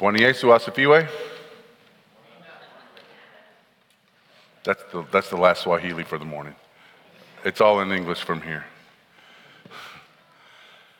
Bwana 0.00 0.18
Yesu. 0.18 1.06
That's 4.64 4.82
the, 4.92 5.04
that's 5.12 5.28
the 5.28 5.36
last 5.36 5.62
Swahili 5.62 6.04
for 6.04 6.16
the 6.16 6.24
morning. 6.24 6.54
It's 7.44 7.60
all 7.60 7.80
in 7.80 7.92
English 7.92 8.22
from 8.22 8.40
here. 8.40 8.64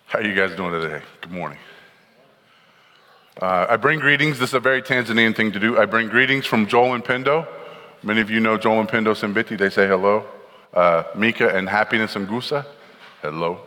How 0.04 0.18
are 0.18 0.22
you 0.22 0.34
guys 0.34 0.54
doing 0.54 0.72
today? 0.72 1.02
Good 1.22 1.32
morning. 1.32 1.58
Uh, 3.40 3.68
I 3.70 3.76
bring 3.76 4.00
greetings. 4.00 4.38
This 4.38 4.50
is 4.50 4.54
a 4.54 4.60
very 4.60 4.82
Tanzanian 4.82 5.34
thing 5.34 5.50
to 5.52 5.58
do. 5.58 5.78
I 5.78 5.86
bring 5.86 6.08
greetings 6.08 6.44
from 6.44 6.66
Joel 6.66 6.92
and 6.92 7.02
Pendo. 7.02 7.48
Many 8.02 8.20
of 8.20 8.30
you 8.30 8.40
know 8.40 8.58
Joel 8.58 8.80
and 8.80 8.88
Pendo 8.88 9.14
Simbiti. 9.14 9.56
They 9.56 9.70
say 9.70 9.86
hello. 9.86 10.26
Uh, 10.74 11.04
Mika 11.14 11.48
and 11.56 11.70
Happiness 11.70 12.16
and 12.16 12.28
Gusa. 12.28 12.66
Hello. 13.22 13.60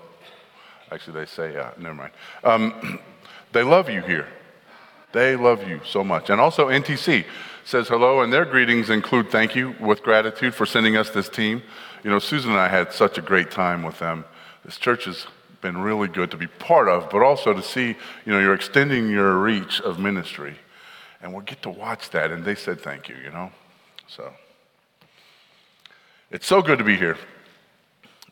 Actually, 0.92 1.22
they 1.22 1.26
say, 1.26 1.58
uh, 1.58 1.72
never 1.80 1.96
mind. 1.96 2.12
Um, 2.44 3.00
they 3.52 3.64
love 3.64 3.90
you 3.90 4.02
here. 4.02 4.28
They 5.14 5.36
love 5.36 5.68
you 5.68 5.80
so 5.86 6.04
much. 6.04 6.30
And 6.30 6.42
also, 6.42 6.68
NTC 6.68 7.26
says 7.64 7.88
hello, 7.88 8.22
and 8.22 8.34
their 8.34 8.46
greetings 8.46 8.90
include 8.90 9.30
thank 9.30 9.56
you 9.56 9.76
with 9.80 10.04
gratitude 10.04 10.54
for 10.54 10.66
sending 10.66 10.98
us 10.98 11.12
this 11.12 11.30
team. 11.30 11.62
You 12.04 12.10
know, 12.10 12.20
Susan 12.20 12.52
and 12.52 12.60
I 12.60 12.68
had 12.68 12.92
such 12.92 13.18
a 13.18 13.22
great 13.22 13.52
time 13.52 13.84
with 13.84 14.00
them. 14.00 14.26
This 14.66 14.78
church 14.78 15.06
has 15.06 15.28
been 15.62 15.78
really 15.78 16.08
good 16.08 16.32
to 16.32 16.38
be 16.38 16.48
part 16.48 16.90
of, 16.90 17.10
but 17.10 17.22
also 17.22 17.54
to 17.54 17.62
see, 17.62 17.96
you 18.26 18.34
know, 18.34 18.40
you're 18.40 18.54
extending 18.56 19.10
your 19.10 19.38
reach 19.38 19.80
of 19.82 20.00
ministry. 20.00 20.56
And 21.22 21.32
we'll 21.32 21.44
get 21.44 21.62
to 21.62 21.70
watch 21.70 22.10
that. 22.10 22.32
And 22.32 22.44
they 22.44 22.56
said 22.56 22.82
thank 22.82 23.08
you, 23.08 23.16
you 23.24 23.30
know? 23.30 23.52
So 24.08 24.34
it's 26.32 26.48
so 26.48 26.62
good 26.62 26.80
to 26.80 26.84
be 26.84 26.98
here 26.98 27.18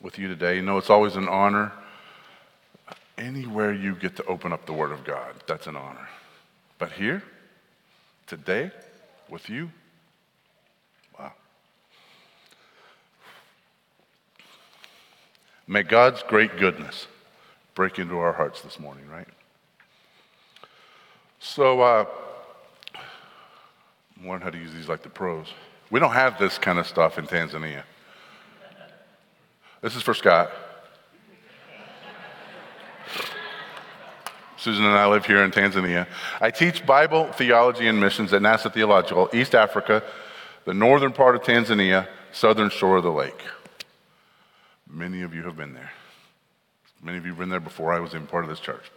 with 0.01 0.19
you 0.19 0.27
today. 0.27 0.55
You 0.55 0.63
know, 0.63 0.77
it's 0.77 0.89
always 0.89 1.15
an 1.15 1.29
honor. 1.29 1.71
Anywhere 3.17 3.71
you 3.71 3.95
get 3.95 4.15
to 4.15 4.25
open 4.25 4.51
up 4.51 4.65
the 4.65 4.73
Word 4.73 4.91
of 4.91 5.05
God, 5.05 5.35
that's 5.47 5.67
an 5.67 5.75
honor. 5.75 6.07
But 6.81 6.93
here, 6.93 7.21
today, 8.25 8.71
with 9.29 9.51
you, 9.51 9.69
wow. 11.19 11.31
May 15.67 15.83
God's 15.83 16.23
great 16.23 16.57
goodness 16.57 17.05
break 17.75 17.99
into 17.99 18.17
our 18.17 18.33
hearts 18.33 18.61
this 18.61 18.79
morning, 18.79 19.07
right? 19.07 19.27
So, 21.37 21.81
uh, 21.81 22.05
learn 24.25 24.41
how 24.41 24.49
to 24.49 24.57
use 24.57 24.73
these 24.73 24.89
like 24.89 25.03
the 25.03 25.09
pros. 25.09 25.53
We 25.91 25.99
don't 25.99 26.13
have 26.13 26.39
this 26.39 26.57
kind 26.57 26.79
of 26.79 26.87
stuff 26.87 27.19
in 27.19 27.27
Tanzania. 27.27 27.83
This 29.83 29.95
is 29.95 30.01
for 30.01 30.15
Scott. 30.15 30.49
Susan 34.61 34.85
and 34.85 34.93
I 34.93 35.07
live 35.07 35.25
here 35.25 35.43
in 35.43 35.49
Tanzania. 35.49 36.05
I 36.39 36.51
teach 36.51 36.85
Bible, 36.85 37.25
theology, 37.33 37.87
and 37.87 37.99
missions 37.99 38.31
at 38.31 38.43
Nassa 38.43 38.71
Theological, 38.71 39.27
East 39.33 39.55
Africa, 39.55 40.03
the 40.65 40.73
northern 40.75 41.11
part 41.13 41.35
of 41.35 41.41
Tanzania, 41.41 42.07
southern 42.31 42.69
shore 42.69 42.97
of 42.97 43.03
the 43.03 43.11
lake. 43.11 43.41
Many 44.87 45.23
of 45.23 45.33
you 45.33 45.41
have 45.41 45.57
been 45.57 45.73
there. 45.73 45.91
Many 47.01 47.17
of 47.17 47.25
you 47.25 47.31
have 47.31 47.39
been 47.39 47.49
there 47.49 47.59
before 47.59 47.91
I 47.91 47.99
was 47.99 48.11
even 48.11 48.27
part 48.27 48.43
of 48.43 48.51
this 48.51 48.59
church. 48.59 48.91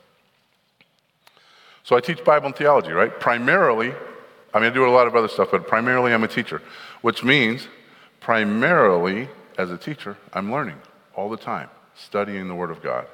So 1.82 1.96
I 1.96 2.00
teach 2.00 2.22
Bible 2.22 2.48
and 2.48 2.54
theology, 2.54 2.92
right? 2.92 3.18
Primarily, 3.18 3.94
I 4.52 4.60
mean, 4.60 4.70
I 4.70 4.74
do 4.74 4.86
a 4.86 4.90
lot 4.90 5.06
of 5.06 5.16
other 5.16 5.28
stuff, 5.28 5.48
but 5.50 5.66
primarily 5.66 6.12
I'm 6.12 6.24
a 6.24 6.28
teacher, 6.28 6.60
which 7.00 7.24
means 7.24 7.68
primarily 8.20 9.30
as 9.56 9.70
a 9.70 9.78
teacher, 9.78 10.18
I'm 10.34 10.52
learning 10.52 10.76
all 11.14 11.30
the 11.30 11.38
time, 11.38 11.70
studying 11.94 12.48
the 12.48 12.54
Word 12.54 12.70
of 12.70 12.82
God. 12.82 13.06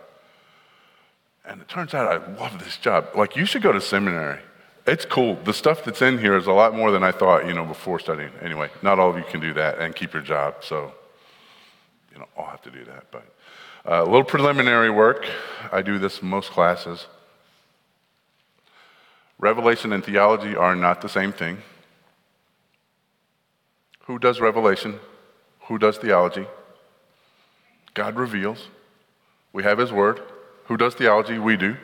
And 1.44 1.60
it 1.60 1.68
turns 1.68 1.94
out 1.94 2.06
I 2.06 2.34
love 2.34 2.62
this 2.62 2.76
job. 2.76 3.08
Like, 3.14 3.36
you 3.36 3.44
should 3.44 3.62
go 3.62 3.72
to 3.72 3.80
seminary. 3.80 4.40
It's 4.86 5.04
cool. 5.04 5.36
The 5.44 5.52
stuff 5.52 5.84
that's 5.84 6.02
in 6.02 6.18
here 6.18 6.36
is 6.36 6.46
a 6.46 6.52
lot 6.52 6.74
more 6.74 6.90
than 6.90 7.02
I 7.02 7.12
thought, 7.12 7.46
you 7.46 7.54
know, 7.54 7.64
before 7.64 7.98
studying. 7.98 8.30
Anyway, 8.42 8.70
not 8.82 8.98
all 8.98 9.10
of 9.10 9.16
you 9.16 9.24
can 9.24 9.40
do 9.40 9.52
that 9.54 9.78
and 9.78 9.94
keep 9.94 10.12
your 10.12 10.22
job, 10.22 10.56
so, 10.62 10.92
you 12.12 12.18
know, 12.18 12.26
I'll 12.36 12.46
have 12.46 12.62
to 12.62 12.70
do 12.70 12.84
that. 12.84 13.04
But 13.10 13.24
uh, 13.88 14.02
a 14.02 14.04
little 14.04 14.24
preliminary 14.24 14.90
work. 14.90 15.26
I 15.72 15.82
do 15.82 15.98
this 15.98 16.20
in 16.20 16.28
most 16.28 16.50
classes. 16.50 17.06
Revelation 19.38 19.92
and 19.92 20.04
theology 20.04 20.54
are 20.54 20.76
not 20.76 21.00
the 21.00 21.08
same 21.08 21.32
thing. 21.32 21.58
Who 24.04 24.18
does 24.18 24.40
revelation? 24.40 24.98
Who 25.62 25.78
does 25.78 25.96
theology? 25.96 26.46
God 27.94 28.16
reveals. 28.16 28.68
We 29.52 29.62
have 29.62 29.78
His 29.78 29.92
Word. 29.92 30.20
Who 30.70 30.76
does 30.76 30.94
theology? 30.94 31.36
We 31.36 31.56
do. 31.56 31.76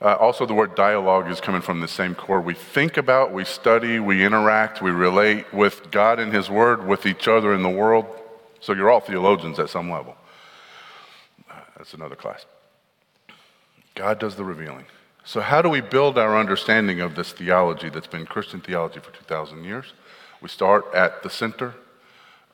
Uh, 0.00 0.14
also, 0.14 0.46
the 0.46 0.54
word 0.54 0.74
dialogue 0.74 1.30
is 1.30 1.38
coming 1.38 1.60
from 1.60 1.82
the 1.82 1.86
same 1.86 2.14
core. 2.14 2.40
We 2.40 2.54
think 2.54 2.96
about, 2.96 3.30
we 3.30 3.44
study, 3.44 4.00
we 4.00 4.24
interact, 4.24 4.80
we 4.80 4.90
relate 4.90 5.52
with 5.52 5.90
God 5.90 6.18
and 6.18 6.32
His 6.32 6.48
Word, 6.48 6.86
with 6.86 7.04
each 7.04 7.28
other 7.28 7.52
in 7.52 7.62
the 7.62 7.68
world. 7.68 8.06
So 8.60 8.72
you're 8.72 8.90
all 8.90 9.00
theologians 9.00 9.58
at 9.58 9.68
some 9.68 9.90
level. 9.90 10.16
Uh, 11.50 11.56
that's 11.76 11.92
another 11.92 12.16
class. 12.16 12.46
God 13.94 14.18
does 14.18 14.36
the 14.36 14.44
revealing. 14.44 14.86
So, 15.26 15.42
how 15.42 15.60
do 15.60 15.68
we 15.68 15.82
build 15.82 16.16
our 16.16 16.38
understanding 16.38 17.02
of 17.02 17.14
this 17.14 17.32
theology 17.32 17.90
that's 17.90 18.06
been 18.06 18.24
Christian 18.24 18.62
theology 18.62 19.00
for 19.00 19.10
2,000 19.10 19.62
years? 19.62 19.92
We 20.40 20.48
start 20.48 20.86
at 20.94 21.22
the 21.22 21.28
center 21.28 21.74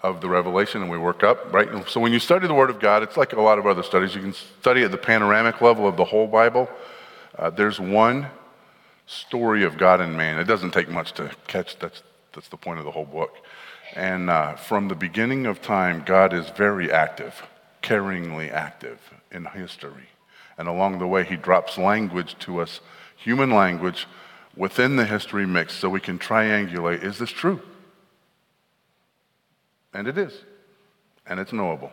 of 0.02 0.20
the 0.20 0.28
revelation 0.28 0.80
and 0.82 0.90
we 0.90 0.96
work 0.98 1.22
up, 1.22 1.52
right? 1.52 1.68
So 1.88 2.00
when 2.00 2.12
you 2.12 2.18
study 2.18 2.46
the 2.46 2.54
Word 2.54 2.70
of 2.70 2.80
God, 2.80 3.02
it's 3.02 3.16
like 3.16 3.32
a 3.32 3.40
lot 3.40 3.58
of 3.58 3.66
other 3.66 3.82
studies. 3.82 4.14
You 4.14 4.22
can 4.22 4.32
study 4.32 4.82
at 4.82 4.90
the 4.90 4.98
panoramic 4.98 5.60
level 5.60 5.86
of 5.86 5.96
the 5.96 6.04
whole 6.04 6.26
Bible. 6.26 6.70
Uh, 7.38 7.50
there's 7.50 7.78
one 7.78 8.28
story 9.06 9.64
of 9.64 9.76
God 9.76 10.00
and 10.00 10.16
man. 10.16 10.38
It 10.38 10.44
doesn't 10.44 10.72
take 10.72 10.88
much 10.88 11.12
to 11.14 11.30
catch. 11.46 11.78
That's, 11.78 12.02
that's 12.32 12.48
the 12.48 12.56
point 12.56 12.78
of 12.78 12.84
the 12.84 12.90
whole 12.92 13.04
book. 13.04 13.36
And 13.94 14.30
uh, 14.30 14.54
from 14.54 14.88
the 14.88 14.94
beginning 14.94 15.46
of 15.46 15.60
time, 15.60 16.02
God 16.06 16.32
is 16.32 16.48
very 16.50 16.90
active, 16.90 17.42
caringly 17.82 18.50
active 18.50 18.98
in 19.30 19.44
history. 19.46 20.08
And 20.56 20.68
along 20.68 20.98
the 20.98 21.06
way, 21.06 21.24
He 21.24 21.36
drops 21.36 21.76
language 21.76 22.36
to 22.40 22.60
us, 22.60 22.80
human 23.16 23.50
language, 23.50 24.06
within 24.56 24.96
the 24.96 25.06
history 25.06 25.46
mix 25.46 25.74
so 25.74 25.88
we 25.88 26.00
can 26.00 26.18
triangulate 26.18 27.02
is 27.02 27.18
this 27.18 27.30
true? 27.30 27.60
And 29.92 30.06
it 30.06 30.18
is. 30.18 30.32
And 31.26 31.40
it's 31.40 31.52
knowable. 31.52 31.90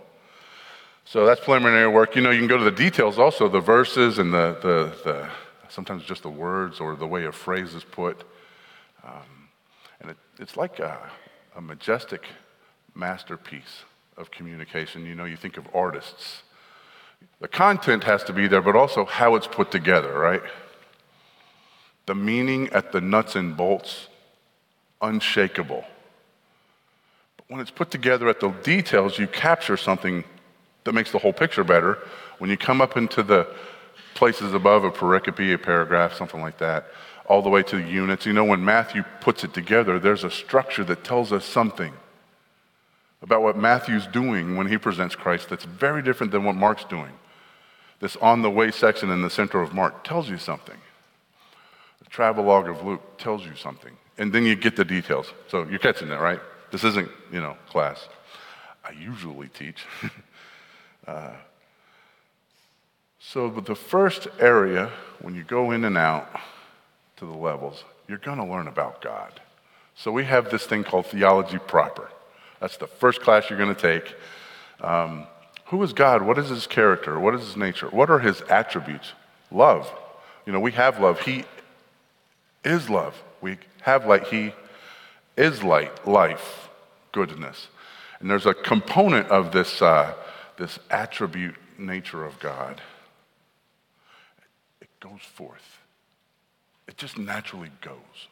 So 1.05 1.25
that's 1.25 1.39
preliminary 1.39 1.87
work. 1.87 2.15
You 2.15 2.21
know, 2.21 2.31
you 2.31 2.39
can 2.39 2.47
go 2.47 2.57
to 2.57 2.63
the 2.63 2.71
details 2.71 3.17
also, 3.17 3.47
the 3.47 3.61
verses 3.61 4.19
and 4.19 4.33
the, 4.33 4.57
the, 4.61 4.93
the 5.03 5.29
sometimes 5.69 6.03
just 6.03 6.23
the 6.23 6.29
words 6.29 6.79
or 6.79 6.95
the 6.95 7.07
way 7.07 7.25
a 7.25 7.31
phrase 7.31 7.73
is 7.73 7.83
put. 7.83 8.23
Um, 9.03 9.49
and 10.01 10.11
it, 10.11 10.17
it's 10.39 10.57
like 10.57 10.79
a, 10.79 10.99
a 11.55 11.61
majestic 11.61 12.25
masterpiece 12.93 13.83
of 14.17 14.31
communication. 14.31 15.05
You 15.05 15.15
know, 15.15 15.25
you 15.25 15.37
think 15.37 15.57
of 15.57 15.65
artists. 15.73 16.43
The 17.39 17.47
content 17.47 18.03
has 18.03 18.23
to 18.25 18.33
be 18.33 18.47
there, 18.47 18.61
but 18.61 18.75
also 18.75 19.05
how 19.05 19.35
it's 19.35 19.47
put 19.47 19.71
together, 19.71 20.17
right? 20.19 20.43
The 22.05 22.15
meaning 22.15 22.69
at 22.69 22.91
the 22.91 23.01
nuts 23.01 23.35
and 23.35 23.55
bolts, 23.55 24.07
unshakable 25.01 25.85
when 27.47 27.61
it's 27.61 27.71
put 27.71 27.91
together 27.91 28.27
at 28.27 28.39
the 28.39 28.49
details, 28.63 29.17
you 29.17 29.27
capture 29.27 29.77
something 29.77 30.23
that 30.83 30.93
makes 30.93 31.11
the 31.11 31.19
whole 31.19 31.33
picture 31.33 31.63
better. 31.63 31.97
When 32.39 32.49
you 32.49 32.57
come 32.57 32.81
up 32.81 32.97
into 32.97 33.23
the 33.23 33.47
places 34.15 34.53
above 34.53 34.83
a 34.83 34.91
pericope, 34.91 35.53
a 35.53 35.57
paragraph, 35.57 36.13
something 36.13 36.41
like 36.41 36.57
that, 36.57 36.87
all 37.27 37.41
the 37.41 37.49
way 37.49 37.63
to 37.63 37.77
the 37.77 37.87
units, 37.87 38.25
you 38.25 38.33
know, 38.33 38.45
when 38.45 38.63
Matthew 38.63 39.03
puts 39.21 39.43
it 39.43 39.53
together, 39.53 39.99
there's 39.99 40.23
a 40.23 40.31
structure 40.31 40.83
that 40.85 41.03
tells 41.03 41.31
us 41.31 41.45
something 41.45 41.93
about 43.21 43.41
what 43.41 43.57
Matthew's 43.57 44.07
doing 44.07 44.55
when 44.55 44.67
he 44.67 44.77
presents 44.77 45.15
Christ 45.15 45.49
that's 45.49 45.65
very 45.65 46.01
different 46.01 46.31
than 46.31 46.43
what 46.43 46.55
Mark's 46.55 46.85
doing. 46.85 47.11
This 47.99 48.15
on 48.17 48.41
the 48.41 48.51
way 48.51 48.71
section 48.71 49.09
in 49.09 49.21
the 49.21 49.29
center 49.29 49.61
of 49.61 49.73
Mark 49.73 50.03
tells 50.03 50.29
you 50.29 50.37
something. 50.37 50.77
The 52.03 52.09
travelogue 52.09 52.69
of 52.69 52.83
Luke 52.85 53.17
tells 53.17 53.43
you 53.45 53.55
something. 53.55 53.97
And 54.17 54.31
then 54.31 54.45
you 54.45 54.55
get 54.55 54.75
the 54.75 54.85
details. 54.85 55.33
So 55.47 55.63
you're 55.63 55.79
catching 55.79 56.09
that, 56.09 56.21
right? 56.21 56.39
This 56.71 56.83
isn't, 56.83 57.09
you 57.31 57.39
know, 57.39 57.57
class. 57.69 58.07
I 58.83 58.91
usually 58.91 59.47
teach. 59.49 59.85
uh, 61.07 61.31
so, 63.19 63.49
but 63.49 63.65
the 63.65 63.75
first 63.75 64.27
area, 64.39 64.91
when 65.21 65.35
you 65.35 65.43
go 65.43 65.71
in 65.71 65.85
and 65.85 65.97
out 65.97 66.29
to 67.17 67.25
the 67.25 67.33
levels, 67.35 67.83
you're 68.07 68.17
going 68.17 68.37
to 68.37 68.45
learn 68.45 68.67
about 68.67 69.01
God. 69.01 69.39
So, 69.95 70.11
we 70.11 70.25
have 70.25 70.49
this 70.49 70.65
thing 70.65 70.83
called 70.83 71.07
theology 71.07 71.57
proper. 71.57 72.09
That's 72.59 72.77
the 72.77 72.87
first 72.87 73.21
class 73.21 73.49
you're 73.49 73.59
going 73.59 73.75
to 73.75 73.81
take. 73.81 74.15
Um, 74.81 75.27
who 75.65 75.81
is 75.83 75.93
God? 75.93 76.21
What 76.21 76.37
is 76.37 76.49
his 76.49 76.67
character? 76.67 77.19
What 77.19 77.35
is 77.35 77.41
his 77.41 77.57
nature? 77.57 77.87
What 77.87 78.09
are 78.09 78.19
his 78.19 78.41
attributes? 78.43 79.13
Love. 79.51 79.91
You 80.45 80.53
know, 80.53 80.59
we 80.59 80.71
have 80.71 80.99
love. 80.99 81.19
He 81.21 81.43
is 82.63 82.89
love. 82.89 83.21
We 83.41 83.57
have 83.81 84.05
light. 84.05 84.27
He 84.27 84.53
is 85.37 85.63
light, 85.63 86.07
life, 86.07 86.69
goodness. 87.11 87.67
And 88.19 88.29
there's 88.29 88.47
a 88.47 88.53
component 88.53 89.29
of 89.29 89.51
this, 89.51 89.81
uh, 89.81 90.15
this 90.57 90.79
attribute 90.89 91.55
nature 91.77 92.25
of 92.25 92.39
God. 92.39 92.81
It 94.81 94.89
goes 94.99 95.21
forth. 95.21 95.77
It 96.87 96.97
just 96.97 97.17
naturally 97.17 97.71
goes, 97.81 98.27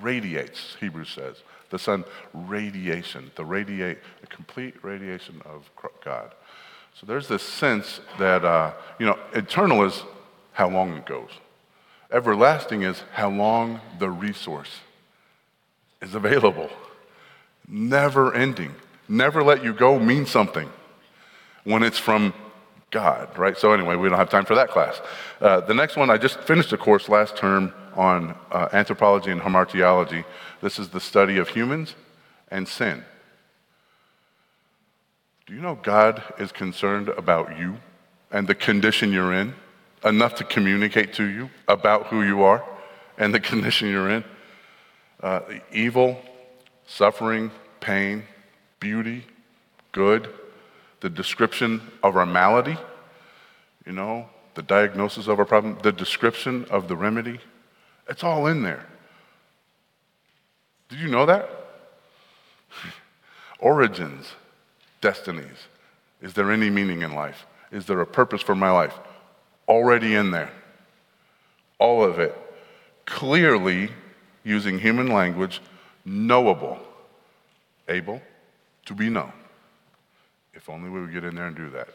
radiates, 0.00 0.76
Hebrews 0.80 1.08
says. 1.08 1.42
The 1.70 1.78
sun, 1.78 2.04
radiation, 2.34 3.30
the 3.36 3.44
radiate, 3.44 3.98
the 4.20 4.26
complete 4.26 4.74
radiation 4.84 5.40
of 5.46 5.70
God. 6.04 6.34
So 6.94 7.06
there's 7.06 7.28
this 7.28 7.42
sense 7.42 8.00
that, 8.18 8.44
uh, 8.44 8.72
you 8.98 9.06
know, 9.06 9.18
eternal 9.32 9.84
is 9.84 10.02
how 10.52 10.68
long 10.68 10.92
it 10.94 11.06
goes. 11.06 11.30
Everlasting 12.10 12.82
is 12.82 13.02
how 13.12 13.30
long 13.30 13.80
the 13.98 14.10
resource 14.10 14.80
is 16.02 16.14
available. 16.14 16.68
Never 17.66 18.34
ending. 18.34 18.74
Never 19.08 19.42
let 19.42 19.64
you 19.64 19.72
go 19.72 19.98
means 19.98 20.30
something 20.30 20.68
when 21.64 21.82
it's 21.82 21.98
from 21.98 22.34
God, 22.90 23.36
right? 23.38 23.56
So, 23.56 23.72
anyway, 23.72 23.96
we 23.96 24.08
don't 24.08 24.18
have 24.18 24.28
time 24.28 24.44
for 24.44 24.54
that 24.54 24.68
class. 24.68 25.00
Uh, 25.40 25.60
the 25.60 25.74
next 25.74 25.96
one, 25.96 26.10
I 26.10 26.18
just 26.18 26.40
finished 26.40 26.72
a 26.72 26.76
course 26.76 27.08
last 27.08 27.36
term 27.36 27.72
on 27.94 28.34
uh, 28.50 28.68
anthropology 28.72 29.30
and 29.30 29.40
hamartiology. 29.40 30.24
This 30.60 30.78
is 30.78 30.90
the 30.90 31.00
study 31.00 31.38
of 31.38 31.48
humans 31.48 31.94
and 32.50 32.68
sin. 32.68 33.04
Do 35.46 35.54
you 35.54 35.60
know 35.60 35.78
God 35.82 36.22
is 36.38 36.52
concerned 36.52 37.08
about 37.08 37.58
you 37.58 37.76
and 38.30 38.46
the 38.46 38.54
condition 38.54 39.12
you're 39.12 39.32
in 39.32 39.54
enough 40.04 40.34
to 40.36 40.44
communicate 40.44 41.14
to 41.14 41.24
you 41.24 41.50
about 41.68 42.06
who 42.08 42.22
you 42.22 42.42
are 42.42 42.64
and 43.18 43.32
the 43.34 43.40
condition 43.50 43.88
you're 43.88 44.10
in? 44.10 44.24
Uh, 45.22 45.40
evil, 45.72 46.20
suffering, 46.86 47.50
pain, 47.80 48.24
beauty, 48.80 49.24
good, 49.92 50.28
the 51.00 51.08
description 51.08 51.80
of 52.02 52.16
our 52.16 52.26
malady, 52.26 52.76
you 53.86 53.92
know, 53.92 54.28
the 54.54 54.62
diagnosis 54.62 55.28
of 55.28 55.38
our 55.38 55.44
problem, 55.44 55.78
the 55.82 55.92
description 55.92 56.66
of 56.70 56.88
the 56.88 56.96
remedy. 56.96 57.38
It's 58.08 58.24
all 58.24 58.46
in 58.46 58.62
there. 58.62 58.84
Did 60.88 60.98
you 60.98 61.08
know 61.08 61.24
that? 61.26 61.48
Origins, 63.60 64.32
destinies. 65.00 65.68
Is 66.20 66.34
there 66.34 66.50
any 66.52 66.68
meaning 66.68 67.02
in 67.02 67.14
life? 67.14 67.46
Is 67.70 67.86
there 67.86 68.00
a 68.00 68.06
purpose 68.06 68.42
for 68.42 68.54
my 68.54 68.70
life? 68.70 68.94
Already 69.68 70.14
in 70.14 70.30
there. 70.30 70.50
All 71.78 72.04
of 72.04 72.18
it. 72.18 72.36
Clearly, 73.06 73.90
using 74.44 74.78
human 74.78 75.08
language, 75.08 75.60
knowable, 76.04 76.78
able 77.88 78.20
to 78.86 78.94
be 78.94 79.08
known. 79.08 79.32
If 80.54 80.68
only 80.68 80.90
we 80.90 81.00
would 81.00 81.12
get 81.12 81.24
in 81.24 81.34
there 81.34 81.46
and 81.46 81.56
do 81.56 81.70
that. 81.70 81.88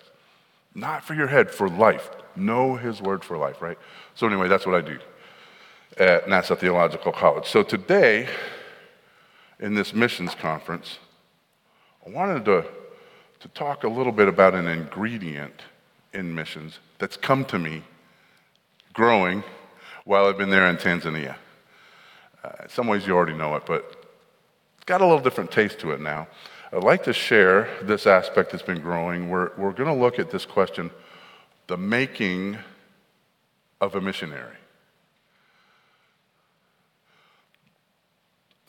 Not 0.73 1.03
for 1.03 1.13
your 1.13 1.27
head, 1.27 1.51
for 1.51 1.69
life. 1.69 2.09
Know 2.35 2.75
His 2.75 3.01
word 3.01 3.23
for 3.23 3.37
life, 3.37 3.61
right? 3.61 3.77
So, 4.15 4.27
anyway, 4.27 4.47
that's 4.47 4.65
what 4.65 4.75
I 4.75 4.81
do 4.81 4.99
at 5.97 6.27
Nassa 6.27 6.57
Theological 6.57 7.11
College. 7.11 7.47
So, 7.47 7.63
today, 7.63 8.27
in 9.59 9.73
this 9.73 9.93
missions 9.93 10.35
conference, 10.35 10.99
I 12.05 12.09
wanted 12.09 12.45
to, 12.45 12.65
to 13.39 13.47
talk 13.49 13.83
a 13.83 13.87
little 13.87 14.11
bit 14.11 14.27
about 14.27 14.53
an 14.53 14.67
ingredient 14.67 15.61
in 16.13 16.33
missions 16.33 16.79
that's 16.99 17.17
come 17.17 17.43
to 17.45 17.59
me 17.59 17.83
growing 18.93 19.43
while 20.05 20.25
I've 20.25 20.37
been 20.37 20.49
there 20.49 20.67
in 20.67 20.77
Tanzania. 20.77 21.35
Uh, 22.47 22.63
in 22.63 22.69
some 22.69 22.87
ways, 22.87 23.05
you 23.05 23.15
already 23.15 23.33
know 23.33 23.55
it, 23.55 23.65
but 23.65 23.83
it's 24.75 24.85
got 24.85 25.01
a 25.01 25.05
little 25.05 25.21
different 25.21 25.51
taste 25.51 25.79
to 25.79 25.91
it 25.91 25.99
now. 25.99 26.27
I'd 26.71 26.83
like 26.83 27.03
to 27.03 27.13
share 27.13 27.69
this 27.81 28.07
aspect 28.07 28.51
that's 28.51 28.63
been 28.63 28.81
growing. 28.81 29.29
We're, 29.29 29.51
we're 29.57 29.73
going 29.73 29.89
to 29.89 29.99
look 30.01 30.19
at 30.19 30.31
this 30.31 30.45
question 30.45 30.91
the 31.67 31.77
making 31.77 32.57
of 33.81 33.95
a 33.95 33.99
missionary. 33.99 34.55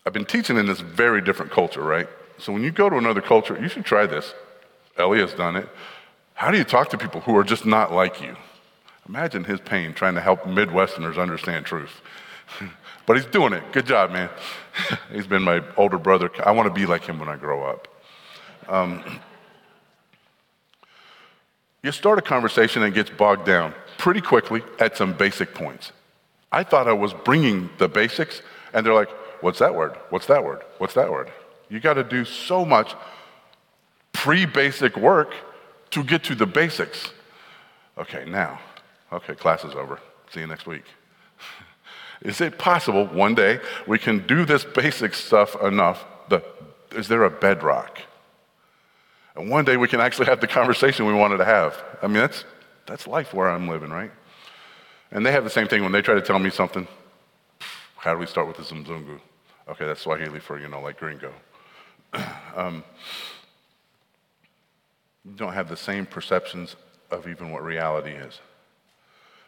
I've 0.04 0.12
been 0.12 0.24
teaching 0.24 0.56
in 0.56 0.66
this 0.66 0.80
very 0.80 1.20
different 1.20 1.52
culture, 1.52 1.82
right? 1.82 2.08
So 2.38 2.52
when 2.52 2.64
you 2.64 2.72
go 2.72 2.90
to 2.90 2.96
another 2.96 3.20
culture, 3.20 3.56
you 3.60 3.68
should 3.68 3.84
try 3.84 4.06
this. 4.06 4.34
Ellie 4.96 5.20
has 5.20 5.32
done 5.34 5.54
it. 5.54 5.68
How 6.34 6.50
do 6.50 6.58
you 6.58 6.64
talk 6.64 6.88
to 6.90 6.98
people 6.98 7.20
who 7.20 7.36
are 7.36 7.44
just 7.44 7.64
not 7.64 7.92
like 7.92 8.20
you? 8.20 8.34
Imagine 9.08 9.44
his 9.44 9.60
pain 9.60 9.92
trying 9.92 10.14
to 10.14 10.20
help 10.20 10.42
Midwesterners 10.42 11.20
understand 11.20 11.66
truth. 11.66 12.00
but 13.08 13.16
he's 13.16 13.24
doing 13.24 13.54
it. 13.54 13.62
Good 13.72 13.86
job, 13.86 14.10
man. 14.10 14.28
he's 15.12 15.26
been 15.26 15.42
my 15.42 15.62
older 15.78 15.96
brother. 15.96 16.30
I 16.44 16.50
want 16.50 16.68
to 16.68 16.74
be 16.78 16.84
like 16.84 17.06
him 17.06 17.18
when 17.18 17.30
I 17.30 17.36
grow 17.36 17.64
up. 17.64 17.88
Um, 18.68 19.02
you 21.82 21.90
start 21.90 22.18
a 22.18 22.22
conversation 22.22 22.82
and 22.82 22.92
gets 22.92 23.08
bogged 23.08 23.46
down 23.46 23.72
pretty 23.96 24.20
quickly 24.20 24.62
at 24.78 24.94
some 24.94 25.14
basic 25.14 25.54
points. 25.54 25.92
I 26.52 26.64
thought 26.64 26.86
I 26.86 26.92
was 26.92 27.14
bringing 27.14 27.70
the 27.78 27.88
basics, 27.88 28.42
and 28.74 28.84
they're 28.84 28.92
like, 28.92 29.08
What's 29.40 29.60
that 29.60 29.74
word? 29.74 29.96
What's 30.10 30.26
that 30.26 30.44
word? 30.44 30.62
What's 30.76 30.94
that 30.94 31.10
word? 31.10 31.32
You 31.70 31.80
got 31.80 31.94
to 31.94 32.04
do 32.04 32.26
so 32.26 32.64
much 32.64 32.94
pre 34.12 34.44
basic 34.44 34.98
work 34.98 35.32
to 35.92 36.04
get 36.04 36.24
to 36.24 36.34
the 36.34 36.46
basics. 36.46 37.12
Okay, 37.96 38.24
now, 38.26 38.60
okay, 39.12 39.34
class 39.34 39.64
is 39.64 39.74
over. 39.74 39.98
See 40.30 40.40
you 40.40 40.46
next 40.46 40.66
week. 40.66 40.84
Is 42.22 42.40
it 42.40 42.58
possible 42.58 43.06
one 43.06 43.34
day 43.34 43.60
we 43.86 43.98
can 43.98 44.26
do 44.26 44.44
this 44.44 44.64
basic 44.64 45.14
stuff 45.14 45.60
enough? 45.62 46.04
The, 46.28 46.42
is 46.92 47.08
there 47.08 47.24
a 47.24 47.30
bedrock? 47.30 48.00
And 49.36 49.48
one 49.50 49.64
day 49.64 49.76
we 49.76 49.86
can 49.86 50.00
actually 50.00 50.26
have 50.26 50.40
the 50.40 50.48
conversation 50.48 51.06
we 51.06 51.14
wanted 51.14 51.36
to 51.38 51.44
have. 51.44 51.80
I 52.02 52.08
mean, 52.08 52.16
that's, 52.16 52.44
that's 52.86 53.06
life 53.06 53.32
where 53.32 53.48
I'm 53.48 53.68
living, 53.68 53.90
right? 53.90 54.10
And 55.12 55.24
they 55.24 55.32
have 55.32 55.44
the 55.44 55.50
same 55.50 55.68
thing 55.68 55.82
when 55.82 55.92
they 55.92 56.02
try 56.02 56.14
to 56.14 56.20
tell 56.20 56.38
me 56.38 56.50
something. 56.50 56.88
How 57.96 58.14
do 58.14 58.18
we 58.18 58.26
start 58.26 58.48
with 58.48 58.56
the 58.56 58.62
Mzungu? 58.62 59.20
Okay, 59.68 59.86
that's 59.86 60.00
Swahili 60.00 60.40
for, 60.40 60.58
you 60.58 60.68
know, 60.68 60.80
like 60.80 60.98
gringo. 60.98 61.32
um, 62.56 62.82
you 65.24 65.32
don't 65.36 65.52
have 65.52 65.68
the 65.68 65.76
same 65.76 66.04
perceptions 66.04 66.74
of 67.10 67.28
even 67.28 67.50
what 67.50 67.62
reality 67.62 68.10
is. 68.10 68.40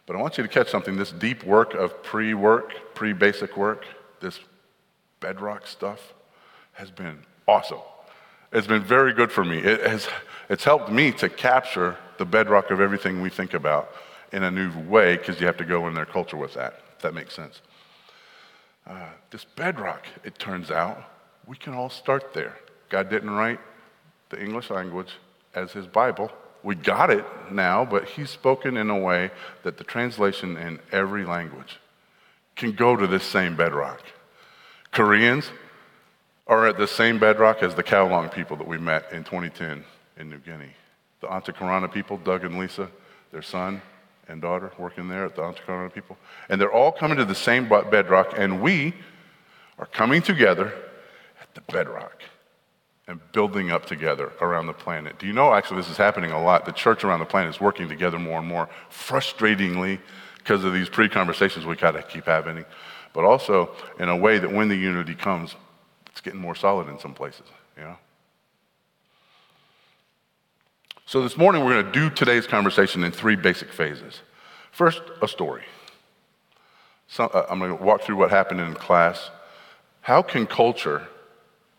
But 0.06 0.16
I 0.16 0.20
want 0.20 0.38
you 0.38 0.42
to 0.42 0.48
catch 0.48 0.70
something 0.70 0.96
this 0.96 1.12
deep 1.12 1.44
work 1.44 1.74
of 1.74 2.02
pre 2.02 2.34
work, 2.34 2.94
pre 2.94 3.12
basic 3.12 3.56
work, 3.56 3.84
this 4.20 4.40
bedrock 5.20 5.66
stuff 5.66 6.14
has 6.72 6.90
been 6.90 7.18
awesome. 7.46 7.78
It's 8.52 8.66
been 8.66 8.82
very 8.82 9.12
good 9.12 9.30
for 9.30 9.44
me. 9.44 9.58
It 9.58 9.86
has, 9.86 10.08
it's 10.48 10.64
helped 10.64 10.90
me 10.90 11.12
to 11.12 11.28
capture 11.28 11.96
the 12.18 12.24
bedrock 12.24 12.70
of 12.70 12.80
everything 12.80 13.22
we 13.22 13.30
think 13.30 13.54
about 13.54 13.90
in 14.32 14.42
a 14.42 14.50
new 14.50 14.70
way 14.88 15.16
because 15.16 15.40
you 15.40 15.46
have 15.46 15.56
to 15.58 15.64
go 15.64 15.86
in 15.88 15.94
their 15.94 16.06
culture 16.06 16.36
with 16.36 16.54
that, 16.54 16.80
if 16.96 17.02
that 17.02 17.14
makes 17.14 17.34
sense. 17.34 17.60
Uh, 18.86 19.06
this 19.30 19.44
bedrock, 19.44 20.06
it 20.24 20.38
turns 20.38 20.70
out, 20.70 21.04
we 21.46 21.56
can 21.56 21.74
all 21.74 21.90
start 21.90 22.34
there. 22.34 22.56
God 22.88 23.08
didn't 23.08 23.30
write 23.30 23.60
the 24.30 24.42
English 24.42 24.70
language 24.70 25.12
as 25.54 25.72
his 25.72 25.86
Bible, 25.86 26.30
we 26.62 26.74
got 26.74 27.10
it 27.10 27.24
now, 27.50 27.84
but 27.84 28.04
he's 28.04 28.30
spoken 28.30 28.76
in 28.76 28.90
a 28.90 28.98
way 28.98 29.30
that 29.62 29.78
the 29.78 29.84
translation 29.84 30.56
in 30.56 30.78
every 30.92 31.24
language 31.24 31.78
can 32.56 32.72
go 32.72 32.96
to 32.96 33.06
this 33.06 33.24
same 33.24 33.56
bedrock. 33.56 34.02
Koreans 34.92 35.50
are 36.46 36.66
at 36.66 36.76
the 36.76 36.86
same 36.86 37.18
bedrock 37.18 37.62
as 37.62 37.74
the 37.74 37.82
Kowloon 37.82 38.32
people 38.32 38.56
that 38.56 38.66
we 38.66 38.76
met 38.76 39.10
in 39.12 39.24
2010 39.24 39.84
in 40.18 40.30
New 40.30 40.38
Guinea. 40.38 40.72
The 41.20 41.28
Antankarana 41.28 41.92
people, 41.92 42.18
Doug 42.18 42.44
and 42.44 42.58
Lisa, 42.58 42.88
their 43.32 43.42
son 43.42 43.80
and 44.28 44.42
daughter 44.42 44.72
working 44.78 45.08
there 45.08 45.24
at 45.24 45.36
the 45.36 45.42
Antankarana 45.42 45.92
people. 45.92 46.18
And 46.48 46.60
they're 46.60 46.72
all 46.72 46.92
coming 46.92 47.18
to 47.18 47.24
the 47.24 47.34
same 47.34 47.68
bedrock, 47.68 48.34
and 48.36 48.60
we 48.60 48.94
are 49.78 49.86
coming 49.86 50.22
together 50.22 50.72
at 51.40 51.54
the 51.54 51.60
bedrock 51.72 52.22
and 53.10 53.20
building 53.32 53.72
up 53.72 53.86
together 53.86 54.32
around 54.40 54.68
the 54.68 54.72
planet. 54.72 55.18
Do 55.18 55.26
you 55.26 55.32
know, 55.32 55.52
actually, 55.52 55.78
this 55.78 55.90
is 55.90 55.96
happening 55.96 56.30
a 56.30 56.40
lot. 56.40 56.64
The 56.64 56.70
church 56.70 57.02
around 57.02 57.18
the 57.18 57.26
planet 57.26 57.52
is 57.52 57.60
working 57.60 57.88
together 57.88 58.20
more 58.20 58.38
and 58.38 58.46
more, 58.46 58.68
frustratingly, 58.88 59.98
because 60.38 60.62
of 60.62 60.72
these 60.72 60.88
pre 60.88 61.08
conversations 61.08 61.66
we 61.66 61.74
got 61.74 61.90
to 61.90 62.04
keep 62.04 62.26
having, 62.26 62.64
but 63.12 63.24
also 63.24 63.74
in 63.98 64.08
a 64.08 64.16
way 64.16 64.38
that 64.38 64.52
when 64.52 64.68
the 64.68 64.76
unity 64.76 65.16
comes, 65.16 65.56
it's 66.06 66.20
getting 66.20 66.38
more 66.38 66.54
solid 66.54 66.88
in 66.88 67.00
some 67.00 67.12
places, 67.12 67.46
you 67.76 67.82
know? 67.82 67.96
So 71.04 71.20
this 71.20 71.36
morning, 71.36 71.64
we're 71.64 71.82
going 71.82 71.92
to 71.92 71.92
do 71.92 72.10
today's 72.10 72.46
conversation 72.46 73.02
in 73.02 73.10
three 73.10 73.34
basic 73.34 73.72
phases. 73.72 74.20
First, 74.70 75.02
a 75.20 75.26
story. 75.26 75.64
So, 77.08 77.24
uh, 77.24 77.46
I'm 77.50 77.58
going 77.58 77.76
to 77.76 77.82
walk 77.82 78.02
through 78.02 78.16
what 78.16 78.30
happened 78.30 78.60
in 78.60 78.74
class. 78.74 79.30
How 80.02 80.22
can 80.22 80.46
culture 80.46 81.08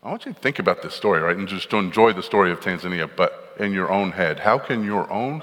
I 0.02 0.10
want 0.10 0.26
you 0.26 0.32
to 0.32 0.38
think 0.38 0.58
about 0.58 0.82
this 0.82 0.94
story, 0.94 1.20
right? 1.20 1.36
And 1.36 1.46
just 1.46 1.70
to 1.70 1.76
enjoy 1.76 2.12
the 2.12 2.22
story 2.22 2.50
of 2.50 2.60
Tanzania, 2.60 3.08
but 3.14 3.54
in 3.58 3.72
your 3.72 3.90
own 3.90 4.12
head. 4.12 4.40
How 4.40 4.58
can 4.58 4.84
your 4.84 5.10
own 5.12 5.42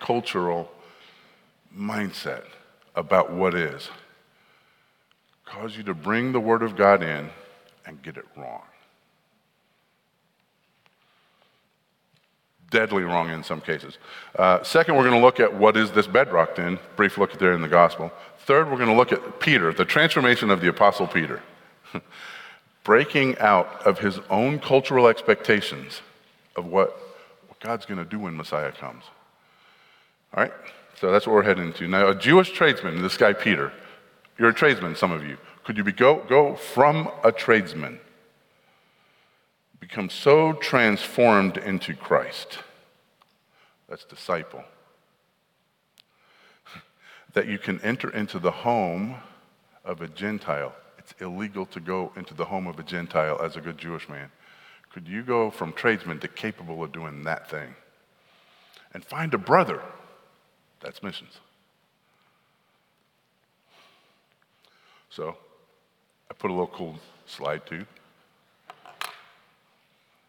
cultural 0.00 0.70
mindset 1.76 2.44
about 2.94 3.32
what 3.32 3.54
is 3.54 3.90
cause 5.44 5.76
you 5.76 5.82
to 5.82 5.94
bring 5.94 6.32
the 6.32 6.40
Word 6.40 6.62
of 6.62 6.76
God 6.76 7.02
in 7.02 7.30
and 7.86 8.02
get 8.02 8.16
it 8.16 8.26
wrong? 8.36 8.62
deadly 12.70 13.02
wrong 13.02 13.30
in 13.30 13.42
some 13.42 13.60
cases. 13.60 13.98
Uh, 14.36 14.62
second, 14.62 14.96
we're 14.96 15.04
going 15.04 15.18
to 15.18 15.24
look 15.24 15.40
at 15.40 15.54
what 15.54 15.76
is 15.76 15.90
this 15.92 16.06
bedrock 16.06 16.54
then, 16.54 16.78
brief 16.96 17.16
look 17.16 17.38
there 17.38 17.52
in 17.52 17.62
the 17.62 17.68
gospel. 17.68 18.12
Third, 18.40 18.70
we're 18.70 18.76
going 18.76 18.90
to 18.90 18.94
look 18.94 19.12
at 19.12 19.40
Peter, 19.40 19.72
the 19.72 19.84
transformation 19.84 20.50
of 20.50 20.60
the 20.60 20.68
Apostle 20.68 21.06
Peter, 21.06 21.42
breaking 22.88 23.36
out 23.36 23.86
of 23.86 23.98
his 23.98 24.18
own 24.30 24.58
cultural 24.58 25.08
expectations 25.08 26.00
of 26.56 26.64
what, 26.64 26.98
what 27.46 27.60
God's 27.60 27.84
going 27.84 27.98
to 27.98 28.04
do 28.06 28.18
when 28.18 28.34
Messiah 28.34 28.72
comes. 28.72 29.04
All 30.32 30.42
right? 30.42 30.52
So 30.98 31.12
that's 31.12 31.26
what 31.26 31.34
we're 31.34 31.42
heading 31.42 31.66
into. 31.66 31.86
Now, 31.86 32.08
a 32.08 32.14
Jewish 32.14 32.50
tradesman, 32.52 33.02
this 33.02 33.18
guy 33.18 33.34
Peter, 33.34 33.74
you're 34.38 34.48
a 34.48 34.54
tradesman, 34.54 34.96
some 34.96 35.12
of 35.12 35.22
you. 35.22 35.36
Could 35.64 35.76
you 35.76 35.84
be, 35.84 35.92
go, 35.92 36.24
go 36.30 36.54
from 36.54 37.10
a 37.22 37.30
tradesman, 37.30 38.00
become 39.80 40.08
so 40.08 40.54
transformed 40.54 41.58
into 41.58 41.92
Christ? 41.92 42.60
That's 43.90 44.04
disciple 44.06 44.64
that 47.34 47.48
you 47.48 47.58
can 47.58 47.82
enter 47.82 48.08
into 48.08 48.38
the 48.38 48.50
home 48.50 49.16
of 49.84 50.00
a 50.00 50.08
Gentile. 50.08 50.72
It's 51.10 51.22
illegal 51.22 51.64
to 51.66 51.80
go 51.80 52.12
into 52.16 52.34
the 52.34 52.44
home 52.44 52.66
of 52.66 52.78
a 52.78 52.82
Gentile 52.82 53.40
as 53.42 53.56
a 53.56 53.62
good 53.62 53.78
Jewish 53.78 54.08
man. 54.08 54.30
Could 54.92 55.08
you 55.08 55.22
go 55.22 55.50
from 55.50 55.72
tradesman 55.72 56.18
to 56.20 56.28
capable 56.28 56.82
of 56.82 56.92
doing 56.92 57.24
that 57.24 57.48
thing? 57.48 57.74
And 58.92 59.02
find 59.04 59.32
a 59.32 59.38
brother. 59.38 59.80
That's 60.80 61.02
missions. 61.02 61.38
So, 65.08 65.36
I 66.30 66.34
put 66.34 66.50
a 66.50 66.52
little 66.52 66.66
cool 66.66 66.98
slide 67.26 67.64
too. 67.66 67.86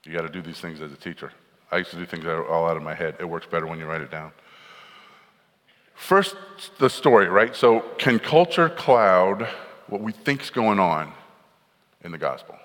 You 0.05 0.13
got 0.13 0.21
to 0.21 0.29
do 0.29 0.41
these 0.41 0.59
things 0.61 0.79
as 0.81 0.93
a 0.93 0.97
teacher. 0.97 1.33
I 1.71 1.77
used 1.77 1.91
to 1.91 1.97
do 1.97 2.05
things 2.05 2.25
all 2.25 2.67
out 2.67 2.77
of 2.77 2.83
my 2.83 2.95
head. 2.95 3.15
It 3.19 3.25
works 3.25 3.47
better 3.47 3.67
when 3.67 3.79
you 3.79 3.85
write 3.85 4.01
it 4.01 4.11
down. 4.11 4.31
First, 5.93 6.37
the 6.79 6.89
story, 6.89 7.27
right? 7.27 7.53
So, 7.53 7.81
can 7.97 8.17
culture 8.17 8.69
cloud 8.69 9.47
what 9.89 10.01
we 10.01 10.11
think's 10.11 10.49
going 10.49 10.79
on 10.79 11.11
in 12.03 12.11
the 12.11 12.17
gospel? 12.17 12.57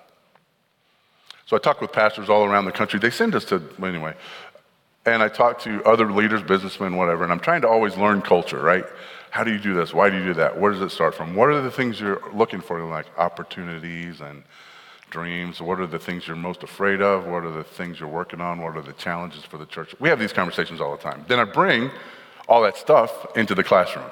So, 1.45 1.55
I 1.55 1.59
talk 1.59 1.79
with 1.79 1.91
pastors 1.91 2.29
all 2.29 2.43
around 2.43 2.65
the 2.65 2.71
country. 2.71 2.99
They 2.99 3.11
send 3.11 3.35
us 3.35 3.45
to, 3.45 3.61
anyway, 3.83 4.15
and 5.05 5.21
I 5.21 5.27
talk 5.27 5.59
to 5.61 5.83
other 5.83 6.11
leaders, 6.11 6.41
businessmen, 6.41 6.95
whatever, 6.95 7.23
and 7.23 7.31
I'm 7.31 7.39
trying 7.39 7.61
to 7.61 7.67
always 7.67 7.95
learn 7.95 8.21
culture, 8.21 8.59
right? 8.59 8.85
How 9.29 9.43
do 9.43 9.51
you 9.51 9.59
do 9.59 9.75
this? 9.75 9.93
Why 9.93 10.09
do 10.09 10.17
you 10.17 10.23
do 10.23 10.33
that? 10.35 10.59
Where 10.59 10.71
does 10.71 10.81
it 10.81 10.89
start 10.89 11.13
from? 11.13 11.35
What 11.35 11.49
are 11.49 11.61
the 11.61 11.69
things 11.69 11.99
you're 11.99 12.21
looking 12.33 12.61
for, 12.61 12.83
like 12.83 13.05
opportunities 13.17 14.21
and 14.21 14.43
dreams? 15.11 15.61
What 15.61 15.79
are 15.79 15.87
the 15.87 15.99
things 15.99 16.25
you're 16.27 16.35
most 16.35 16.63
afraid 16.63 17.01
of? 17.01 17.27
What 17.27 17.43
are 17.43 17.51
the 17.51 17.63
things 17.63 17.99
you're 17.99 18.09
working 18.09 18.41
on? 18.41 18.61
What 18.61 18.75
are 18.75 18.81
the 18.81 18.93
challenges 18.93 19.43
for 19.43 19.57
the 19.57 19.65
church? 19.65 19.93
We 19.99 20.09
have 20.09 20.19
these 20.19 20.33
conversations 20.33 20.81
all 20.81 20.95
the 20.95 21.03
time. 21.03 21.25
Then 21.27 21.39
I 21.39 21.43
bring 21.43 21.91
all 22.47 22.63
that 22.63 22.77
stuff 22.77 23.27
into 23.35 23.53
the 23.53 23.63
classroom 23.63 24.09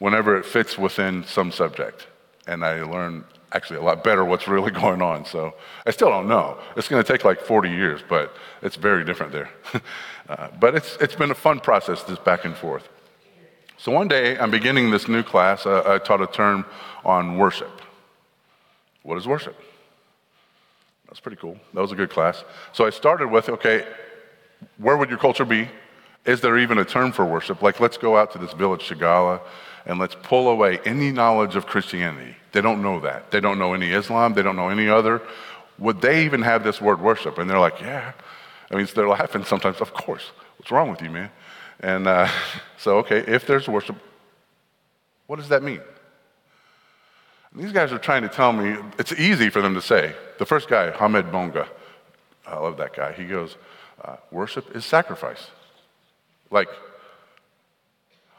whenever 0.00 0.36
it 0.36 0.44
fits 0.44 0.76
within 0.76 1.24
some 1.24 1.52
subject. 1.52 2.08
And 2.48 2.64
I 2.64 2.82
learn 2.82 3.24
actually 3.52 3.78
a 3.78 3.82
lot 3.82 4.02
better 4.02 4.24
what's 4.24 4.48
really 4.48 4.70
going 4.82 5.00
on. 5.00 5.24
So 5.24 5.54
I 5.86 5.92
still 5.92 6.08
don't 6.08 6.26
know. 6.26 6.58
It's 6.76 6.88
going 6.88 7.02
to 7.02 7.12
take 7.12 7.24
like 7.24 7.40
40 7.40 7.70
years, 7.70 8.00
but 8.08 8.34
it's 8.62 8.74
very 8.76 9.04
different 9.04 9.30
there. 9.30 9.50
uh, 10.28 10.48
but 10.58 10.74
it's, 10.74 10.96
it's 11.00 11.14
been 11.14 11.30
a 11.30 11.34
fun 11.36 11.60
process, 11.60 12.02
this 12.02 12.18
back 12.18 12.44
and 12.44 12.56
forth. 12.56 12.88
So 13.76 13.92
one 13.92 14.08
day, 14.08 14.36
I'm 14.38 14.50
beginning 14.50 14.90
this 14.90 15.08
new 15.08 15.22
class. 15.22 15.64
Uh, 15.64 15.82
I 15.86 15.98
taught 15.98 16.20
a 16.20 16.26
term 16.26 16.66
on 17.04 17.38
worship. 17.38 17.80
What 19.02 19.16
is 19.16 19.26
worship? 19.26 19.56
That's 21.06 21.20
pretty 21.20 21.38
cool. 21.38 21.56
That 21.72 21.80
was 21.80 21.92
a 21.92 21.96
good 21.96 22.10
class. 22.10 22.44
So 22.72 22.86
I 22.86 22.90
started 22.90 23.28
with 23.28 23.48
okay, 23.48 23.86
where 24.76 24.98
would 24.98 25.08
your 25.08 25.18
culture 25.18 25.46
be 25.46 25.68
is 26.26 26.40
there 26.40 26.58
even 26.58 26.78
a 26.78 26.84
term 26.84 27.12
for 27.12 27.24
worship? 27.24 27.62
Like, 27.62 27.80
let's 27.80 27.96
go 27.96 28.16
out 28.16 28.30
to 28.32 28.38
this 28.38 28.52
village, 28.52 28.82
Shigala, 28.82 29.40
and 29.86 29.98
let's 29.98 30.16
pull 30.22 30.48
away 30.48 30.78
any 30.84 31.10
knowledge 31.10 31.56
of 31.56 31.66
Christianity. 31.66 32.36
They 32.52 32.60
don't 32.60 32.82
know 32.82 33.00
that. 33.00 33.30
They 33.30 33.40
don't 33.40 33.58
know 33.58 33.74
any 33.74 33.92
Islam. 33.92 34.34
They 34.34 34.42
don't 34.42 34.56
know 34.56 34.68
any 34.68 34.88
other. 34.88 35.22
Would 35.78 36.00
they 36.00 36.24
even 36.24 36.42
have 36.42 36.64
this 36.64 36.80
word 36.80 37.00
worship? 37.00 37.38
And 37.38 37.48
they're 37.48 37.58
like, 37.58 37.80
yeah. 37.80 38.12
I 38.70 38.76
mean, 38.76 38.86
they're 38.94 39.08
laughing 39.08 39.44
sometimes. 39.44 39.80
Of 39.80 39.94
course. 39.94 40.32
What's 40.58 40.70
wrong 40.70 40.90
with 40.90 41.00
you, 41.00 41.10
man? 41.10 41.30
And 41.80 42.06
uh, 42.06 42.28
so, 42.78 42.98
okay, 42.98 43.18
if 43.18 43.46
there's 43.46 43.68
worship, 43.68 43.96
what 45.26 45.36
does 45.36 45.48
that 45.48 45.62
mean? 45.62 45.80
And 47.52 47.64
these 47.64 47.72
guys 47.72 47.92
are 47.92 47.98
trying 47.98 48.22
to 48.22 48.28
tell 48.28 48.52
me, 48.52 48.76
it's 48.98 49.12
easy 49.12 49.50
for 49.50 49.62
them 49.62 49.74
to 49.74 49.82
say. 49.82 50.14
The 50.38 50.46
first 50.46 50.68
guy, 50.68 50.90
Hamed 50.90 51.32
Bonga, 51.32 51.68
I 52.46 52.58
love 52.58 52.76
that 52.78 52.94
guy. 52.94 53.12
He 53.12 53.24
goes, 53.24 53.56
uh, 54.04 54.16
worship 54.30 54.74
is 54.74 54.84
sacrifice. 54.84 55.50
Like, 56.50 56.68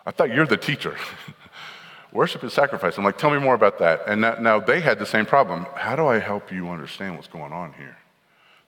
I 0.05 0.12
thought 0.12 0.34
you're 0.34 0.48
the 0.48 0.58
teacher. 0.58 0.96
Worship 2.12 2.43
is 2.43 2.53
sacrifice. 2.53 2.98
I'm 2.98 3.03
like, 3.03 3.17
tell 3.17 3.31
me 3.31 3.39
more 3.39 3.55
about 3.55 3.79
that. 3.79 4.01
And 4.08 4.24
that, 4.24 4.41
now 4.41 4.60
they 4.60 4.81
had 4.81 5.00
the 5.00 5.05
same 5.05 5.25
problem. 5.25 5.65
How 5.75 5.96
do 5.96 6.08
I 6.08 6.20
help 6.20 6.51
you 6.51 6.70
understand 6.70 7.15
what's 7.15 7.27
going 7.27 7.53
on 7.53 7.74
here? 7.74 7.98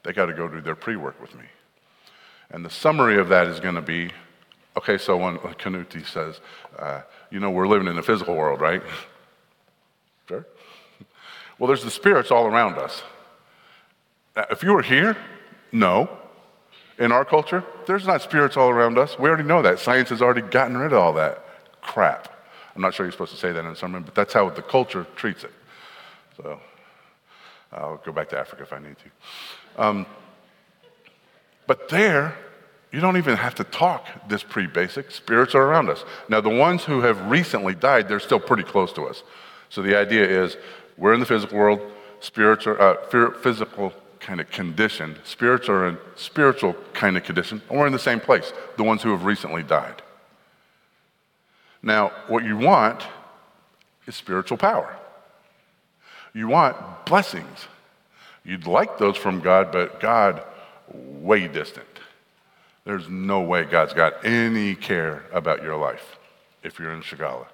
They 0.04 0.14
got 0.14 0.28
to 0.28 0.34
go 0.34 0.48
do 0.48 0.62
their 0.62 0.76
pre 0.76 0.96
work 0.96 1.20
with 1.22 1.36
me. 1.36 1.46
And 2.52 2.64
the 2.64 2.70
summary 2.70 3.18
of 3.18 3.30
that 3.30 3.48
is 3.48 3.60
going 3.60 3.76
to 3.76 3.82
be 3.82 4.12
okay, 4.78 4.98
so 4.98 5.18
when 5.18 5.38
Kanuti 5.38 6.06
says, 6.06 6.40
uh, 6.80 7.02
you 7.30 7.40
know, 7.40 7.52
we're 7.52 7.68
living 7.68 7.88
in 7.88 7.96
the 7.96 8.02
physical 8.04 8.36
world, 8.36 8.62
right? 8.62 8.82
sure. 10.28 10.46
Well, 11.60 11.68
there's 11.68 11.84
the 11.84 11.92
spirits 11.92 12.32
all 12.32 12.48
around 12.48 12.80
us. 12.80 13.04
If 14.36 14.64
you 14.64 14.74
were 14.74 14.82
here, 14.82 15.16
no 15.72 16.10
in 17.04 17.12
our 17.12 17.26
culture, 17.26 17.66
there's 17.86 18.08
not 18.08 18.22
spirits 18.22 18.56
all 18.56 18.70
around 18.70 18.98
us. 18.98 19.20
We 19.20 19.28
already 19.28 19.44
know 19.44 19.62
that. 19.62 19.80
Science 19.80 20.08
has 20.10 20.22
already 20.22 20.42
gotten 20.42 20.78
rid 20.78 20.94
of 20.94 21.00
all 21.00 21.12
that 21.14 21.44
crap. 21.82 22.30
I'm 22.74 22.82
not 22.82 22.94
sure 22.94 23.06
you're 23.06 23.12
supposed 23.12 23.34
to 23.34 23.38
say 23.38 23.52
that 23.52 23.60
in 23.60 23.66
a 23.66 23.76
sermon, 23.76 24.04
but 24.04 24.16
that's 24.16 24.34
how 24.34 24.50
the 24.50 24.62
culture 24.62 25.06
treats 25.18 25.44
it. 25.44 25.52
So 26.38 26.62
I'll 27.74 27.98
go 27.98 28.14
back 28.14 28.30
to 28.30 28.40
Africa 28.40 28.64
if 28.64 28.72
I 28.72 28.80
need 28.80 28.96
to. 28.98 29.84
Um, 29.84 30.06
but 31.68 31.90
there, 31.90 32.38
you 32.94 33.02
don't 33.02 33.18
even 33.18 33.36
have 33.36 33.56
to 33.56 33.66
talk 33.66 34.08
this 34.30 34.42
pre 34.42 34.66
basic. 34.66 35.12
Spirits 35.12 35.54
are 35.56 35.64
around 35.64 35.90
us. 35.90 36.06
Now, 36.30 36.40
the 36.40 36.50
ones 36.50 36.86
who 36.86 37.02
have 37.02 37.30
recently 37.30 37.76
died, 37.76 38.08
they're 38.08 38.22
still 38.22 38.40
pretty 38.40 38.64
close 38.64 38.94
to 38.94 39.04
us. 39.04 39.24
So 39.70 39.82
the 39.82 39.98
idea 39.98 40.26
is 40.26 40.56
we're 40.98 41.14
in 41.14 41.20
the 41.20 41.26
physical 41.26 41.58
world, 41.58 41.82
spirits 42.22 42.66
are, 42.66 42.80
uh, 42.80 43.32
physical 43.42 43.92
kind 44.24 44.42
of 44.42 44.50
condition. 44.50 45.12
In 45.12 45.98
spiritual 46.16 46.76
kind 46.94 47.18
of 47.18 47.24
condition, 47.24 47.62
and 47.70 47.80
we're 47.80 47.88
in 47.88 47.94
the 47.94 48.00
same 48.00 48.20
place, 48.20 48.52
the 48.78 48.84
ones 48.84 49.04
who 49.04 49.12
have 49.12 49.26
recently 49.26 49.64
died. 49.64 50.02
Now, 51.82 52.12
what 52.28 52.44
you 52.44 52.58
want 52.58 53.04
is 54.08 54.16
spiritual 54.16 54.58
power. 54.58 54.96
You 56.34 56.48
want 56.48 57.06
blessings. 57.06 57.68
You'd 58.46 58.66
like 58.66 58.98
those 58.98 59.18
from 59.18 59.42
God, 59.42 59.72
but 59.72 60.00
God, 60.00 60.44
way 60.92 61.48
distant. 61.48 61.86
There's 62.86 63.08
no 63.08 63.42
way 63.42 63.64
God's 63.64 63.94
got 63.94 64.26
any 64.26 64.76
care 64.76 65.24
about 65.32 65.64
your 65.64 65.78
life 65.78 66.18
if 66.64 66.80
you're 66.80 66.94
in 66.94 67.02
Shigala 67.02 67.48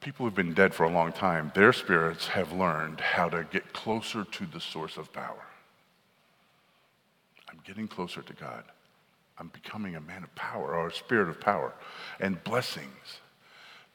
people 0.00 0.24
who've 0.24 0.34
been 0.34 0.54
dead 0.54 0.74
for 0.74 0.84
a 0.84 0.90
long 0.90 1.12
time, 1.12 1.52
their 1.54 1.72
spirits 1.72 2.28
have 2.28 2.52
learned 2.52 3.00
how 3.00 3.28
to 3.28 3.44
get 3.44 3.72
closer 3.72 4.24
to 4.24 4.46
the 4.46 4.60
source 4.60 4.96
of 4.96 5.12
power. 5.12 5.44
I'm 7.50 7.60
getting 7.64 7.86
closer 7.86 8.22
to 8.22 8.32
God. 8.32 8.64
I'm 9.38 9.48
becoming 9.48 9.96
a 9.96 10.00
man 10.00 10.22
of 10.22 10.34
power 10.34 10.74
or 10.74 10.88
a 10.88 10.92
spirit 10.92 11.28
of 11.28 11.40
power 11.40 11.72
and 12.18 12.42
blessings. 12.44 13.20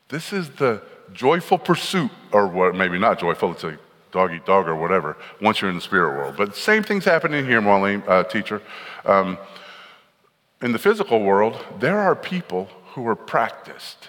This 0.10 0.34
is 0.34 0.50
the 0.52 0.84
joyful 1.14 1.58
pursuit, 1.58 2.12
or 2.32 2.48
what, 2.48 2.76
maybe 2.76 3.00
not 3.00 3.20
joyful, 3.20 3.52
it's 3.52 3.64
a 3.64 3.78
dog 4.12 4.32
eat 4.32 4.46
dog 4.46 4.68
or 4.68 4.76
whatever, 4.76 5.18
once 5.42 5.62
you're 5.62 5.70
in 5.70 5.76
the 5.76 5.82
spirit 5.82 6.16
world. 6.16 6.36
But 6.38 6.56
same 6.56 6.84
thing's 6.84 7.06
happening 7.06 7.46
here, 7.46 7.62
Marlene, 7.62 8.08
uh, 8.08 8.24
teacher. 8.24 8.62
Um, 9.04 9.38
in 10.62 10.72
the 10.72 10.80
physical 10.80 11.22
world, 11.22 11.64
there 11.80 12.00
are 12.00 12.16
people 12.16 12.70
who 12.94 13.08
are 13.08 13.16
practiced 13.16 14.08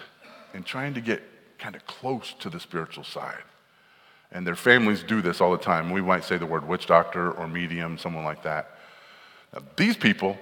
in 0.54 0.62
trying 0.62 0.94
to 0.94 1.00
get 1.00 1.22
kind 1.58 1.76
of 1.76 1.86
close 1.86 2.34
to 2.40 2.50
the 2.50 2.60
spiritual 2.60 3.04
side. 3.04 3.42
And 4.32 4.46
their 4.46 4.56
families 4.56 5.02
do 5.02 5.22
this 5.22 5.40
all 5.40 5.52
the 5.52 5.58
time. 5.58 5.90
We 5.90 6.02
might 6.02 6.24
say 6.24 6.36
the 6.36 6.46
word 6.46 6.66
witch 6.66 6.86
doctor 6.86 7.30
or 7.32 7.46
medium, 7.46 7.96
someone 7.98 8.24
like 8.24 8.42
that. 8.42 8.70
Now, 9.52 9.60
these 9.76 9.96
people, 9.96 10.36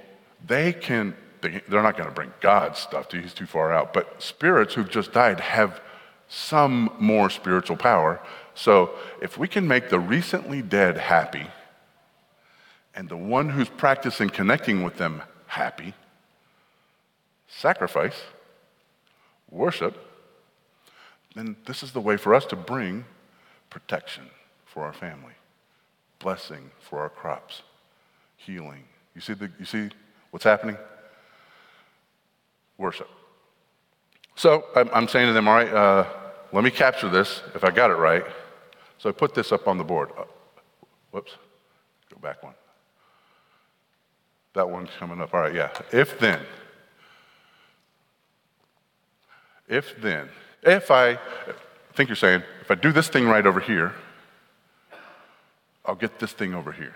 they 0.46 0.72
can, 0.72 1.14
they, 1.42 1.60
they're 1.68 1.82
not 1.82 1.96
going 1.96 2.08
to 2.08 2.14
bring 2.14 2.32
God's 2.40 2.78
stuff 2.78 3.08
to 3.10 3.16
you, 3.16 3.22
he's 3.22 3.34
too 3.34 3.46
far 3.46 3.72
out. 3.72 3.92
But 3.92 4.22
spirits 4.22 4.74
who've 4.74 4.88
just 4.88 5.12
died 5.12 5.40
have 5.40 5.80
some 6.28 6.90
more 6.98 7.30
spiritual 7.30 7.76
power. 7.76 8.20
So 8.54 8.90
if 9.20 9.36
we 9.38 9.48
can 9.48 9.68
make 9.68 9.90
the 9.90 10.00
recently 10.00 10.62
dead 10.62 10.96
happy 10.96 11.46
and 12.94 13.08
the 13.08 13.16
one 13.16 13.50
who's 13.50 13.68
practicing 13.68 14.30
connecting 14.30 14.82
with 14.82 14.96
them 14.96 15.22
happy, 15.46 15.94
sacrifice, 17.48 18.20
worship, 19.50 20.03
then 21.34 21.56
this 21.66 21.82
is 21.82 21.92
the 21.92 22.00
way 22.00 22.16
for 22.16 22.34
us 22.34 22.46
to 22.46 22.56
bring 22.56 23.04
protection 23.70 24.24
for 24.64 24.84
our 24.84 24.92
family, 24.92 25.34
blessing 26.18 26.70
for 26.80 27.00
our 27.00 27.08
crops, 27.08 27.62
healing 28.36 28.84
You 29.14 29.20
see, 29.20 29.34
the, 29.34 29.50
you 29.58 29.64
see 29.64 29.90
what's 30.30 30.44
happening? 30.44 30.76
Worship. 32.78 33.08
So 34.36 34.64
I'm, 34.74 34.90
I'm 34.92 35.08
saying 35.08 35.28
to 35.28 35.32
them, 35.32 35.48
all 35.48 35.54
right, 35.54 35.72
uh, 35.72 36.06
let 36.52 36.64
me 36.64 36.70
capture 36.70 37.08
this 37.08 37.42
if 37.54 37.64
I 37.64 37.70
got 37.70 37.90
it 37.90 37.94
right. 37.94 38.24
So 38.98 39.08
I 39.08 39.12
put 39.12 39.34
this 39.34 39.52
up 39.52 39.68
on 39.68 39.78
the 39.78 39.84
board. 39.84 40.10
Uh, 40.16 40.24
whoops, 41.10 41.32
go 42.12 42.18
back 42.20 42.42
one. 42.42 42.54
That 44.54 44.68
one's 44.68 44.90
coming 44.98 45.20
up. 45.20 45.34
All 45.34 45.40
right, 45.40 45.54
yeah. 45.54 45.70
If 45.92 46.18
then, 46.18 46.40
if 49.68 50.00
then, 50.00 50.28
if 50.64 50.90
I, 50.90 51.10
I 51.10 51.18
think 51.94 52.08
you're 52.08 52.16
saying, 52.16 52.42
if 52.60 52.70
I 52.70 52.74
do 52.74 52.92
this 52.92 53.08
thing 53.08 53.26
right 53.26 53.46
over 53.46 53.60
here, 53.60 53.92
I'll 55.84 55.94
get 55.94 56.18
this 56.18 56.32
thing 56.32 56.54
over 56.54 56.72
here. 56.72 56.94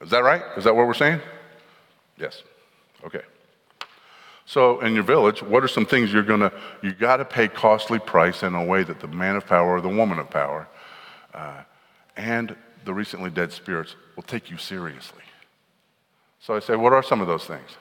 Is 0.00 0.10
that 0.10 0.22
right? 0.22 0.42
Is 0.56 0.64
that 0.64 0.74
what 0.74 0.86
we're 0.86 0.94
saying? 0.94 1.20
Yes. 2.16 2.42
Okay. 3.04 3.22
So 4.46 4.80
in 4.80 4.94
your 4.94 5.02
village, 5.02 5.42
what 5.42 5.62
are 5.62 5.68
some 5.68 5.84
things 5.84 6.12
you're 6.12 6.22
gonna 6.22 6.52
you 6.82 6.94
got 6.94 7.18
to 7.18 7.24
pay 7.24 7.48
costly 7.48 7.98
price 7.98 8.42
in 8.42 8.54
a 8.54 8.64
way 8.64 8.82
that 8.82 9.00
the 9.00 9.08
man 9.08 9.36
of 9.36 9.46
power 9.46 9.76
or 9.76 9.80
the 9.80 9.88
woman 9.88 10.18
of 10.18 10.30
power 10.30 10.68
uh, 11.34 11.62
and 12.16 12.56
the 12.84 12.94
recently 12.94 13.30
dead 13.30 13.52
spirits 13.52 13.96
will 14.16 14.22
take 14.22 14.50
you 14.50 14.56
seriously. 14.56 15.22
So 16.40 16.54
I 16.54 16.60
say, 16.60 16.76
what 16.76 16.92
are 16.92 17.02
some 17.02 17.20
of 17.20 17.26
those 17.26 17.44
things? 17.44 17.76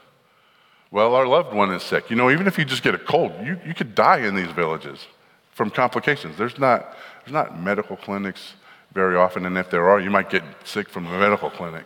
Well, 0.89 1.15
our 1.15 1.27
loved 1.27 1.53
one 1.53 1.71
is 1.71 1.83
sick. 1.83 2.09
You 2.09 2.15
know, 2.15 2.31
even 2.31 2.47
if 2.47 2.57
you 2.57 2.65
just 2.65 2.83
get 2.83 2.95
a 2.95 2.97
cold, 2.97 3.33
you, 3.43 3.59
you 3.65 3.73
could 3.73 3.93
die 3.93 4.19
in 4.19 4.35
these 4.35 4.51
villages 4.51 5.05
from 5.51 5.69
complications. 5.69 6.37
There's 6.37 6.57
not, 6.57 6.95
there's 7.23 7.33
not 7.33 7.59
medical 7.59 7.97
clinics 7.97 8.53
very 8.93 9.15
often, 9.15 9.45
and 9.45 9.57
if 9.57 9.69
there 9.69 9.89
are, 9.89 9.99
you 9.99 10.09
might 10.09 10.29
get 10.29 10.43
sick 10.63 10.89
from 10.89 11.05
a 11.07 11.19
medical 11.19 11.49
clinic. 11.49 11.85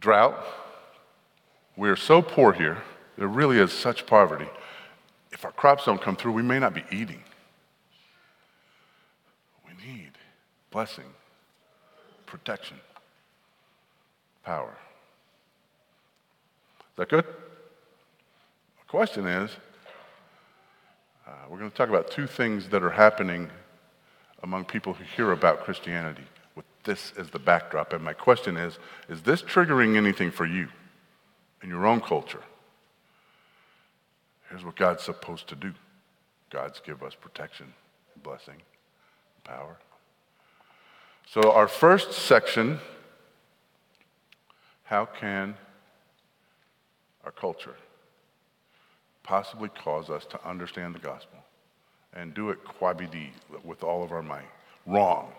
Drought. 0.00 0.34
We 1.76 1.88
are 1.88 1.96
so 1.96 2.22
poor 2.22 2.52
here, 2.52 2.78
there 3.16 3.26
really 3.26 3.58
is 3.58 3.72
such 3.72 4.06
poverty. 4.06 4.48
If 5.32 5.44
our 5.44 5.52
crops 5.52 5.86
don't 5.86 6.00
come 6.00 6.16
through, 6.16 6.32
we 6.32 6.42
may 6.42 6.58
not 6.58 6.74
be 6.74 6.84
eating. 6.90 7.22
We 9.66 9.72
need 9.86 10.12
blessing, 10.70 11.06
protection, 12.26 12.76
power. 14.44 14.76
Is 16.80 16.96
that 16.96 17.08
good? 17.08 17.24
Question 18.92 19.26
is 19.26 19.50
uh, 21.26 21.30
we're 21.48 21.56
going 21.56 21.70
to 21.70 21.74
talk 21.74 21.88
about 21.88 22.10
two 22.10 22.26
things 22.26 22.68
that 22.68 22.82
are 22.82 22.90
happening 22.90 23.48
among 24.42 24.66
people 24.66 24.92
who 24.92 25.02
hear 25.16 25.32
about 25.32 25.60
Christianity 25.60 26.24
with 26.54 26.66
this 26.84 27.14
as 27.16 27.30
the 27.30 27.38
backdrop. 27.38 27.94
And 27.94 28.04
my 28.04 28.12
question 28.12 28.58
is 28.58 28.78
is 29.08 29.22
this 29.22 29.40
triggering 29.40 29.96
anything 29.96 30.30
for 30.30 30.44
you 30.44 30.68
in 31.62 31.70
your 31.70 31.86
own 31.86 32.02
culture? 32.02 32.42
Here's 34.50 34.62
what 34.62 34.76
God's 34.76 35.02
supposed 35.02 35.48
to 35.48 35.54
do 35.54 35.72
God's 36.50 36.78
give 36.84 37.02
us 37.02 37.14
protection, 37.14 37.72
blessing, 38.22 38.56
power. 39.42 39.78
So, 41.26 41.50
our 41.50 41.66
first 41.66 42.12
section 42.12 42.78
how 44.84 45.06
can 45.06 45.54
our 47.24 47.32
culture 47.32 47.74
possibly 49.22 49.68
cause 49.68 50.10
us 50.10 50.24
to 50.26 50.48
understand 50.48 50.94
the 50.94 50.98
gospel 50.98 51.38
and 52.14 52.34
do 52.34 52.50
it 52.50 52.58
quabidi 52.64 53.30
with 53.64 53.82
all 53.82 54.02
of 54.02 54.12
our 54.12 54.22
might. 54.22 54.48
Wrong. 54.86 55.32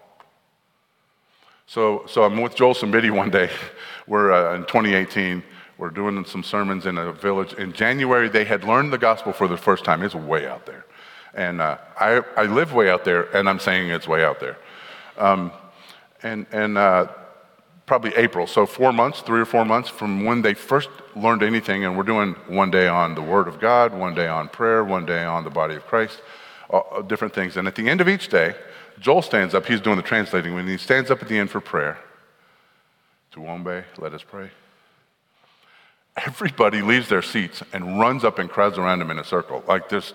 So, 1.65 2.03
so 2.07 2.23
I'm 2.23 2.41
with 2.41 2.55
Joel 2.55 2.73
Simbiti 2.73 3.11
one 3.11 3.29
day. 3.29 3.49
We're 4.07 4.31
uh, 4.31 4.55
in 4.55 4.61
2018. 4.61 5.43
We're 5.77 5.89
doing 5.89 6.23
some 6.25 6.43
sermons 6.43 6.85
in 6.85 6.97
a 6.97 7.11
village. 7.11 7.53
In 7.53 7.73
January, 7.73 8.29
they 8.29 8.45
had 8.45 8.63
learned 8.63 8.93
the 8.93 8.97
gospel 8.97 9.33
for 9.33 9.47
the 9.47 9.57
first 9.57 9.83
time. 9.83 10.03
It's 10.03 10.15
way 10.15 10.47
out 10.47 10.65
there. 10.65 10.85
And 11.33 11.61
uh, 11.61 11.77
I, 11.99 12.21
I 12.37 12.43
live 12.43 12.73
way 12.73 12.89
out 12.89 13.03
there, 13.03 13.23
and 13.35 13.49
I'm 13.49 13.59
saying 13.59 13.89
it's 13.89 14.07
way 14.07 14.23
out 14.23 14.39
there. 14.39 14.57
Um, 15.17 15.51
and 16.21 16.45
and 16.51 16.77
uh, 16.77 17.07
probably 17.85 18.13
April, 18.15 18.47
so 18.47 18.65
four 18.65 18.93
months, 18.93 19.21
three 19.21 19.41
or 19.41 19.45
four 19.45 19.65
months 19.65 19.89
from 19.89 20.23
when 20.23 20.41
they 20.41 20.53
first 20.53 20.89
learned 21.15 21.43
anything. 21.43 21.83
And 21.85 21.97
we're 21.97 22.03
doing 22.03 22.33
one 22.47 22.71
day 22.71 22.87
on 22.87 23.15
the 23.15 23.21
Word 23.21 23.47
of 23.47 23.59
God, 23.59 23.93
one 23.93 24.15
day 24.15 24.27
on 24.27 24.49
prayer, 24.49 24.83
one 24.83 25.05
day 25.05 25.23
on 25.23 25.43
the 25.43 25.49
body 25.49 25.75
of 25.75 25.85
Christ, 25.85 26.21
uh, 26.69 27.01
different 27.01 27.33
things. 27.33 27.57
And 27.57 27.67
at 27.67 27.75
the 27.75 27.89
end 27.89 28.01
of 28.01 28.07
each 28.07 28.29
day, 28.29 28.55
Joel 28.99 29.21
stands 29.21 29.53
up. 29.53 29.65
He's 29.65 29.81
doing 29.81 29.97
the 29.97 30.03
translating. 30.03 30.53
When 30.53 30.67
he 30.67 30.77
stands 30.77 31.11
up 31.11 31.21
at 31.21 31.27
the 31.27 31.37
end 31.37 31.49
for 31.49 31.59
prayer, 31.59 31.97
Tuombe, 33.33 33.83
let 33.97 34.13
us 34.13 34.23
pray. 34.23 34.51
Everybody 36.15 36.81
leaves 36.81 37.09
their 37.09 37.23
seats 37.23 37.63
and 37.73 37.99
runs 37.99 38.23
up 38.23 38.37
and 38.37 38.49
crowds 38.49 38.77
around 38.77 39.01
him 39.01 39.09
in 39.09 39.17
a 39.17 39.23
circle, 39.23 39.63
like 39.67 39.89
this, 39.89 40.13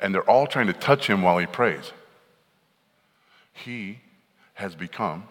and 0.00 0.14
they're 0.14 0.28
all 0.28 0.46
trying 0.46 0.66
to 0.66 0.72
touch 0.72 1.06
him 1.06 1.22
while 1.22 1.36
he 1.36 1.46
prays. 1.46 1.92
He 3.52 4.00
has 4.54 4.74
become 4.74 5.24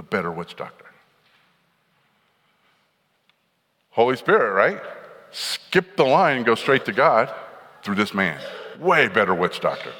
the 0.00 0.06
better 0.06 0.32
witch 0.32 0.56
doctor. 0.56 0.86
Holy 3.90 4.16
Spirit, 4.16 4.54
right? 4.54 4.80
Skip 5.30 5.94
the 5.98 6.04
line 6.04 6.38
and 6.38 6.46
go 6.46 6.54
straight 6.54 6.86
to 6.86 6.92
God 6.92 7.30
through 7.82 7.96
this 7.96 8.14
man. 8.14 8.40
Way 8.78 9.08
better 9.08 9.34
witch 9.34 9.60
doctor. 9.60 9.92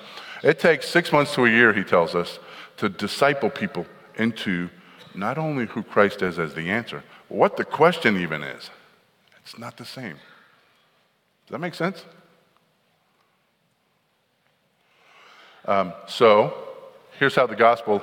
It 0.43 0.59
takes 0.59 0.89
six 0.89 1.13
months 1.13 1.35
to 1.35 1.45
a 1.45 1.51
year, 1.51 1.75
he 1.75 1.85
tells 1.85 2.15
us, 2.15 2.39
to 2.79 2.89
disciple 2.89 3.51
people 3.51 3.85
into 4.17 4.71
not 5.15 5.37
only 5.37 5.67
who 5.67 5.83
Christ 5.83 6.23
is 6.23 6.39
as 6.39 6.55
the 6.55 6.71
answer, 6.71 7.05
but 7.29 7.37
what 7.37 7.59
the 7.59 7.65
question 7.65 8.17
even 8.17 8.43
is. 8.43 8.71
It's 9.43 9.59
not 9.59 9.77
the 9.77 9.85
same. 9.85 10.17
Does 11.45 11.51
that 11.51 11.59
make 11.59 11.75
sense? 11.75 12.07
Um, 15.67 15.93
so, 16.07 16.55
here's 17.19 17.35
how 17.35 17.47
the 17.47 17.55
gospel, 17.55 18.03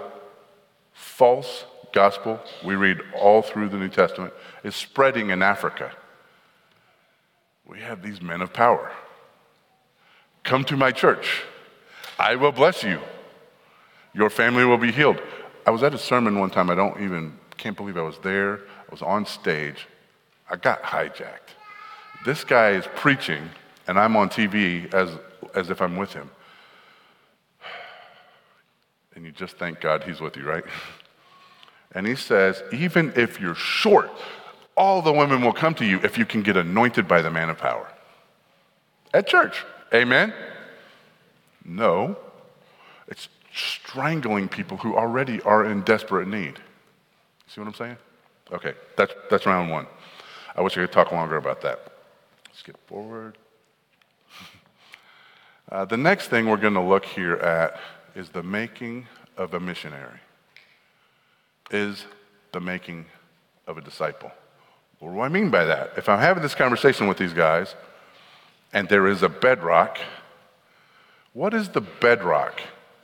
false 0.94 1.66
gospel, 1.94 2.40
we 2.64 2.76
read 2.76 3.00
all 3.16 3.42
through 3.42 3.70
the 3.70 3.78
New 3.78 3.90
Testament, 3.90 4.34
is 4.64 4.76
spreading 4.76 5.30
in 5.30 5.42
Africa. 5.42 5.92
We 7.66 7.80
have 7.80 8.02
these 8.02 8.22
men 8.22 8.42
of 8.42 8.54
power. 8.54 8.92
Come 10.44 10.64
to 10.66 10.78
my 10.78 10.92
church. 10.92 11.44
I 12.18 12.36
will 12.36 12.52
bless 12.52 12.84
you. 12.84 13.00
Your 14.14 14.30
family 14.30 14.64
will 14.64 14.78
be 14.78 14.92
healed. 14.92 15.22
I 15.66 15.72
was 15.72 15.84
at 15.84 15.94
a 15.94 15.98
sermon 15.98 16.40
one 16.40 16.50
time. 16.50 16.70
I 16.70 16.76
don't 16.76 17.02
even, 17.02 17.38
can't 17.58 17.76
believe 17.76 17.98
I 17.98 18.02
was 18.02 18.18
there. 18.20 18.60
I 18.60 18.92
was 18.92 19.02
on 19.02 19.26
stage. 19.26 19.88
I 20.50 20.56
got 20.56 20.82
hijacked. 20.82 21.54
This 22.26 22.44
guy 22.44 22.72
is 22.72 22.86
preaching, 22.96 23.50
and 23.88 24.00
I'm 24.00 24.16
on 24.16 24.30
TV 24.30 24.92
as, 24.94 25.10
as 25.54 25.70
if 25.70 25.82
I'm 25.82 25.98
with 25.98 26.14
him. 26.14 26.30
And 29.16 29.26
you 29.26 29.32
just 29.32 29.58
thank 29.58 29.82
God 29.82 30.04
he's 30.04 30.22
with 30.22 30.38
you, 30.38 30.44
right? 30.44 30.64
And 31.94 32.06
he 32.06 32.16
says, 32.16 32.62
even 32.72 33.14
if 33.16 33.40
you're 33.40 33.56
short, 33.56 34.12
all 34.76 35.02
the 35.02 35.12
women 35.12 35.42
will 35.42 35.54
come 35.54 35.74
to 35.76 35.86
you 35.86 36.00
if 36.04 36.18
you 36.18 36.26
can 36.26 36.44
get 36.44 36.58
anointed 36.58 37.08
by 37.08 37.22
the 37.22 37.32
man 37.32 37.50
of 37.50 37.58
power. 37.58 37.92
At 39.14 39.28
church. 39.28 39.66
Amen? 39.94 40.34
No. 41.64 42.18
It's 43.08 43.30
strangling 43.54 44.48
people 44.48 44.78
who 44.78 44.96
already 44.96 45.42
are 45.42 45.66
in 45.66 45.82
desperate 45.82 46.28
need. 46.28 46.60
See 47.48 47.62
what 47.62 47.68
I'm 47.68 47.74
saying? 47.74 47.98
Okay, 48.52 48.74
that's, 48.96 49.14
that's 49.30 49.46
round 49.46 49.72
one. 49.72 49.88
I 50.56 50.62
wish 50.62 50.78
I 50.78 50.82
could 50.82 50.92
talk 50.92 51.12
longer 51.12 51.38
about 51.38 51.62
that. 51.62 51.94
Skip 52.54 52.78
forward. 52.88 53.38
Uh, 55.70 55.84
the 55.84 55.98
next 55.98 56.30
thing 56.30 56.46
we're 56.46 56.56
going 56.56 56.74
to 56.74 56.80
look 56.80 57.04
here 57.04 57.34
at 57.34 57.78
is 58.16 58.30
the 58.30 58.42
making 58.42 59.06
of 59.36 59.54
a 59.54 59.60
missionary 59.60 60.22
is 61.72 62.06
the 62.52 62.60
making 62.60 63.06
of 63.66 63.78
a 63.78 63.82
disciple. 63.82 64.32
What 65.00 65.12
do 65.12 65.20
I 65.20 65.30
mean 65.30 65.50
by 65.50 65.66
that? 65.66 65.92
If 65.98 66.10
I'm 66.10 66.20
having 66.20 66.42
this 66.42 66.56
conversation 66.56 67.08
with 67.08 67.18
these 67.18 67.34
guys 67.34 67.76
and 68.74 68.90
there 68.90 69.08
is 69.08 69.22
a 69.24 69.30
bedrock, 69.30 70.00
what 71.34 71.54
is 71.54 71.70
the 71.70 71.82
bedrock? 71.82 72.62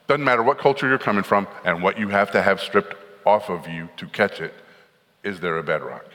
Doesn't 0.07 0.23
matter 0.23 0.43
what 0.43 0.57
culture 0.57 0.87
you're 0.87 0.97
coming 0.97 1.23
from 1.23 1.47
and 1.63 1.83
what 1.83 1.99
you 1.99 2.09
have 2.09 2.31
to 2.31 2.41
have 2.41 2.59
stripped 2.59 2.95
off 3.25 3.49
of 3.49 3.67
you 3.67 3.89
to 3.97 4.07
catch 4.07 4.41
it. 4.41 4.53
Is 5.23 5.39
there 5.39 5.57
a 5.57 5.63
bedrock? 5.63 6.05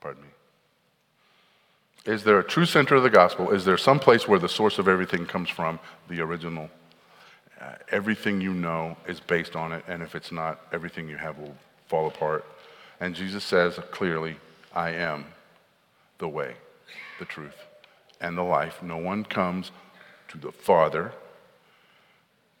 Pardon 0.00 0.22
me. 0.22 0.28
Is 2.06 2.24
there 2.24 2.38
a 2.38 2.44
true 2.44 2.64
center 2.64 2.94
of 2.94 3.02
the 3.02 3.10
gospel? 3.10 3.50
Is 3.50 3.64
there 3.64 3.76
some 3.76 3.98
place 3.98 4.26
where 4.26 4.38
the 4.38 4.48
source 4.48 4.78
of 4.78 4.88
everything 4.88 5.26
comes 5.26 5.50
from, 5.50 5.78
the 6.08 6.20
original? 6.20 6.70
Uh, 7.60 7.74
everything 7.90 8.40
you 8.40 8.54
know 8.54 8.96
is 9.06 9.20
based 9.20 9.54
on 9.54 9.72
it, 9.72 9.84
and 9.86 10.02
if 10.02 10.14
it's 10.14 10.32
not, 10.32 10.60
everything 10.72 11.08
you 11.08 11.16
have 11.16 11.38
will 11.38 11.54
fall 11.88 12.06
apart. 12.06 12.44
And 13.00 13.14
Jesus 13.14 13.44
says 13.44 13.78
clearly, 13.90 14.36
I 14.74 14.90
am 14.90 15.26
the 16.18 16.28
way, 16.28 16.54
the 17.18 17.26
truth, 17.26 17.56
and 18.20 18.36
the 18.36 18.42
life. 18.42 18.82
No 18.82 18.96
one 18.96 19.24
comes 19.24 19.70
to 20.28 20.38
the 20.38 20.52
Father 20.52 21.12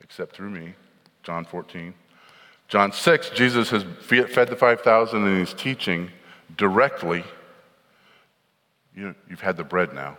except 0.02 0.34
through 0.34 0.50
me. 0.50 0.74
John 1.22 1.44
14. 1.44 1.94
John 2.68 2.92
6, 2.92 3.30
Jesus 3.30 3.70
has 3.70 3.84
fed 4.00 4.48
the 4.48 4.56
5,000 4.56 5.26
and 5.26 5.38
he's 5.38 5.54
teaching 5.54 6.10
directly. 6.56 7.24
You, 8.94 9.14
you've 9.28 9.40
had 9.40 9.56
the 9.56 9.64
bread 9.64 9.94
now. 9.94 10.18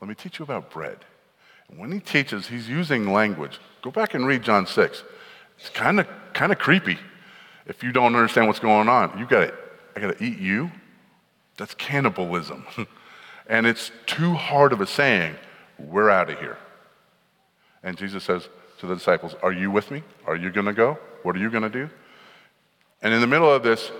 Let 0.00 0.08
me 0.08 0.14
teach 0.14 0.38
you 0.38 0.44
about 0.44 0.70
bread. 0.70 0.98
And 1.68 1.78
when 1.78 1.92
he 1.92 2.00
teaches, 2.00 2.46
he's 2.46 2.68
using 2.68 3.12
language. 3.12 3.58
Go 3.82 3.90
back 3.90 4.14
and 4.14 4.26
read 4.26 4.42
John 4.42 4.66
6. 4.66 5.04
It's 5.58 5.70
kind 5.70 6.00
of 6.00 6.06
kind 6.32 6.52
of 6.52 6.58
creepy 6.58 6.98
if 7.66 7.82
you 7.82 7.92
don't 7.92 8.14
understand 8.14 8.46
what's 8.46 8.60
going 8.60 8.88
on. 8.88 9.18
You 9.18 9.26
got 9.26 9.48
to, 9.48 9.54
I 9.96 10.00
got 10.00 10.18
to 10.18 10.24
eat 10.24 10.38
you. 10.38 10.70
That's 11.56 11.74
cannibalism. 11.74 12.64
and 13.48 13.66
it's 13.66 13.90
too 14.06 14.34
hard 14.34 14.72
of 14.72 14.80
a 14.80 14.86
saying. 14.86 15.34
We're 15.78 16.10
out 16.10 16.30
of 16.30 16.38
here. 16.38 16.58
And 17.82 17.96
Jesus 17.96 18.24
says 18.24 18.48
to 18.78 18.86
the 18.86 18.94
disciples, 18.94 19.34
Are 19.42 19.52
you 19.52 19.70
with 19.70 19.90
me? 19.90 20.02
Are 20.26 20.36
you 20.36 20.50
going 20.50 20.66
to 20.66 20.72
go? 20.72 20.98
What 21.22 21.36
are 21.36 21.40
you 21.40 21.50
going 21.50 21.64
to 21.64 21.68
do? 21.68 21.90
And 23.02 23.14
in 23.14 23.20
the 23.20 23.26
middle 23.26 23.52
of 23.52 23.62
this, 23.62 23.90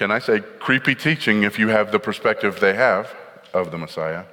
can 0.00 0.10
I 0.10 0.18
say 0.18 0.40
creepy 0.40 0.94
teaching 0.94 1.42
if 1.42 1.58
you 1.58 1.68
have 1.68 1.92
the 1.92 1.98
perspective 1.98 2.58
they 2.58 2.72
have 2.72 3.14
of 3.52 3.70
the 3.70 3.76
Messiah? 3.76 4.24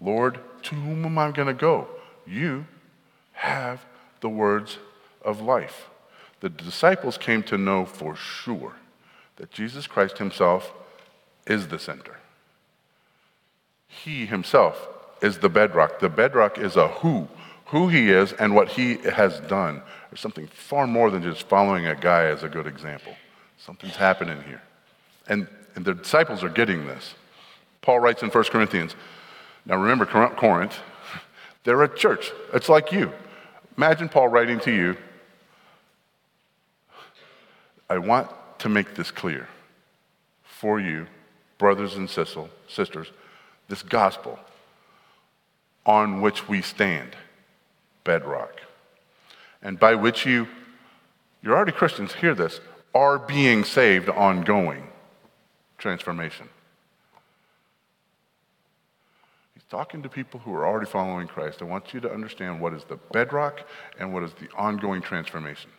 Lord, 0.00 0.38
to 0.62 0.74
whom 0.74 1.04
am 1.04 1.18
I 1.18 1.30
going 1.30 1.48
to 1.48 1.52
go? 1.52 1.88
You 2.26 2.64
have 3.32 3.84
the 4.22 4.30
words 4.30 4.78
of 5.22 5.42
life. 5.42 5.90
The 6.40 6.48
disciples 6.48 7.18
came 7.18 7.42
to 7.42 7.58
know 7.58 7.84
for 7.84 8.16
sure 8.16 8.76
that 9.36 9.50
Jesus 9.50 9.86
Christ 9.86 10.16
himself 10.16 10.72
is 11.46 11.68
the 11.68 11.78
center. 11.78 12.16
He 13.86 14.24
himself 14.24 14.88
is 15.20 15.36
the 15.36 15.50
bedrock. 15.50 15.98
The 15.98 16.08
bedrock 16.08 16.56
is 16.56 16.76
a 16.76 16.88
who, 16.88 17.28
who 17.66 17.88
he 17.88 18.08
is 18.08 18.32
and 18.32 18.54
what 18.54 18.70
he 18.70 18.96
has 19.00 19.38
done. 19.40 19.82
There's 20.08 20.20
something 20.20 20.46
far 20.46 20.86
more 20.86 21.10
than 21.10 21.22
just 21.22 21.46
following 21.46 21.84
a 21.84 21.94
guy 21.94 22.24
as 22.24 22.42
a 22.42 22.48
good 22.48 22.66
example. 22.66 23.14
Something's 23.64 23.96
happening 23.96 24.42
here. 24.42 24.60
And, 25.28 25.46
and 25.76 25.84
the 25.84 25.94
disciples 25.94 26.42
are 26.42 26.48
getting 26.48 26.86
this. 26.86 27.14
Paul 27.80 28.00
writes 28.00 28.22
in 28.22 28.28
1 28.28 28.44
Corinthians, 28.44 28.96
now 29.64 29.76
remember 29.76 30.04
Corinth, 30.04 30.78
they're 31.64 31.82
a 31.82 31.96
church. 31.96 32.32
It's 32.52 32.68
like 32.68 32.90
you. 32.90 33.12
Imagine 33.76 34.08
Paul 34.08 34.28
writing 34.28 34.58
to 34.60 34.72
you, 34.72 34.96
I 37.88 37.98
want 37.98 38.30
to 38.60 38.68
make 38.68 38.94
this 38.94 39.10
clear 39.10 39.48
for 40.42 40.80
you, 40.80 41.06
brothers 41.58 41.94
and 41.94 42.10
sisters, 42.10 43.10
this 43.68 43.82
gospel 43.82 44.38
on 45.84 46.20
which 46.20 46.48
we 46.48 46.62
stand, 46.62 47.16
bedrock, 48.02 48.60
and 49.62 49.78
by 49.78 49.94
which 49.94 50.26
you, 50.26 50.48
you're 51.42 51.56
already 51.56 51.72
Christians, 51.72 52.14
hear 52.14 52.34
this, 52.34 52.60
are 52.94 53.18
being 53.18 53.64
saved 53.64 54.08
ongoing 54.08 54.86
transformation. 55.78 56.48
He's 59.54 59.64
talking 59.70 60.02
to 60.02 60.08
people 60.08 60.40
who 60.40 60.52
are 60.54 60.66
already 60.66 60.86
following 60.86 61.26
Christ. 61.26 61.62
I 61.62 61.64
want 61.64 61.94
you 61.94 62.00
to 62.00 62.12
understand 62.12 62.60
what 62.60 62.74
is 62.74 62.84
the 62.84 62.96
bedrock 63.12 63.66
and 63.98 64.12
what 64.12 64.22
is 64.22 64.32
the 64.34 64.48
ongoing 64.56 65.02
transformation. 65.02 65.70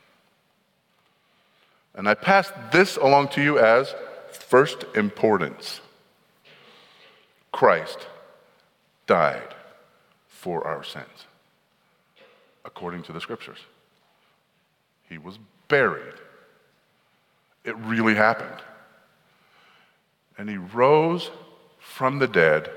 And 1.95 2.09
I 2.09 2.15
pass 2.15 2.51
this 2.71 2.97
along 2.97 3.29
to 3.29 3.43
you 3.43 3.59
as 3.59 3.93
first 4.31 4.85
importance. 4.95 5.79
Christ 7.51 8.07
died 9.05 9.53
for 10.27 10.65
our 10.65 10.83
sins, 10.83 11.27
according 12.65 13.03
to 13.03 13.13
the 13.13 13.21
scriptures. 13.21 13.59
He 15.07 15.19
was 15.19 15.37
buried. 15.67 16.15
It 17.63 17.77
really 17.77 18.15
happened. 18.15 18.61
And 20.37 20.49
he 20.49 20.57
rose 20.57 21.31
from 21.79 22.19
the 22.19 22.27
dead 22.27 22.69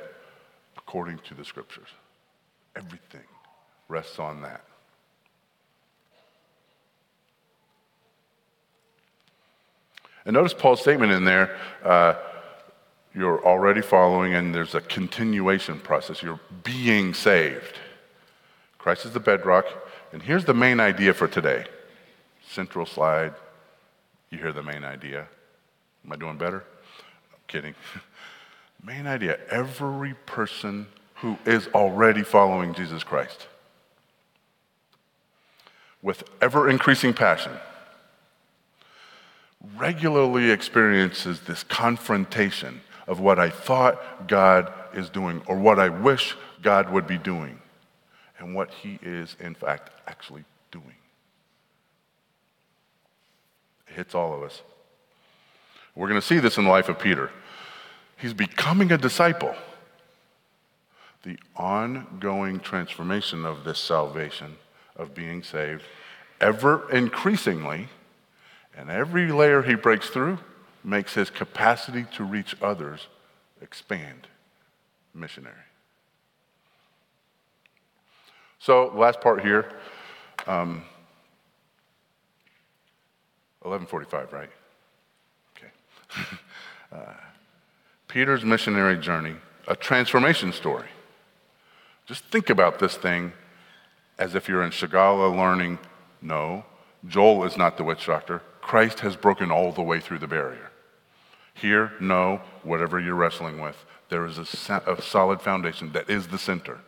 according 0.77 1.19
to 1.29 1.35
the 1.35 1.45
scriptures. 1.45 1.89
Everything 2.77 3.25
rests 3.89 4.19
on 4.19 4.43
that. 4.43 4.65
And 10.25 10.35
notice 10.35 10.53
Paul's 10.53 10.81
statement 10.81 11.13
in 11.13 11.25
there. 11.25 11.57
Uh, 11.85 12.15
you're 13.15 13.45
already 13.47 13.81
following, 13.81 14.35
and 14.35 14.55
there's 14.55 14.75
a 14.75 14.81
continuation 14.81 15.79
process. 15.79 16.23
You're 16.23 16.41
being 16.65 17.15
saved. 17.15 17.79
Christ 18.77 19.07
is 19.07 19.13
the 19.13 19.21
bedrock. 19.21 19.65
And 20.13 20.21
here's 20.21 20.45
the 20.45 20.55
main 20.55 20.81
idea 20.81 21.15
for 21.15 21.29
today 21.29 21.65
central 22.49 22.87
slide. 22.87 23.35
You 24.31 24.39
hear 24.39 24.53
the 24.53 24.63
main 24.63 24.85
idea. 24.85 25.27
Am 26.05 26.13
I 26.13 26.17
doing 26.17 26.37
better? 26.37 26.65
I'm 27.33 27.41
kidding. 27.47 27.75
main 28.85 29.07
idea 29.07 29.39
every 29.51 30.15
person 30.27 30.87
who 31.17 31.39
is 31.45 31.67
already 31.69 32.23
following 32.23 32.75
Jesus 32.75 33.03
Christ 33.03 33.49
with 36.03 36.23
ever 36.41 36.69
increasing 36.69 37.13
passion 37.13 37.53
regularly 39.77 40.51
experiences 40.51 41.41
this 41.41 41.65
confrontation 41.65 42.81
of 43.07 43.19
what 43.21 43.39
I 43.39 43.51
thought 43.51 44.29
God 44.29 44.73
is 44.95 45.09
doing 45.11 45.43
or 45.47 45.57
what 45.57 45.79
I 45.79 45.89
wish 45.89 46.37
God 46.63 46.93
would 46.93 47.07
be 47.07 47.19
doing 47.19 47.61
and 48.39 48.55
what 48.55 48.71
He 48.71 48.99
is, 49.03 49.37
in 49.41 49.55
fact, 49.55 49.91
actually 50.07 50.45
doing. 50.71 50.95
It 53.89 53.95
hits 53.95 54.15
all 54.15 54.35
of 54.35 54.43
us. 54.43 54.63
We're 55.95 56.09
going 56.09 56.21
to 56.21 56.27
see 56.27 56.39
this 56.39 56.59
in 56.59 56.65
the 56.65 56.71
life 56.71 56.89
of 56.89 56.99
Peter. 56.99 57.31
He's 58.19 58.35
becoming 58.35 58.93
a 58.93 58.99
disciple. 58.99 59.55
The 61.23 61.39
ongoing 61.57 62.61
transformation 62.61 63.45
of 63.45 63.65
this 63.65 63.79
salvation, 63.79 64.57
of 64.95 65.15
being 65.15 65.43
saved, 65.43 65.83
ever 66.41 66.91
increasingly, 66.93 67.89
and 68.77 68.91
every 68.91 69.33
layer 69.33 69.63
he 69.63 69.75
breaks 69.75 70.09
through 70.09 70.39
makes 70.85 71.15
his 71.15 71.31
capacity 71.31 72.05
to 72.13 72.25
reach 72.25 72.55
others 72.63 73.09
expand. 73.61 74.27
Missionary. 75.15 75.55
So, 78.59 78.93
last 78.95 79.21
part 79.21 79.43
here. 79.43 79.73
Um, 80.47 80.83
1145, 83.71 84.33
right? 84.33 84.51
Okay. 85.57 85.71
uh, 86.93 87.13
Peter's 88.09 88.45
missionary 88.45 88.97
journey, 88.97 89.37
a 89.67 89.77
transformation 89.77 90.53
story. 90.53 90.89
Just 92.07 92.25
think 92.25 92.51
about 92.51 92.79
this 92.79 92.97
thing 92.97 93.33
as 94.19 94.35
if 94.35 94.49
you're 94.49 94.63
in 94.63 94.71
Shigala 94.71 95.35
learning. 95.37 95.79
No, 96.23 96.65
Joel 97.07 97.45
is 97.45 97.57
not 97.57 97.77
the 97.77 97.85
witch 97.85 98.07
doctor. 98.07 98.43
Christ 98.61 99.01
has 99.01 99.17
broken 99.17 99.51
all 99.51 99.73
the 99.73 99.83
way 99.83 100.01
through 100.01 100.19
the 100.19 100.27
barrier. 100.27 100.71
Here, 101.55 101.93
no, 102.01 102.41
whatever 102.63 103.01
you're 103.01 103.15
wrestling 103.15 103.61
with, 103.61 103.85
there 104.09 104.27
is 104.27 104.39
a, 104.39 104.83
a, 104.87 105.03
solid 105.03 105.41
foundation 105.41 105.93
that 105.93 106.11
is 106.11 106.29
the 106.29 106.39
center. 106.39 106.81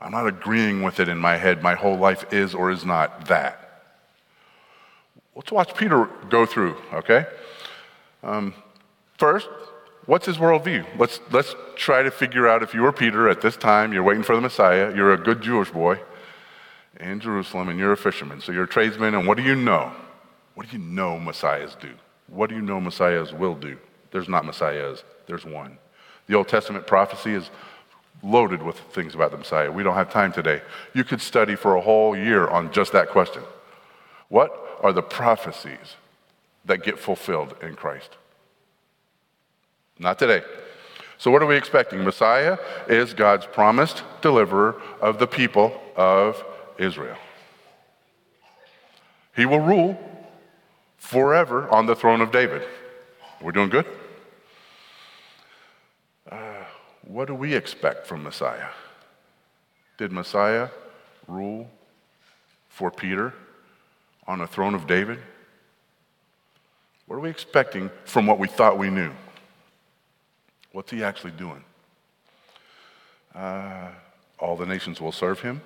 I'm 0.00 0.12
not 0.12 0.26
agreeing 0.26 0.82
with 0.82 1.00
it 1.00 1.08
in 1.08 1.18
my 1.18 1.36
head. 1.36 1.62
My 1.62 1.74
whole 1.74 1.96
life 1.96 2.32
is 2.32 2.54
or 2.54 2.70
is 2.70 2.84
not 2.84 3.26
that. 3.26 3.61
Let's 5.34 5.50
watch 5.50 5.74
Peter 5.74 6.08
go 6.28 6.44
through, 6.44 6.76
okay? 6.92 7.26
Um, 8.22 8.54
first, 9.16 9.48
what's 10.06 10.26
his 10.26 10.36
worldview? 10.36 10.86
Let's, 10.98 11.20
let's 11.30 11.54
try 11.74 12.02
to 12.02 12.10
figure 12.10 12.46
out 12.46 12.62
if 12.62 12.74
you 12.74 12.82
were 12.82 12.92
Peter 12.92 13.28
at 13.28 13.40
this 13.40 13.56
time, 13.56 13.92
you're 13.92 14.02
waiting 14.02 14.22
for 14.22 14.34
the 14.34 14.42
Messiah, 14.42 14.94
you're 14.94 15.14
a 15.14 15.18
good 15.18 15.40
Jewish 15.40 15.70
boy 15.70 15.98
in 17.00 17.18
Jerusalem, 17.20 17.70
and 17.70 17.78
you're 17.78 17.92
a 17.92 17.96
fisherman. 17.96 18.40
So 18.40 18.52
you're 18.52 18.64
a 18.64 18.68
tradesman, 18.68 19.14
and 19.14 19.26
what 19.26 19.38
do 19.38 19.42
you 19.42 19.54
know? 19.54 19.92
What 20.54 20.68
do 20.68 20.76
you 20.76 20.82
know 20.82 21.18
Messiahs 21.18 21.76
do? 21.80 21.90
What 22.28 22.50
do 22.50 22.56
you 22.56 22.62
know 22.62 22.78
Messiahs 22.78 23.32
will 23.32 23.54
do? 23.54 23.78
There's 24.10 24.28
not 24.28 24.44
Messiahs, 24.44 25.02
there's 25.26 25.46
one. 25.46 25.78
The 26.26 26.34
Old 26.34 26.48
Testament 26.48 26.86
prophecy 26.86 27.32
is 27.32 27.50
loaded 28.22 28.62
with 28.62 28.78
things 28.92 29.14
about 29.14 29.30
the 29.30 29.38
Messiah. 29.38 29.72
We 29.72 29.82
don't 29.82 29.94
have 29.94 30.10
time 30.10 30.32
today. 30.32 30.60
You 30.94 31.04
could 31.04 31.20
study 31.20 31.56
for 31.56 31.76
a 31.76 31.80
whole 31.80 32.16
year 32.16 32.46
on 32.48 32.70
just 32.70 32.92
that 32.92 33.08
question. 33.08 33.42
What 34.28 34.61
are 34.82 34.92
the 34.92 35.02
prophecies 35.02 35.96
that 36.64 36.82
get 36.82 36.98
fulfilled 36.98 37.54
in 37.62 37.74
Christ? 37.74 38.16
Not 39.98 40.18
today. 40.18 40.42
So, 41.18 41.30
what 41.30 41.42
are 41.42 41.46
we 41.46 41.56
expecting? 41.56 42.02
Messiah 42.02 42.58
is 42.88 43.14
God's 43.14 43.46
promised 43.46 44.02
deliverer 44.22 44.82
of 45.00 45.18
the 45.18 45.26
people 45.26 45.80
of 45.94 46.42
Israel. 46.78 47.16
He 49.36 49.46
will 49.46 49.60
rule 49.60 49.98
forever 50.98 51.68
on 51.68 51.86
the 51.86 51.94
throne 51.94 52.20
of 52.20 52.32
David. 52.32 52.62
We're 53.40 53.52
doing 53.52 53.70
good? 53.70 53.86
Uh, 56.30 56.64
what 57.02 57.28
do 57.28 57.34
we 57.34 57.54
expect 57.54 58.06
from 58.06 58.22
Messiah? 58.22 58.68
Did 59.98 60.12
Messiah 60.12 60.68
rule 61.28 61.70
for 62.68 62.90
Peter 62.90 63.34
on 64.32 64.38
the 64.38 64.46
throne 64.46 64.74
of 64.74 64.86
David? 64.86 65.18
What 67.06 67.16
are 67.16 67.20
we 67.20 67.28
expecting 67.28 67.90
from 68.06 68.26
what 68.26 68.38
we 68.38 68.48
thought 68.48 68.78
we 68.78 68.88
knew? 68.88 69.12
What's 70.72 70.90
he 70.90 71.04
actually 71.04 71.32
doing? 71.32 71.62
Uh, 73.34 73.88
all 74.38 74.56
the 74.56 74.64
nations 74.64 75.02
will 75.02 75.12
serve 75.12 75.40
him. 75.40 75.60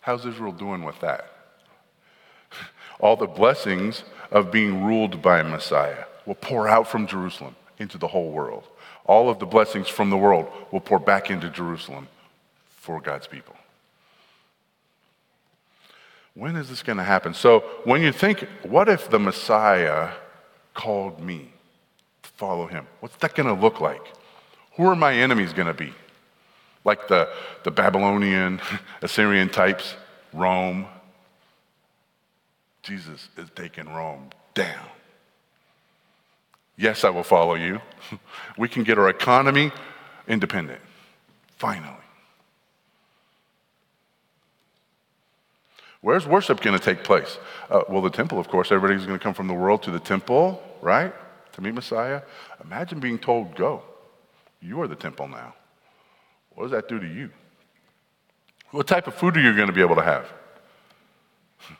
How's 0.00 0.26
Israel 0.26 0.50
doing 0.50 0.82
with 0.82 0.98
that? 1.00 1.30
all 3.00 3.14
the 3.16 3.28
blessings 3.28 4.02
of 4.32 4.50
being 4.50 4.82
ruled 4.84 5.22
by 5.22 5.44
Messiah 5.44 6.06
will 6.26 6.34
pour 6.34 6.66
out 6.66 6.88
from 6.88 7.06
Jerusalem 7.06 7.54
into 7.78 7.98
the 7.98 8.08
whole 8.08 8.30
world. 8.32 8.64
All 9.04 9.30
of 9.30 9.38
the 9.38 9.46
blessings 9.46 9.86
from 9.86 10.10
the 10.10 10.16
world 10.16 10.50
will 10.72 10.80
pour 10.80 10.98
back 10.98 11.30
into 11.30 11.48
Jerusalem 11.50 12.08
for 12.68 13.00
God's 13.00 13.28
people. 13.28 13.54
When 16.36 16.54
is 16.54 16.68
this 16.68 16.82
going 16.82 16.98
to 16.98 17.02
happen? 17.02 17.32
So, 17.32 17.60
when 17.84 18.02
you 18.02 18.12
think, 18.12 18.46
what 18.62 18.90
if 18.90 19.08
the 19.08 19.18
Messiah 19.18 20.10
called 20.74 21.18
me 21.18 21.50
to 22.22 22.30
follow 22.36 22.66
him? 22.66 22.86
What's 23.00 23.16
that 23.16 23.34
going 23.34 23.48
to 23.48 23.58
look 23.60 23.80
like? 23.80 24.02
Who 24.76 24.84
are 24.86 24.94
my 24.94 25.14
enemies 25.14 25.54
going 25.54 25.66
to 25.66 25.74
be? 25.74 25.94
Like 26.84 27.08
the, 27.08 27.30
the 27.64 27.70
Babylonian, 27.70 28.60
Assyrian 29.02 29.48
types, 29.48 29.94
Rome. 30.34 30.86
Jesus 32.82 33.30
is 33.38 33.48
taking 33.56 33.88
Rome 33.88 34.28
down. 34.52 34.86
Yes, 36.76 37.02
I 37.02 37.08
will 37.10 37.24
follow 37.24 37.54
you. 37.54 37.80
We 38.58 38.68
can 38.68 38.84
get 38.84 38.98
our 38.98 39.08
economy 39.08 39.72
independent, 40.28 40.80
finally. 41.58 42.05
Where's 46.06 46.24
worship 46.24 46.60
going 46.60 46.78
to 46.78 46.84
take 46.84 47.02
place? 47.02 47.36
Uh, 47.68 47.80
well, 47.88 48.00
the 48.00 48.10
temple, 48.10 48.38
of 48.38 48.46
course. 48.46 48.70
Everybody's 48.70 49.04
going 49.04 49.18
to 49.18 49.22
come 49.22 49.34
from 49.34 49.48
the 49.48 49.54
world 49.54 49.82
to 49.82 49.90
the 49.90 49.98
temple, 49.98 50.62
right? 50.80 51.12
To 51.54 51.60
meet 51.60 51.74
Messiah. 51.74 52.22
Imagine 52.62 53.00
being 53.00 53.18
told, 53.18 53.56
go. 53.56 53.82
You 54.62 54.80
are 54.82 54.86
the 54.86 54.94
temple 54.94 55.26
now. 55.26 55.56
What 56.54 56.62
does 56.62 56.70
that 56.70 56.88
do 56.88 57.00
to 57.00 57.06
you? 57.08 57.30
What 58.70 58.86
type 58.86 59.08
of 59.08 59.14
food 59.16 59.36
are 59.36 59.40
you 59.40 59.52
going 59.56 59.66
to 59.66 59.72
be 59.72 59.80
able 59.80 59.96
to 59.96 60.04
have? 60.04 60.32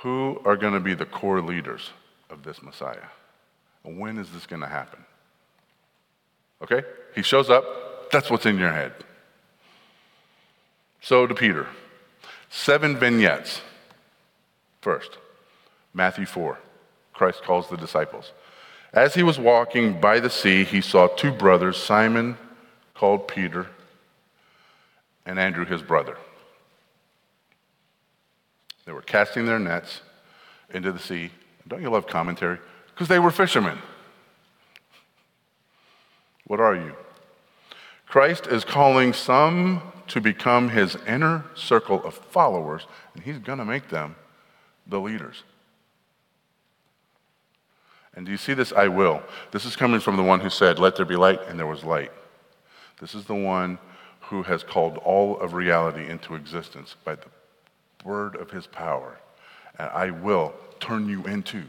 Who 0.00 0.40
are 0.46 0.56
going 0.56 0.72
to 0.72 0.80
be 0.80 0.94
the 0.94 1.04
core 1.04 1.42
leaders 1.42 1.90
of 2.30 2.42
this 2.42 2.62
Messiah? 2.62 3.10
When 3.82 4.16
is 4.16 4.30
this 4.30 4.46
going 4.46 4.62
to 4.62 4.66
happen? 4.66 5.04
Okay? 6.62 6.84
He 7.14 7.20
shows 7.20 7.50
up. 7.50 8.10
That's 8.10 8.30
what's 8.30 8.46
in 8.46 8.56
your 8.56 8.72
head. 8.72 8.94
So 11.02 11.26
to 11.26 11.34
Peter. 11.34 11.66
Seven 12.50 12.96
vignettes. 12.96 13.60
First, 14.80 15.18
Matthew 15.92 16.26
4. 16.26 16.58
Christ 17.12 17.42
calls 17.42 17.68
the 17.68 17.76
disciples. 17.76 18.32
As 18.92 19.14
he 19.14 19.22
was 19.22 19.38
walking 19.38 20.00
by 20.00 20.20
the 20.20 20.30
sea, 20.30 20.64
he 20.64 20.80
saw 20.80 21.08
two 21.08 21.32
brothers, 21.32 21.76
Simon, 21.76 22.36
called 22.94 23.28
Peter, 23.28 23.66
and 25.24 25.38
Andrew, 25.38 25.64
his 25.64 25.82
brother. 25.82 26.16
They 28.84 28.92
were 28.92 29.02
casting 29.02 29.46
their 29.46 29.58
nets 29.58 30.00
into 30.72 30.92
the 30.92 30.98
sea. 30.98 31.30
Don't 31.66 31.82
you 31.82 31.90
love 31.90 32.06
commentary? 32.06 32.58
Because 32.94 33.08
they 33.08 33.18
were 33.18 33.30
fishermen. 33.30 33.78
What 36.46 36.60
are 36.60 36.76
you? 36.76 36.94
Christ 38.06 38.46
is 38.46 38.64
calling 38.64 39.12
some 39.12 39.82
to 40.08 40.20
become 40.20 40.70
his 40.70 40.96
inner 41.06 41.44
circle 41.54 42.02
of 42.04 42.14
followers, 42.14 42.86
and 43.14 43.22
he's 43.22 43.38
going 43.38 43.58
to 43.58 43.64
make 43.64 43.88
them 43.88 44.14
the 44.86 45.00
leaders. 45.00 45.42
And 48.14 48.24
do 48.24 48.32
you 48.32 48.38
see 48.38 48.54
this? 48.54 48.72
I 48.72 48.88
will. 48.88 49.22
This 49.50 49.66
is 49.66 49.76
coming 49.76 50.00
from 50.00 50.16
the 50.16 50.22
one 50.22 50.40
who 50.40 50.48
said, 50.48 50.78
Let 50.78 50.96
there 50.96 51.04
be 51.04 51.16
light, 51.16 51.40
and 51.48 51.58
there 51.58 51.66
was 51.66 51.84
light. 51.84 52.12
This 53.00 53.14
is 53.14 53.26
the 53.26 53.34
one 53.34 53.78
who 54.20 54.42
has 54.44 54.62
called 54.62 54.96
all 54.98 55.38
of 55.38 55.52
reality 55.52 56.08
into 56.08 56.34
existence 56.34 56.96
by 57.04 57.16
the 57.16 57.26
word 58.04 58.36
of 58.36 58.50
his 58.50 58.66
power. 58.66 59.18
And 59.78 59.90
I 59.90 60.10
will 60.10 60.54
turn 60.80 61.08
you 61.08 61.24
into 61.24 61.64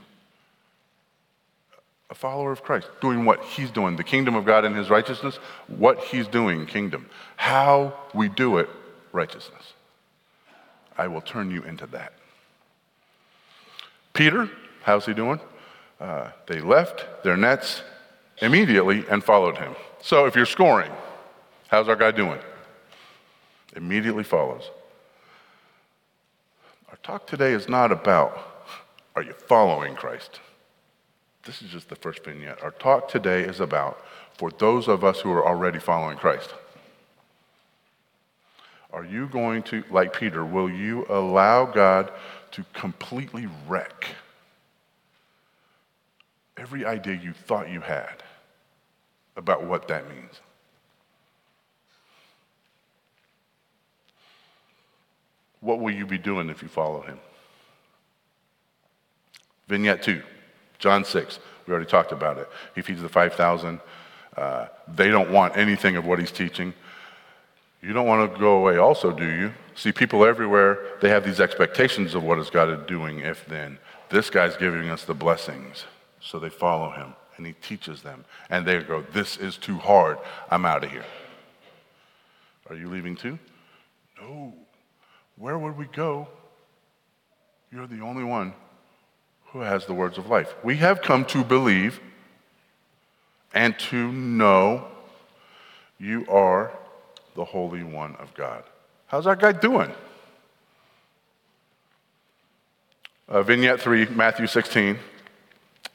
a 2.09 2.15
follower 2.15 2.51
of 2.51 2.63
Christ, 2.63 2.87
doing 3.01 3.25
what 3.25 3.43
he's 3.43 3.69
doing, 3.69 3.97
the 3.97 4.03
kingdom 4.03 4.35
of 4.35 4.45
God 4.45 4.63
and 4.63 4.75
his 4.75 4.89
righteousness, 4.89 5.37
what 5.67 5.99
he's 6.05 6.27
doing, 6.27 6.65
kingdom. 6.65 7.09
How 7.35 7.97
we 8.13 8.29
do 8.29 8.57
it, 8.57 8.69
righteousness. 9.11 9.73
I 10.97 11.07
will 11.07 11.21
turn 11.21 11.51
you 11.51 11.63
into 11.63 11.85
that. 11.87 12.13
Peter, 14.13 14.49
how's 14.83 15.05
he 15.05 15.13
doing? 15.13 15.39
Uh, 15.99 16.29
they 16.47 16.59
left 16.59 17.05
their 17.23 17.37
nets 17.37 17.83
immediately 18.39 19.03
and 19.09 19.23
followed 19.23 19.57
him. 19.57 19.75
So 20.01 20.25
if 20.25 20.35
you're 20.35 20.45
scoring, 20.45 20.91
how's 21.67 21.89
our 21.89 21.95
guy 21.95 22.11
doing? 22.11 22.39
Immediately 23.75 24.23
follows. 24.23 24.71
Our 26.89 26.97
talk 27.03 27.27
today 27.27 27.51
is 27.51 27.67
not 27.67 27.91
about 27.91 28.55
are 29.15 29.23
you 29.23 29.33
following 29.33 29.95
Christ? 29.95 30.39
This 31.47 31.61
is 31.61 31.69
just 31.69 31.87
the 31.87 31.95
first 31.95 32.25
vignette. 32.25 32.61
Our 32.61 32.71
talk 32.71 33.07
today 33.07 33.41
is 33.43 33.61
about 33.61 34.05
for 34.37 34.51
those 34.51 34.89
of 34.89 35.05
us 35.05 35.21
who 35.21 35.31
are 35.31 35.47
already 35.47 35.79
following 35.79 36.17
Christ. 36.17 36.53
Are 38.91 39.05
you 39.05 39.27
going 39.29 39.63
to, 39.63 39.81
like 39.89 40.13
Peter, 40.13 40.43
will 40.43 40.69
you 40.69 41.05
allow 41.07 41.65
God 41.65 42.11
to 42.51 42.65
completely 42.73 43.47
wreck 43.65 44.07
every 46.57 46.85
idea 46.85 47.15
you 47.15 47.31
thought 47.31 47.69
you 47.69 47.79
had 47.79 48.23
about 49.37 49.63
what 49.63 49.87
that 49.87 50.09
means? 50.09 50.41
What 55.61 55.79
will 55.79 55.93
you 55.93 56.05
be 56.05 56.17
doing 56.17 56.49
if 56.49 56.61
you 56.61 56.67
follow 56.67 57.01
him? 57.03 57.19
Vignette 59.69 60.03
two. 60.03 60.21
John 60.79 61.03
6, 61.03 61.39
we 61.65 61.71
already 61.71 61.89
talked 61.89 62.11
about 62.11 62.37
it. 62.37 62.49
He 62.75 62.81
feeds 62.81 63.01
the 63.01 63.09
5,000. 63.09 63.79
Uh, 64.35 64.67
they 64.87 65.09
don't 65.09 65.31
want 65.31 65.57
anything 65.57 65.95
of 65.95 66.05
what 66.05 66.19
he's 66.19 66.31
teaching. 66.31 66.73
You 67.81 67.93
don't 67.93 68.07
want 68.07 68.33
to 68.33 68.39
go 68.39 68.57
away, 68.57 68.77
also, 68.77 69.11
do 69.11 69.25
you? 69.25 69.53
See, 69.75 69.91
people 69.91 70.25
everywhere, 70.25 70.79
they 71.01 71.09
have 71.09 71.23
these 71.23 71.39
expectations 71.39 72.15
of 72.15 72.23
what 72.23 72.39
is 72.39 72.49
God 72.49 72.87
doing 72.87 73.19
if 73.19 73.45
then. 73.45 73.77
This 74.09 74.29
guy's 74.29 74.57
giving 74.57 74.89
us 74.89 75.03
the 75.03 75.13
blessings. 75.13 75.85
So 76.19 76.39
they 76.39 76.49
follow 76.49 76.91
him 76.91 77.13
and 77.37 77.45
he 77.45 77.53
teaches 77.53 78.01
them. 78.01 78.25
And 78.49 78.65
they 78.65 78.81
go, 78.81 79.01
This 79.13 79.37
is 79.37 79.57
too 79.57 79.77
hard. 79.77 80.17
I'm 80.49 80.65
out 80.65 80.83
of 80.83 80.91
here. 80.91 81.05
Are 82.69 82.75
you 82.75 82.89
leaving 82.89 83.15
too? 83.15 83.39
No. 84.19 84.53
Where 85.37 85.57
would 85.57 85.77
we 85.77 85.85
go? 85.85 86.27
You're 87.71 87.87
the 87.87 88.01
only 88.01 88.23
one 88.23 88.53
who 89.51 89.59
has 89.61 89.85
the 89.85 89.93
words 89.93 90.17
of 90.17 90.27
life. 90.27 90.53
We 90.63 90.77
have 90.77 91.01
come 91.01 91.25
to 91.25 91.43
believe 91.43 91.99
and 93.53 93.77
to 93.79 94.11
know 94.11 94.87
you 95.99 96.25
are 96.27 96.71
the 97.35 97.45
Holy 97.45 97.83
One 97.83 98.15
of 98.17 98.33
God. 98.33 98.63
How's 99.07 99.25
our 99.25 99.35
guy 99.35 99.53
doing? 99.53 99.91
Uh, 103.29 103.41
vignette 103.43 103.81
3, 103.81 104.07
Matthew 104.07 104.47
16. 104.47 104.99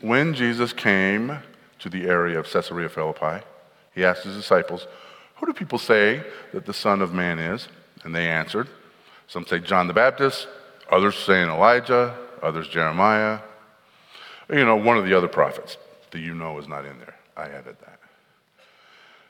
When 0.01 0.35
Jesus 0.35 0.73
came 0.73 1.39
to 1.79 1.89
the 1.89 2.05
area 2.05 2.39
of 2.39 2.51
Caesarea 2.51 2.89
Philippi, 2.89 3.45
he 3.95 4.05
asked 4.05 4.25
his 4.25 4.37
disciples, 4.37 4.87
Who 5.37 5.47
do 5.47 5.53
people 5.53 5.79
say 5.79 6.23
that 6.53 6.67
the 6.67 6.75
Son 6.75 7.03
of 7.03 7.13
Man 7.13 7.39
is? 7.39 7.69
And 8.05 8.15
they 8.15 8.29
answered, 8.29 8.69
Some 9.29 9.47
say 9.47 9.61
John 9.61 9.87
the 9.87 9.95
Baptist, 9.95 10.49
others 10.91 11.17
saying 11.17 11.49
Elijah, 11.49 12.17
others 12.43 12.69
Jeremiah, 12.69 13.41
you 14.49 14.65
know, 14.65 14.77
one 14.77 14.99
of 14.99 15.05
the 15.07 15.17
other 15.17 15.29
prophets 15.29 15.77
that 16.11 16.21
you 16.21 16.35
know 16.35 16.59
is 16.59 16.69
not 16.69 16.85
in 16.85 16.99
there. 16.99 17.17
I 17.37 17.45
added 17.45 17.77
that. 17.81 18.01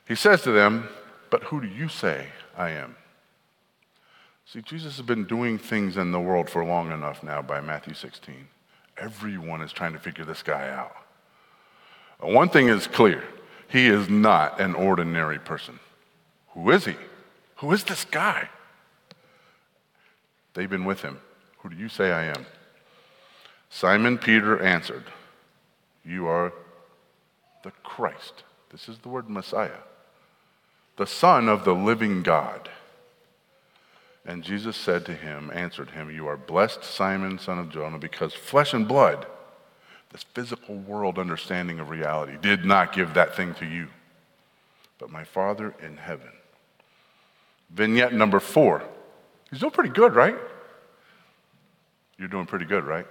He 0.07 0.14
says 0.14 0.42
to 0.42 0.53
them, 0.53 0.88
But 1.31 1.44
who 1.44 1.61
do 1.61 1.68
you 1.68 1.88
say 1.88 2.27
I 2.57 2.70
am? 2.70 2.96
See, 4.46 4.61
Jesus 4.61 4.96
has 4.96 5.07
been 5.07 5.25
doing 5.25 5.59
things 5.59 5.96
in 5.96 6.12
the 6.12 6.20
world 6.20 6.51
for 6.51 6.64
long 6.64 6.90
enough 6.90 7.22
now 7.22 7.40
by 7.40 7.61
Matthew 7.61 7.94
16. 7.94 8.48
Everyone 8.98 9.62
is 9.62 9.72
trying 9.72 9.92
to 9.92 9.98
figure 9.98 10.25
this 10.25 10.42
guy 10.42 10.68
out. 10.68 10.94
One 12.20 12.48
thing 12.48 12.68
is 12.68 12.87
clear 12.87 13.25
he 13.68 13.87
is 13.87 14.09
not 14.09 14.61
an 14.61 14.75
ordinary 14.75 15.38
person. 15.38 15.81
Who 16.48 16.70
is 16.70 16.85
he? 16.85 16.96
Who 17.57 17.72
is 17.72 17.85
this 17.85 18.05
guy? 18.05 18.48
They've 20.55 20.68
been 20.68 20.85
with 20.85 21.01
him. 21.01 21.18
Who 21.59 21.70
do 21.70 21.77
you 21.77 21.88
say 21.88 22.12
I 22.12 22.25
am? 22.25 22.44
Simon 23.74 24.18
Peter 24.18 24.62
answered, 24.62 25.04
You 26.04 26.26
are 26.26 26.52
the 27.64 27.70
Christ. 27.82 28.44
This 28.70 28.87
is 28.87 28.98
the 28.98 29.08
word 29.08 29.30
Messiah, 29.30 29.80
the 30.98 31.06
Son 31.06 31.48
of 31.48 31.64
the 31.64 31.74
living 31.74 32.22
God. 32.22 32.68
And 34.26 34.44
Jesus 34.44 34.76
said 34.76 35.06
to 35.06 35.14
him, 35.14 35.50
answered 35.54 35.90
him, 35.90 36.11
You 36.11 36.28
are 36.28 36.37
blessed, 36.37 36.85
Simon, 36.85 37.38
son 37.38 37.58
of 37.58 37.70
Jonah, 37.70 37.98
because 37.98 38.35
flesh 38.35 38.74
and 38.74 38.87
blood, 38.87 39.26
this 40.11 40.22
physical 40.22 40.76
world 40.76 41.18
understanding 41.18 41.80
of 41.80 41.88
reality, 41.88 42.37
did 42.42 42.66
not 42.66 42.92
give 42.92 43.14
that 43.14 43.35
thing 43.35 43.54
to 43.54 43.64
you, 43.64 43.88
but 44.98 45.11
my 45.11 45.24
Father 45.24 45.74
in 45.82 45.96
heaven. 45.96 46.30
Vignette 47.70 48.12
number 48.12 48.38
four. 48.38 48.82
He's 49.50 49.61
doing 49.61 49.72
pretty 49.72 49.94
good, 49.94 50.14
right? 50.14 50.37
You're 52.18 52.28
doing 52.28 52.46
pretty 52.46 52.66
good, 52.66 52.85
right? 52.85 53.06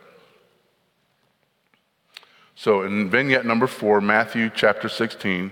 So 2.61 2.83
in 2.83 3.09
vignette 3.09 3.43
number 3.43 3.65
four, 3.65 4.01
Matthew 4.01 4.51
chapter 4.53 4.87
16, 4.87 5.51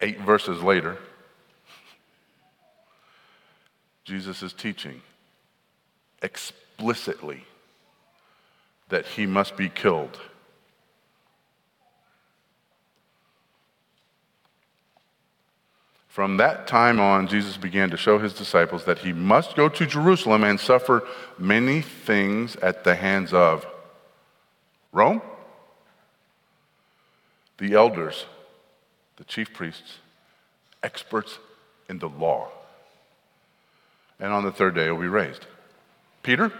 eight 0.00 0.20
verses 0.20 0.62
later, 0.62 0.98
Jesus 4.04 4.44
is 4.44 4.52
teaching 4.52 5.02
explicitly 6.22 7.42
that 8.88 9.04
he 9.04 9.26
must 9.26 9.56
be 9.56 9.68
killed. 9.68 10.16
From 16.06 16.36
that 16.36 16.68
time 16.68 17.00
on, 17.00 17.26
Jesus 17.26 17.56
began 17.56 17.90
to 17.90 17.96
show 17.96 18.20
his 18.20 18.32
disciples 18.32 18.84
that 18.84 19.00
he 19.00 19.12
must 19.12 19.56
go 19.56 19.68
to 19.68 19.86
Jerusalem 19.86 20.44
and 20.44 20.60
suffer 20.60 21.02
many 21.36 21.80
things 21.80 22.54
at 22.62 22.84
the 22.84 22.94
hands 22.94 23.32
of 23.32 23.66
Rome, 24.96 25.20
the 27.58 27.74
elders, 27.74 28.24
the 29.16 29.24
chief 29.24 29.52
priests, 29.52 29.98
experts 30.82 31.38
in 31.88 31.98
the 31.98 32.08
law 32.08 32.50
and 34.18 34.32
on 34.32 34.44
the 34.44 34.52
third 34.52 34.74
day 34.74 34.84
he'll 34.84 35.00
be 35.00 35.08
raised. 35.08 35.46
Peter? 36.22 36.52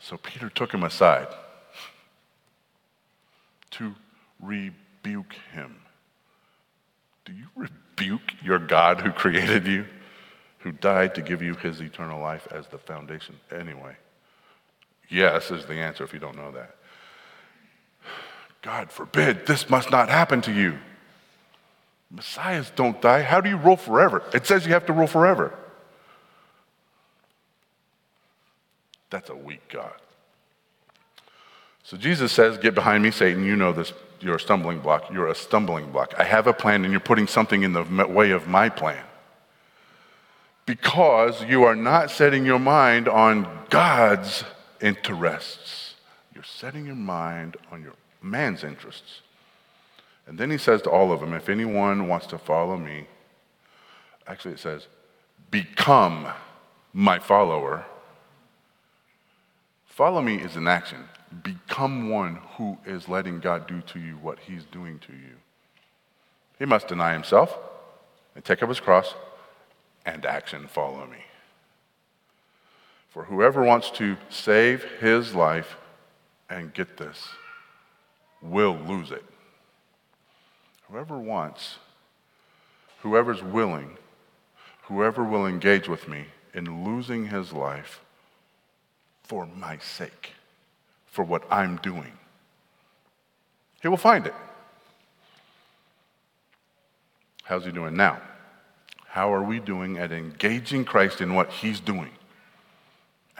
So 0.00 0.16
Peter 0.16 0.48
took 0.48 0.72
him 0.72 0.82
aside 0.82 1.28
to 3.72 3.94
rebuke 4.40 5.34
him. 5.52 5.76
Do 7.24 7.32
you 7.32 7.46
rebuke 7.54 8.32
your 8.42 8.58
God 8.58 9.00
who 9.00 9.12
created 9.12 9.66
you, 9.66 9.86
who 10.60 10.72
died 10.72 11.14
to 11.16 11.22
give 11.22 11.42
you 11.42 11.54
his 11.54 11.80
eternal 11.80 12.20
life 12.20 12.48
as 12.50 12.66
the 12.68 12.78
foundation? 12.78 13.36
Anyway, 13.50 13.96
yes 15.10 15.50
is 15.50 15.66
the 15.66 15.74
answer 15.74 16.04
if 16.04 16.12
you 16.12 16.18
don't 16.18 16.36
know 16.36 16.52
that. 16.52 16.76
God 18.62 18.90
forbid, 18.90 19.46
this 19.46 19.70
must 19.70 19.90
not 19.90 20.08
happen 20.08 20.40
to 20.42 20.52
you. 20.52 20.78
Messiahs 22.10 22.70
don't 22.74 23.00
die. 23.00 23.22
How 23.22 23.40
do 23.40 23.48
you 23.48 23.56
rule 23.56 23.76
forever? 23.76 24.22
It 24.34 24.46
says 24.46 24.66
you 24.66 24.72
have 24.72 24.86
to 24.86 24.92
rule 24.92 25.06
forever. 25.06 25.54
That's 29.10 29.30
a 29.30 29.34
weak 29.34 29.68
God. 29.68 29.94
So 31.82 31.96
Jesus 31.96 32.32
says, 32.32 32.58
Get 32.58 32.74
behind 32.74 33.02
me, 33.02 33.10
Satan. 33.10 33.44
You 33.44 33.56
know 33.56 33.72
this. 33.72 33.92
You're 34.20 34.36
a 34.36 34.40
stumbling 34.40 34.80
block. 34.80 35.10
You're 35.12 35.28
a 35.28 35.34
stumbling 35.34 35.90
block. 35.90 36.14
I 36.18 36.24
have 36.24 36.46
a 36.46 36.52
plan, 36.52 36.84
and 36.84 36.92
you're 36.92 37.00
putting 37.00 37.26
something 37.26 37.62
in 37.62 37.72
the 37.72 37.84
way 38.06 38.32
of 38.32 38.46
my 38.46 38.68
plan. 38.68 39.02
Because 40.66 41.42
you 41.44 41.64
are 41.64 41.74
not 41.74 42.10
setting 42.10 42.44
your 42.44 42.58
mind 42.58 43.08
on 43.08 43.48
God's 43.70 44.44
interests, 44.80 45.94
you're 46.34 46.44
setting 46.44 46.86
your 46.86 46.94
mind 46.94 47.56
on 47.70 47.82
your 47.82 47.94
man's 48.22 48.64
interests. 48.64 49.20
And 50.26 50.38
then 50.38 50.50
he 50.50 50.58
says 50.58 50.82
to 50.82 50.90
all 50.90 51.12
of 51.12 51.20
them, 51.20 51.34
if 51.34 51.48
anyone 51.48 52.08
wants 52.08 52.26
to 52.28 52.38
follow 52.38 52.76
me, 52.76 53.06
actually 54.26 54.54
it 54.54 54.60
says, 54.60 54.86
become 55.50 56.28
my 56.92 57.18
follower. 57.18 57.84
Follow 59.86 60.22
me 60.22 60.36
is 60.36 60.56
an 60.56 60.68
action. 60.68 61.04
Become 61.42 62.08
one 62.08 62.40
who 62.56 62.78
is 62.86 63.08
letting 63.08 63.40
God 63.40 63.66
do 63.66 63.80
to 63.82 63.98
you 63.98 64.14
what 64.14 64.38
he's 64.38 64.64
doing 64.64 64.98
to 65.00 65.12
you. 65.12 65.36
He 66.58 66.64
must 66.64 66.88
deny 66.88 67.12
himself 67.12 67.56
and 68.34 68.44
take 68.44 68.62
up 68.62 68.68
his 68.68 68.80
cross 68.80 69.14
and 70.06 70.24
action 70.24 70.66
follow 70.66 71.06
me. 71.06 71.18
For 73.10 73.24
whoever 73.24 73.62
wants 73.62 73.90
to 73.92 74.16
save 74.28 74.84
his 75.00 75.34
life 75.34 75.76
and 76.48 76.72
get 76.72 76.96
this 76.96 77.28
will 78.40 78.76
lose 78.86 79.10
it. 79.10 79.24
Whoever 80.88 81.18
wants, 81.18 81.78
whoever's 83.00 83.42
willing, 83.42 83.98
whoever 84.82 85.24
will 85.24 85.46
engage 85.46 85.88
with 85.88 86.08
me 86.08 86.26
in 86.54 86.84
losing 86.84 87.26
his 87.26 87.52
life 87.52 88.00
for 89.24 89.46
my 89.46 89.78
sake, 89.78 90.32
for 91.06 91.24
what 91.24 91.42
I'm 91.50 91.76
doing, 91.78 92.12
he 93.82 93.88
will 93.88 93.96
find 93.96 94.26
it. 94.26 94.34
How's 97.42 97.64
he 97.64 97.72
doing 97.72 97.96
now? 97.96 98.20
How 99.06 99.32
are 99.32 99.42
we 99.42 99.58
doing 99.58 99.98
at 99.98 100.12
engaging 100.12 100.84
Christ 100.84 101.20
in 101.20 101.34
what 101.34 101.50
he's 101.50 101.80
doing 101.80 102.10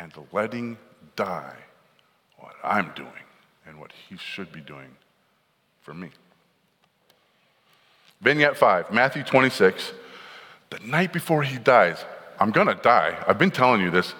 and 0.01 0.13
letting 0.33 0.79
die 1.15 1.57
what 2.39 2.55
I'm 2.65 2.91
doing 2.97 3.09
and 3.67 3.79
what 3.79 3.93
he 4.09 4.17
should 4.17 4.51
be 4.51 4.61
doing 4.61 4.97
for 5.83 5.93
me? 5.93 6.09
Vignette 8.23 8.57
5, 8.57 8.93
Matthew 8.93 9.23
26. 9.23 9.93
The 10.71 10.79
night 10.81 11.13
before 11.13 11.43
he 11.43 11.59
dies, 11.59 12.05
I'm 12.39 12.51
going 12.51 12.67
to 12.67 12.75
die. 12.75 13.23
I've 13.27 13.39
been 13.39 13.51
telling 13.51 13.83
you 13.83 13.91
this. 13.91 14.15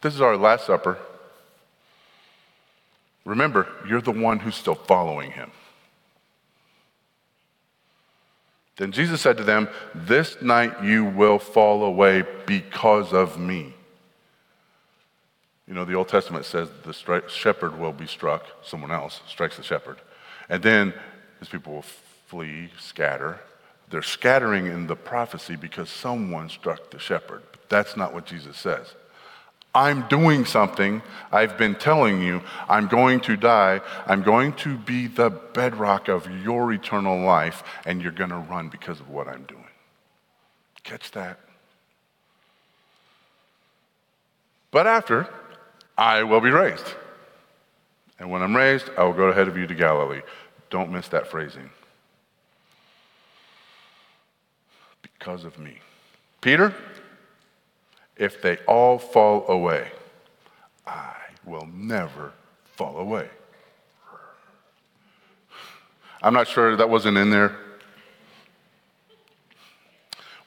This 0.00 0.14
is 0.14 0.20
our 0.20 0.36
Last 0.36 0.66
Supper. 0.66 0.98
Remember, 3.24 3.68
you're 3.88 4.00
the 4.00 4.10
one 4.10 4.40
who's 4.40 4.56
still 4.56 4.74
following 4.74 5.30
him. 5.30 5.52
Then 8.76 8.90
Jesus 8.90 9.20
said 9.20 9.36
to 9.36 9.44
them, 9.44 9.68
This 9.94 10.42
night 10.42 10.82
you 10.82 11.04
will 11.04 11.38
fall 11.38 11.84
away 11.84 12.24
because 12.46 13.12
of 13.12 13.38
me. 13.38 13.74
You 15.68 15.74
know, 15.74 15.84
the 15.84 15.94
Old 15.94 16.08
Testament 16.08 16.44
says 16.44 16.68
the 16.82 17.22
shepherd 17.28 17.78
will 17.78 17.92
be 17.92 18.06
struck, 18.06 18.44
someone 18.62 18.90
else 18.90 19.20
strikes 19.26 19.56
the 19.56 19.62
shepherd. 19.62 19.98
And 20.48 20.62
then 20.62 20.92
his 21.38 21.48
people 21.48 21.74
will 21.74 21.84
flee, 22.26 22.70
scatter. 22.78 23.40
They're 23.88 24.02
scattering 24.02 24.66
in 24.66 24.86
the 24.86 24.96
prophecy 24.96 25.56
because 25.56 25.88
someone 25.88 26.48
struck 26.48 26.90
the 26.90 26.98
shepherd. 26.98 27.42
But 27.52 27.68
that's 27.68 27.96
not 27.96 28.12
what 28.12 28.26
Jesus 28.26 28.56
says. 28.56 28.94
I'm 29.74 30.06
doing 30.08 30.44
something. 30.44 31.00
I've 31.30 31.56
been 31.56 31.74
telling 31.74 32.20
you 32.20 32.42
I'm 32.68 32.88
going 32.88 33.20
to 33.20 33.36
die. 33.36 33.80
I'm 34.06 34.22
going 34.22 34.52
to 34.54 34.76
be 34.76 35.06
the 35.06 35.30
bedrock 35.30 36.08
of 36.08 36.28
your 36.44 36.72
eternal 36.72 37.20
life, 37.20 37.62
and 37.86 38.02
you're 38.02 38.12
going 38.12 38.30
to 38.30 38.36
run 38.36 38.68
because 38.68 39.00
of 39.00 39.08
what 39.08 39.28
I'm 39.28 39.44
doing. 39.44 39.64
Catch 40.84 41.12
that? 41.12 41.38
But 44.72 44.86
after, 44.86 45.28
I 45.96 46.22
will 46.22 46.40
be 46.40 46.50
raised. 46.50 46.86
And 48.18 48.30
when 48.30 48.42
I'm 48.42 48.56
raised, 48.56 48.90
I 48.96 49.04
will 49.04 49.12
go 49.12 49.24
ahead 49.24 49.48
of 49.48 49.56
you 49.56 49.66
to 49.66 49.74
Galilee. 49.74 50.22
Don't 50.70 50.90
miss 50.90 51.08
that 51.08 51.26
phrasing. 51.26 51.70
because 55.22 55.44
of 55.44 55.56
me. 55.56 55.78
Peter, 56.40 56.74
if 58.16 58.42
they 58.42 58.56
all 58.66 58.98
fall 58.98 59.48
away, 59.48 59.92
I 60.84 61.14
will 61.46 61.68
never 61.72 62.32
fall 62.74 62.98
away. 62.98 63.28
I'm 66.20 66.34
not 66.34 66.48
sure 66.48 66.74
that 66.74 66.90
wasn't 66.90 67.18
in 67.18 67.30
there. 67.30 67.56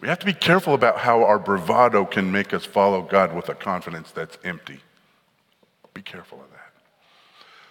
We 0.01 0.09
have 0.09 0.19
to 0.19 0.25
be 0.25 0.33
careful 0.33 0.73
about 0.73 0.97
how 0.97 1.23
our 1.23 1.39
bravado 1.39 2.03
can 2.03 2.29
make 2.29 2.53
us 2.53 2.65
follow 2.65 3.01
God 3.01 3.33
with 3.33 3.47
a 3.47 3.55
confidence 3.55 4.11
that's 4.11 4.37
empty. 4.43 4.81
Be 5.95 6.01
careful 6.01 6.41
of 6.41 6.51
that. 6.51 6.73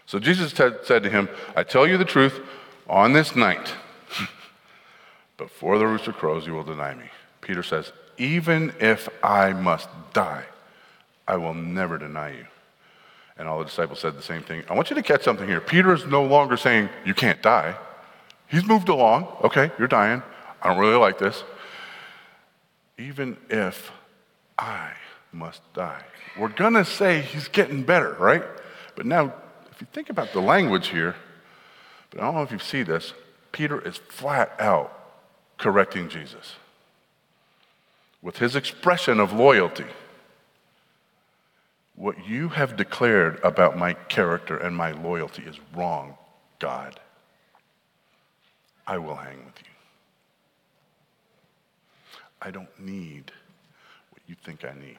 So 0.07 0.19
Jesus 0.19 0.53
t- 0.53 0.69
said 0.83 1.03
to 1.05 1.11
him, 1.11 1.29
I 1.55 1.63
tell 1.63 1.87
you 1.87 1.97
the 1.97 2.05
truth, 2.05 2.41
on 2.89 3.13
this 3.13 3.37
night, 3.37 3.75
before 5.37 5.79
the 5.79 5.87
rooster 5.87 6.13
crows, 6.13 6.47
you 6.47 6.55
will 6.55 6.65
deny 6.65 6.95
me. 6.95 7.05
Peter 7.43 7.63
says, 7.63 7.93
Even 8.19 8.73
if 8.81 9.09
I 9.23 9.53
must 9.53 9.89
die, 10.13 10.45
I 11.29 11.37
will 11.37 11.55
never 11.55 11.99
deny 11.99 12.31
you. 12.31 12.47
And 13.37 13.47
all 13.47 13.59
the 13.59 13.65
disciples 13.67 14.01
said 14.01 14.17
the 14.17 14.23
same 14.23 14.43
thing. 14.43 14.65
I 14.69 14.75
want 14.75 14.91
you 14.91 14.97
to 14.97 15.03
catch 15.03 15.23
something 15.23 15.47
here. 15.47 15.61
Peter 15.61 15.93
is 15.93 16.07
no 16.07 16.25
longer 16.25 16.57
saying, 16.57 16.89
You 17.05 17.15
can't 17.15 17.43
die. 17.43 17.77
He's 18.49 18.65
moved 18.65 18.89
along. 18.89 19.29
Okay, 19.43 19.71
you're 19.79 19.89
dying. 19.89 20.23
I 20.63 20.69
don't 20.69 20.79
really 20.79 20.97
like 20.97 21.19
this. 21.19 21.45
Even 22.97 23.37
if 23.51 23.91
I 24.57 24.93
must 25.35 25.61
die. 25.75 26.03
We're 26.39 26.49
going 26.49 26.75
to 26.75 26.85
say 26.85 27.21
he's 27.21 27.49
getting 27.49 27.83
better, 27.83 28.15
right? 28.19 28.45
But 28.97 29.07
now, 29.07 29.35
if 29.71 29.81
you 29.81 29.87
think 29.93 30.09
about 30.09 30.33
the 30.33 30.41
language 30.41 30.89
here, 30.89 31.17
but 32.11 32.21
I 32.21 32.25
don't 32.25 32.35
know 32.35 32.43
if 32.43 32.53
you 32.53 32.59
see 32.59 32.83
this, 32.83 33.13
Peter 33.53 33.81
is 33.81 33.97
flat 33.97 34.55
out 34.59 34.93
correcting 35.59 36.09
Jesus. 36.09 36.57
with 38.25 38.39
his 38.39 38.57
expression 38.57 39.21
of 39.21 39.35
loyalty. 39.35 39.85
What 41.95 42.27
you 42.27 42.49
have 42.49 42.75
declared 42.75 43.39
about 43.45 43.77
my 43.79 43.93
character 43.93 44.57
and 44.57 44.75
my 44.75 44.93
loyalty 44.93 45.43
is 45.43 45.61
wrong, 45.77 46.17
God. 46.59 46.99
I 48.87 48.97
will 48.97 49.15
hang 49.15 49.45
with 49.45 49.59
you. 49.59 49.71
I 52.41 52.51
don't 52.51 52.81
need 52.81 53.31
what 54.11 54.23
you 54.27 54.35
think 54.43 54.65
I 54.65 54.73
need. 54.73 54.99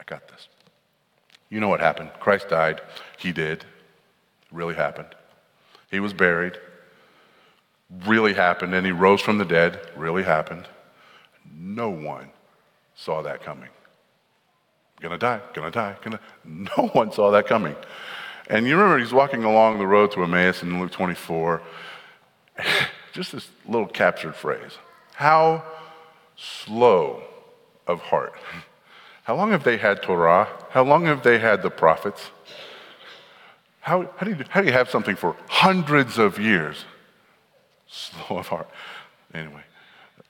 I 0.00 0.04
got 0.04 0.28
this. 0.28 0.48
You 1.50 1.60
know 1.60 1.68
what 1.68 1.80
happened. 1.80 2.10
Christ 2.20 2.48
died. 2.48 2.80
He 3.18 3.32
did. 3.32 3.60
It 3.60 3.66
really 4.52 4.74
happened. 4.74 5.14
He 5.90 6.00
was 6.00 6.12
buried. 6.12 6.58
Really 8.06 8.34
happened. 8.34 8.74
And 8.74 8.84
he 8.84 8.92
rose 8.92 9.20
from 9.20 9.38
the 9.38 9.44
dead. 9.44 9.80
Really 9.96 10.22
happened. 10.22 10.68
No 11.50 11.88
one 11.90 12.30
saw 12.94 13.22
that 13.22 13.42
coming. 13.42 13.70
Gonna 15.00 15.18
die, 15.18 15.40
gonna 15.54 15.70
die, 15.70 15.96
gonna. 16.02 16.20
No 16.44 16.88
one 16.88 17.12
saw 17.12 17.30
that 17.30 17.46
coming. 17.46 17.76
And 18.50 18.66
you 18.66 18.76
remember 18.76 18.98
he's 18.98 19.12
walking 19.12 19.44
along 19.44 19.78
the 19.78 19.86
road 19.86 20.10
to 20.12 20.22
Emmaus 20.22 20.62
in 20.62 20.80
Luke 20.80 20.90
24. 20.90 21.62
Just 23.12 23.32
this 23.32 23.48
little 23.66 23.86
captured 23.86 24.34
phrase. 24.34 24.78
How 25.14 25.64
slow 26.36 27.22
of 27.86 28.00
heart. 28.00 28.34
How 29.28 29.36
long 29.36 29.50
have 29.50 29.62
they 29.62 29.76
had 29.76 30.02
Torah? 30.02 30.48
How 30.70 30.82
long 30.82 31.04
have 31.04 31.22
they 31.22 31.38
had 31.38 31.62
the 31.62 31.68
prophets? 31.68 32.30
How, 33.80 34.10
how, 34.16 34.24
do, 34.24 34.30
you, 34.30 34.42
how 34.48 34.62
do 34.62 34.66
you 34.66 34.72
have 34.72 34.88
something 34.88 35.16
for 35.16 35.36
hundreds 35.48 36.16
of 36.16 36.38
years? 36.38 36.86
Slow 37.88 38.38
of 38.38 38.48
heart. 38.48 38.70
Anyway, 39.34 39.60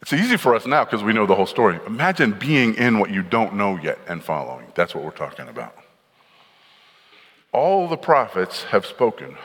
it's 0.02 0.12
easy 0.12 0.36
for 0.36 0.52
us 0.56 0.66
now 0.66 0.84
because 0.84 1.04
we 1.04 1.12
know 1.12 1.26
the 1.26 1.36
whole 1.36 1.46
story. 1.46 1.78
Imagine 1.86 2.32
being 2.32 2.74
in 2.74 2.98
what 2.98 3.10
you 3.10 3.22
don't 3.22 3.54
know 3.54 3.76
yet 3.76 4.00
and 4.08 4.20
following. 4.20 4.66
That's 4.74 4.96
what 4.96 5.04
we're 5.04 5.12
talking 5.12 5.46
about. 5.46 5.76
All 7.52 7.86
the 7.86 7.96
prophets 7.96 8.64
have 8.64 8.84
spoken. 8.84 9.36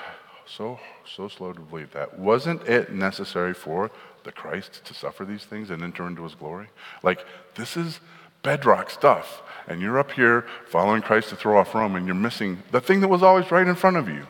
So, 0.47 0.79
so 1.05 1.27
slow 1.27 1.53
to 1.53 1.61
believe 1.61 1.91
that. 1.91 2.17
Wasn't 2.17 2.67
it 2.67 2.91
necessary 2.91 3.53
for 3.53 3.91
the 4.23 4.31
Christ 4.31 4.83
to 4.85 4.95
suffer 4.95 5.25
these 5.25 5.43
things 5.43 5.69
and 5.69 5.83
enter 5.83 6.07
into 6.07 6.23
his 6.23 6.33
glory? 6.33 6.69
Like, 7.03 7.23
this 7.53 7.77
is 7.77 7.99
bedrock 8.43 8.89
stuff. 8.89 9.41
And 9.67 9.81
you're 9.81 9.97
up 9.97 10.11
here 10.11 10.45
following 10.67 11.01
Christ 11.01 11.29
to 11.29 11.35
throw 11.35 11.57
off 11.57 11.73
Rome, 11.73 11.95
and 11.95 12.05
you're 12.05 12.15
missing 12.15 12.61
the 12.71 12.81
thing 12.81 12.99
that 12.99 13.07
was 13.07 13.23
always 13.23 13.49
right 13.49 13.65
in 13.65 13.75
front 13.75 13.97
of 13.97 14.09
you. 14.09 14.27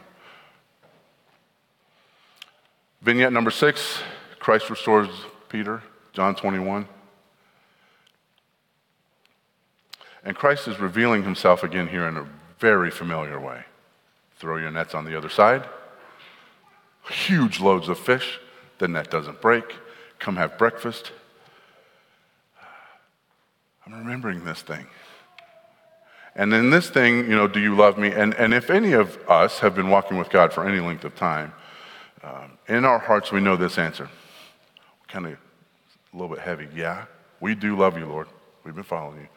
Vignette 3.01 3.34
number 3.34 3.51
six 3.51 4.01
Christ 4.39 4.70
restores 4.70 5.09
Peter. 5.49 5.82
John 6.14 6.36
21. 6.36 6.88
And 10.24 10.36
Christ 10.36 10.68
is 10.68 10.80
revealing 10.80 11.24
himself 11.24 11.64
again 11.64 11.88
here 11.88 12.07
in 12.07 12.18
a 12.18 12.28
very 12.59 12.91
familiar 12.91 13.39
way. 13.39 13.64
Throw 14.38 14.57
your 14.57 14.72
nets 14.72 14.93
on 14.93 15.05
the 15.05 15.18
other 15.18 15.30
side. 15.30 15.68
Huge 17.09 17.59
loads 17.59 17.89
of 17.89 17.97
fish. 17.97 18.39
The 18.78 18.88
net 18.88 19.09
doesn't 19.09 19.41
break. 19.41 19.66
Come 20.20 20.36
have 20.38 20.57
breakfast. 20.57 21.11
I'm 23.86 23.94
remembering 23.94 24.44
this 24.46 24.62
thing. 24.62 24.88
And 26.36 26.54
in 26.54 26.70
this 26.70 26.90
thing, 26.90 27.30
you 27.30 27.36
know, 27.36 27.48
do 27.48 27.60
you 27.60 27.76
love 27.76 27.98
me? 27.98 28.12
And, 28.12 28.34
and 28.36 28.54
if 28.54 28.70
any 28.70 28.94
of 28.94 29.18
us 29.30 29.60
have 29.60 29.76
been 29.76 29.90
walking 29.90 30.18
with 30.18 30.30
God 30.30 30.52
for 30.52 30.68
any 30.68 30.80
length 30.80 31.04
of 31.04 31.16
time, 31.16 31.54
um, 32.24 32.58
in 32.68 32.86
our 32.86 33.00
hearts 33.00 33.32
we 33.32 33.42
know 33.42 33.56
this 33.56 33.78
answer. 33.78 34.10
Kind 35.08 35.28
of 35.28 35.34
a 35.34 35.38
little 36.14 36.34
bit 36.34 36.44
heavy. 36.44 36.68
Yeah, 36.74 37.06
we 37.40 37.54
do 37.54 37.78
love 37.78 37.98
you, 37.98 38.06
Lord. 38.06 38.28
We've 38.64 38.74
been 38.74 38.84
following 38.84 39.22
you. 39.22 39.28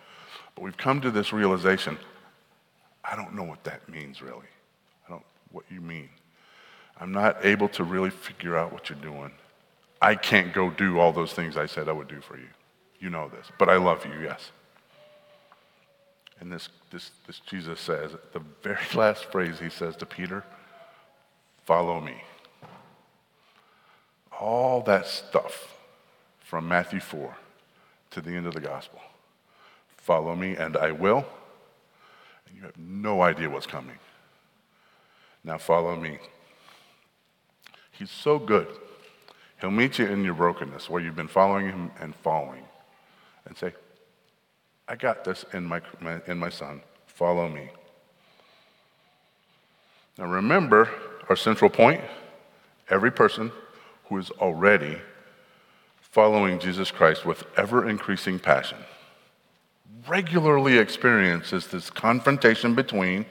But 0.54 0.62
we've 0.62 0.76
come 0.76 1.00
to 1.02 1.10
this 1.10 1.32
realization 1.32 1.98
I 3.08 3.14
don't 3.14 3.34
know 3.34 3.44
what 3.44 3.62
that 3.64 3.88
means, 3.88 4.20
really. 4.20 4.48
I 5.06 5.10
don't 5.10 5.22
what 5.52 5.64
you 5.70 5.80
mean. 5.80 6.08
I'm 7.00 7.12
not 7.12 7.44
able 7.44 7.68
to 7.70 7.84
really 7.84 8.10
figure 8.10 8.56
out 8.56 8.72
what 8.72 8.90
you're 8.90 8.98
doing. 8.98 9.30
I 10.02 10.16
can't 10.16 10.52
go 10.52 10.70
do 10.70 10.98
all 10.98 11.12
those 11.12 11.32
things 11.32 11.56
I 11.56 11.66
said 11.66 11.88
I 11.88 11.92
would 11.92 12.08
do 12.08 12.20
for 12.20 12.36
you. 12.36 12.48
You 13.00 13.10
know 13.10 13.28
this. 13.28 13.46
But 13.58 13.68
I 13.68 13.76
love 13.76 14.04
you, 14.06 14.20
yes. 14.22 14.50
And 16.40 16.52
this, 16.52 16.68
this, 16.90 17.10
this 17.26 17.40
Jesus 17.40 17.80
says, 17.80 18.12
the 18.32 18.42
very 18.62 18.78
last 18.94 19.26
phrase 19.26 19.58
he 19.58 19.70
says 19.70 19.96
to 19.96 20.06
Peter, 20.06 20.44
follow 21.64 22.00
me. 22.00 22.22
All 24.38 24.82
that 24.82 25.06
stuff 25.06 25.74
from 26.40 26.68
Matthew 26.68 27.00
4 27.00 27.34
to 28.10 28.20
the 28.20 28.30
end 28.30 28.46
of 28.46 28.54
the 28.54 28.60
gospel. 28.60 29.00
Follow 29.96 30.36
me, 30.36 30.56
and 30.56 30.76
I 30.76 30.92
will. 30.92 31.26
And 32.46 32.56
you 32.56 32.62
have 32.62 32.78
no 32.78 33.22
idea 33.22 33.48
what's 33.48 33.66
coming. 33.66 33.98
Now 35.42 35.58
follow 35.58 35.96
me. 35.96 36.18
He's 37.92 38.10
so 38.10 38.38
good. 38.38 38.68
He'll 39.60 39.70
meet 39.70 39.98
you 39.98 40.06
in 40.06 40.22
your 40.22 40.34
brokenness 40.34 40.90
where 40.90 41.00
you've 41.00 41.16
been 41.16 41.28
following 41.28 41.66
him 41.66 41.90
and 41.98 42.14
falling 42.16 42.62
and 43.46 43.56
say, 43.56 43.72
I 44.88 44.96
got 44.96 45.24
this 45.24 45.44
in 45.52 45.64
my, 45.64 45.80
my, 46.00 46.20
in 46.26 46.38
my 46.38 46.50
son. 46.50 46.82
Follow 47.06 47.48
me. 47.48 47.70
Now 50.18 50.26
remember 50.26 50.88
our 51.28 51.36
central 51.36 51.70
point 51.70 52.00
every 52.88 53.10
person 53.10 53.50
who 54.04 54.18
is 54.18 54.30
already 54.30 54.96
following 56.00 56.58
Jesus 56.58 56.90
Christ 56.90 57.26
with 57.26 57.44
ever 57.56 57.88
increasing 57.88 58.38
passion 58.38 58.78
regularly 60.06 60.78
experiences 60.78 61.66
this 61.66 61.90
confrontation 61.90 62.74
between 62.74 63.26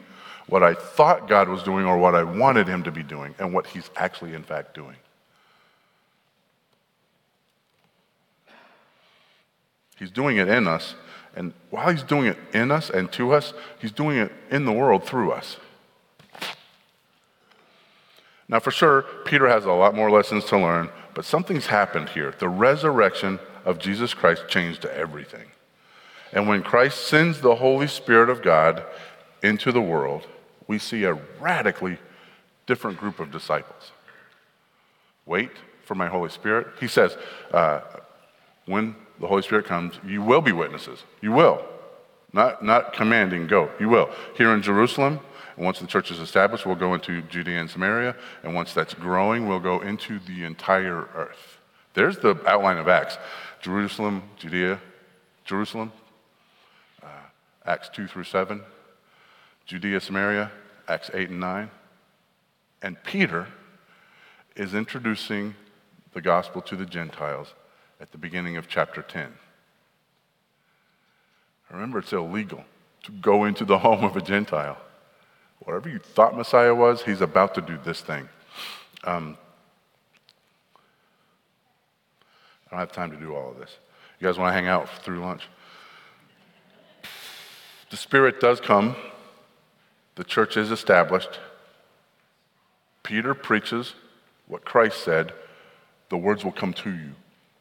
what 0.47 0.63
I 0.63 0.73
thought 0.73 1.27
God 1.27 1.49
was 1.49 1.63
doing 1.63 1.85
or 1.85 1.97
what 1.97 2.15
I 2.15 2.23
wanted 2.23 2.67
him 2.67 2.83
to 2.83 2.91
be 2.91 3.03
doing 3.03 3.33
and 3.39 3.53
what 3.53 3.65
he's 3.65 3.89
actually, 3.95 4.33
in 4.33 4.43
fact, 4.43 4.75
doing. 4.75 4.95
He's 9.95 10.11
doing 10.11 10.37
it 10.37 10.47
in 10.47 10.67
us, 10.67 10.95
and 11.35 11.53
while 11.69 11.89
he's 11.89 12.03
doing 12.03 12.27
it 12.27 12.37
in 12.53 12.71
us 12.71 12.89
and 12.89 13.11
to 13.13 13.33
us, 13.33 13.53
he's 13.79 13.91
doing 13.91 14.17
it 14.17 14.31
in 14.49 14.65
the 14.65 14.71
world 14.71 15.03
through 15.05 15.31
us. 15.31 15.57
Now, 18.47 18.59
for 18.59 18.71
sure, 18.71 19.03
Peter 19.25 19.47
has 19.47 19.65
a 19.65 19.71
lot 19.71 19.95
more 19.95 20.11
lessons 20.11 20.45
to 20.45 20.57
learn, 20.57 20.89
but 21.13 21.25
something's 21.25 21.65
happened 21.65 22.09
here. 22.09 22.33
The 22.37 22.49
resurrection 22.49 23.39
of 23.65 23.79
Jesus 23.79 24.13
Christ 24.13 24.47
changed 24.47 24.85
everything. 24.85 25.47
And 26.31 26.47
when 26.47 26.61
Christ 26.61 27.07
sends 27.07 27.41
the 27.41 27.55
Holy 27.55 27.87
Spirit 27.87 28.29
of 28.29 28.41
God 28.41 28.83
into 29.41 29.71
the 29.71 29.81
world, 29.81 30.27
we 30.67 30.77
see 30.77 31.03
a 31.03 31.17
radically 31.39 31.97
different 32.67 32.99
group 32.99 33.19
of 33.19 33.31
disciples. 33.31 33.91
Wait 35.25 35.51
for 35.83 35.95
my 35.95 36.07
Holy 36.07 36.29
Spirit. 36.29 36.67
He 36.79 36.87
says, 36.87 37.17
uh, 37.51 37.81
when 38.65 38.95
the 39.19 39.27
Holy 39.27 39.41
Spirit 39.41 39.65
comes, 39.65 39.99
you 40.05 40.21
will 40.21 40.41
be 40.41 40.51
witnesses. 40.51 41.03
You 41.21 41.31
will. 41.31 41.65
Not, 42.33 42.63
not 42.63 42.93
commanding, 42.93 43.47
go. 43.47 43.69
You 43.79 43.89
will. 43.89 44.09
Here 44.35 44.53
in 44.53 44.61
Jerusalem, 44.61 45.19
and 45.55 45.65
once 45.65 45.79
the 45.79 45.87
church 45.87 46.11
is 46.11 46.19
established, 46.19 46.65
we'll 46.65 46.75
go 46.75 46.93
into 46.93 47.21
Judea 47.21 47.59
and 47.59 47.69
Samaria. 47.69 48.15
And 48.43 48.53
once 48.53 48.73
that's 48.73 48.93
growing, 48.93 49.47
we'll 49.47 49.59
go 49.59 49.79
into 49.81 50.19
the 50.19 50.43
entire 50.43 51.07
earth. 51.15 51.59
There's 51.93 52.17
the 52.17 52.37
outline 52.45 52.77
of 52.77 52.87
Acts 52.87 53.17
Jerusalem, 53.61 54.23
Judea, 54.37 54.79
Jerusalem, 55.45 55.91
uh, 57.01 57.07
Acts 57.65 57.89
2 57.89 58.07
through 58.07 58.25
7, 58.25 58.61
Judea, 59.65 60.01
Samaria, 60.01 60.51
Acts 60.87 61.09
8 61.13 61.29
and 61.29 61.39
9. 61.39 61.71
And 62.81 63.01
Peter 63.03 63.47
is 64.55 64.75
introducing 64.75 65.55
the 66.13 66.21
gospel 66.21 66.61
to 66.63 66.75
the 66.75 66.85
Gentiles 66.85 67.53
at 67.99 68.11
the 68.11 68.17
beginning 68.17 68.57
of 68.57 68.67
chapter 68.67 69.01
10. 69.01 69.31
Remember, 71.71 71.99
it's 71.99 72.13
illegal 72.13 72.63
to 73.03 73.11
go 73.11 73.45
into 73.45 73.65
the 73.65 73.79
home 73.79 74.03
of 74.03 74.15
a 74.15 74.21
Gentile. 74.21 74.77
Whatever 75.59 75.89
you 75.89 75.99
thought 75.99 76.35
Messiah 76.35 76.75
was, 76.75 77.01
he's 77.01 77.21
about 77.21 77.55
to 77.55 77.61
do 77.61 77.77
this 77.83 78.01
thing. 78.01 78.29
Um, 79.03 79.37
I 82.67 82.71
don't 82.71 82.79
have 82.79 82.91
time 82.91 83.11
to 83.11 83.17
do 83.17 83.35
all 83.35 83.51
of 83.51 83.59
this. 83.59 83.77
You 84.19 84.27
guys 84.27 84.37
want 84.37 84.49
to 84.49 84.53
hang 84.53 84.67
out 84.67 84.89
through 85.03 85.19
lunch? 85.19 85.43
The 87.89 87.97
Spirit 87.97 88.39
does 88.39 88.59
come, 88.59 88.95
the 90.15 90.23
church 90.23 90.57
is 90.57 90.71
established. 90.71 91.39
Peter 93.03 93.33
preaches 93.33 93.93
what 94.47 94.65
Christ 94.65 95.03
said 95.03 95.33
the 96.09 96.17
words 96.17 96.43
will 96.43 96.51
come 96.51 96.73
to 96.73 96.91
you 96.91 97.11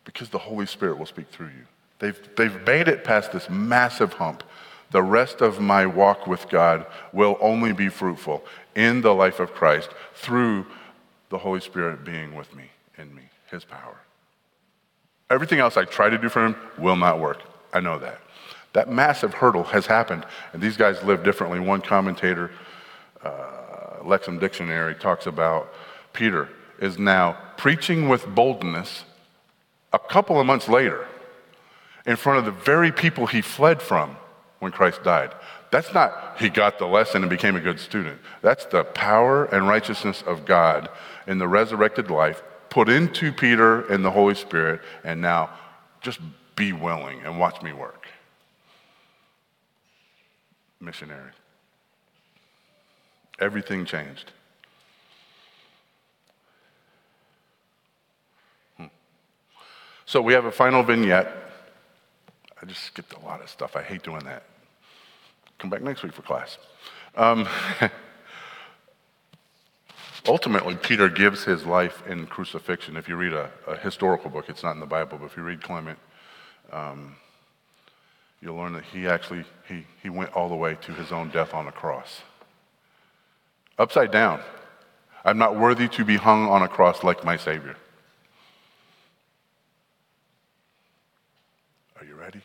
because 0.04 0.28
the 0.28 0.38
Holy 0.38 0.66
Spirit 0.66 0.98
will 0.98 1.06
speak 1.06 1.28
through 1.28 1.48
you. 1.48 1.66
They've, 1.98 2.18
they've 2.36 2.66
made 2.66 2.88
it 2.88 3.04
past 3.04 3.32
this 3.32 3.48
massive 3.48 4.14
hump 4.14 4.42
the 4.94 5.02
rest 5.02 5.40
of 5.40 5.60
my 5.60 5.86
walk 5.86 6.28
with 6.28 6.48
God 6.48 6.86
will 7.12 7.36
only 7.40 7.72
be 7.72 7.88
fruitful 7.88 8.44
in 8.76 9.00
the 9.00 9.12
life 9.12 9.40
of 9.40 9.52
Christ 9.52 9.90
through 10.14 10.66
the 11.30 11.38
Holy 11.38 11.60
Spirit 11.60 12.04
being 12.04 12.36
with 12.36 12.54
me, 12.54 12.70
in 12.96 13.12
me, 13.12 13.22
His 13.50 13.64
power. 13.64 13.96
Everything 15.30 15.58
else 15.58 15.76
I 15.76 15.84
try 15.84 16.10
to 16.10 16.16
do 16.16 16.28
for 16.28 16.46
him 16.46 16.54
will 16.78 16.94
not 16.94 17.18
work. 17.18 17.42
I 17.72 17.80
know 17.80 17.98
that. 17.98 18.20
That 18.72 18.88
massive 18.88 19.34
hurdle 19.34 19.64
has 19.64 19.84
happened, 19.84 20.26
and 20.52 20.62
these 20.62 20.76
guys 20.76 21.02
live 21.02 21.24
differently. 21.24 21.58
One 21.58 21.80
commentator, 21.80 22.52
uh, 23.24 23.98
Lexham 24.02 24.38
Dictionary, 24.38 24.94
talks 24.94 25.26
about 25.26 25.74
Peter 26.12 26.48
is 26.78 27.00
now 27.00 27.36
preaching 27.56 28.08
with 28.08 28.32
boldness 28.32 29.04
a 29.94 29.98
couple 29.98 30.40
of 30.40 30.46
months 30.46 30.68
later 30.68 31.06
in 32.04 32.16
front 32.16 32.38
of 32.38 32.44
the 32.44 32.50
very 32.50 32.92
people 32.92 33.26
he 33.26 33.40
fled 33.40 33.80
from 33.80 34.16
when 34.58 34.72
Christ 34.72 35.02
died. 35.04 35.32
That's 35.70 35.94
not 35.94 36.36
he 36.38 36.48
got 36.48 36.78
the 36.78 36.86
lesson 36.86 37.22
and 37.22 37.30
became 37.30 37.56
a 37.56 37.60
good 37.60 37.80
student. 37.80 38.20
That's 38.42 38.66
the 38.66 38.84
power 38.84 39.44
and 39.46 39.66
righteousness 39.68 40.22
of 40.26 40.44
God 40.44 40.88
in 41.26 41.38
the 41.38 41.48
resurrected 41.48 42.10
life 42.10 42.42
put 42.74 42.88
into 42.88 43.32
Peter 43.32 43.86
and 43.86 44.04
the 44.04 44.10
Holy 44.10 44.34
Spirit, 44.34 44.80
and 45.04 45.20
now 45.20 45.48
just 46.00 46.18
be 46.56 46.72
willing 46.72 47.22
and 47.22 47.38
watch 47.38 47.62
me 47.62 47.72
work. 47.72 48.08
Missionary. 50.80 51.30
Everything 53.38 53.84
changed. 53.84 54.32
So 60.06 60.20
we 60.20 60.32
have 60.34 60.44
a 60.44 60.52
final 60.52 60.82
vignette. 60.82 61.32
I 62.60 62.66
just 62.66 62.82
skipped 62.82 63.14
a 63.14 63.20
lot 63.20 63.42
of 63.42 63.48
stuff. 63.48 63.76
I 63.76 63.82
hate 63.82 64.02
doing 64.02 64.24
that. 64.24 64.44
Come 65.58 65.70
back 65.70 65.82
next 65.82 66.02
week 66.02 66.12
for 66.12 66.22
class. 66.22 66.58
Um, 67.16 67.48
ultimately, 70.26 70.74
Peter 70.76 71.08
gives 71.08 71.44
his 71.44 71.64
life 71.64 72.02
in 72.06 72.26
crucifixion. 72.26 72.96
If 72.96 73.08
you 73.08 73.16
read 73.16 73.32
a, 73.32 73.50
a, 73.66 73.76
historical 73.76 74.30
book, 74.30 74.48
it's 74.48 74.62
not 74.62 74.72
in 74.72 74.80
the 74.80 74.86
Bible, 74.86 75.18
but 75.18 75.26
if 75.26 75.36
you 75.36 75.42
read 75.42 75.62
Clement, 75.62 75.98
um, 76.72 77.16
you'll 78.40 78.56
learn 78.56 78.72
that 78.74 78.84
he 78.84 79.06
actually 79.06 79.44
he, 79.68 79.86
he 80.02 80.10
went 80.10 80.32
all 80.34 80.48
the 80.48 80.56
way 80.56 80.76
to 80.82 80.92
his 80.92 81.12
own 81.12 81.30
death 81.30 81.54
on 81.54 81.66
a 81.66 81.72
cross. 81.72 82.22
Upside 83.78 84.10
down. 84.10 84.40
I'm 85.24 85.38
not 85.38 85.58
worthy 85.58 85.88
to 85.88 86.04
be 86.04 86.16
hung 86.16 86.48
on 86.48 86.62
a 86.62 86.68
cross 86.68 87.02
like 87.02 87.24
my 87.24 87.36
Savior. 87.36 87.76
Are 91.98 92.04
you 92.04 92.14
ready? 92.14 92.42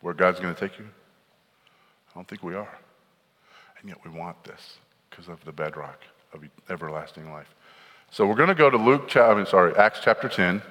Where 0.00 0.14
God's 0.14 0.40
going 0.40 0.54
to 0.54 0.60
take 0.60 0.78
you? 0.78 0.86
I 2.10 2.14
don't 2.14 2.26
think 2.26 2.42
we 2.42 2.54
are. 2.54 2.78
And 3.80 3.88
yet 3.88 3.98
we 4.04 4.10
want 4.10 4.42
this 4.44 4.78
because 5.08 5.28
of 5.28 5.44
the 5.44 5.52
bedrock 5.52 6.00
of 6.32 6.44
everlasting 6.68 7.30
life. 7.32 7.54
So 8.10 8.26
we're 8.26 8.34
going 8.34 8.48
to 8.48 8.54
go 8.54 8.70
to 8.70 8.76
Luke, 8.76 9.16
I 9.16 9.34
mean, 9.34 9.46
sorry, 9.46 9.74
Acts 9.76 10.00
chapter 10.02 10.28
10. 10.28 10.62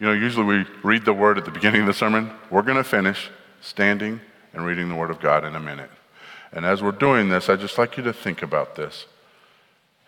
You 0.00 0.06
know, 0.06 0.12
usually 0.12 0.44
we 0.44 0.66
read 0.82 1.04
the 1.04 1.12
word 1.12 1.38
at 1.38 1.44
the 1.44 1.50
beginning 1.50 1.82
of 1.82 1.86
the 1.86 1.94
sermon. 1.94 2.30
We're 2.50 2.62
going 2.62 2.76
to 2.76 2.84
finish 2.84 3.30
standing 3.60 4.20
and 4.52 4.66
reading 4.66 4.88
the 4.88 4.94
word 4.94 5.10
of 5.10 5.20
God 5.20 5.44
in 5.44 5.54
a 5.54 5.60
minute. 5.60 5.90
And 6.52 6.64
as 6.64 6.82
we're 6.82 6.92
doing 6.92 7.28
this, 7.28 7.48
I'd 7.48 7.60
just 7.60 7.78
like 7.78 7.96
you 7.96 8.02
to 8.04 8.12
think 8.12 8.42
about 8.42 8.76
this. 8.76 9.06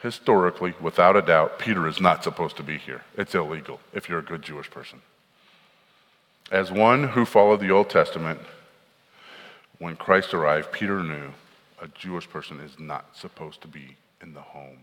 Historically, 0.03 0.75
without 0.81 1.17
a 1.17 1.23
doubt, 1.23 1.59
Peter 1.59 1.89
is 1.89 2.01
not 2.01 2.23
supposed 2.23 2.57
to 2.59 2.62
be 2.62 2.79
here. 2.79 3.03
It's 3.17 3.35
illegal 3.35 3.81
if 3.93 4.09
you're 4.09 4.19
a 4.19 4.23
good 4.23 4.43
Jewish 4.43 4.71
person. 4.71 5.01
As 6.51 6.71
one 6.71 7.09
who 7.09 7.25
followed 7.25 7.61
the 7.61 7.71
Old 7.71 7.91
Testament, 7.91 8.41
when 9.79 9.97
Christ 9.97 10.35
arrived, 10.35 10.72
Peter 10.72 11.03
knew 11.03 11.31
a 11.81 11.89
Jewish 11.89 12.29
person 12.29 12.61
is 12.61 12.79
not 12.79 13.16
supposed 13.16 13.61
to 13.62 13.68
be 13.68 13.97
in 14.22 14.33
the 14.33 14.41
home 14.41 14.79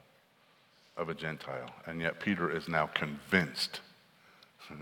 of 0.95 1.09
a 1.09 1.13
Gentile. 1.13 1.69
And 1.85 1.99
yet, 1.99 2.19
Peter 2.19 2.55
is 2.55 2.67
now 2.67 2.87
convinced 2.87 3.81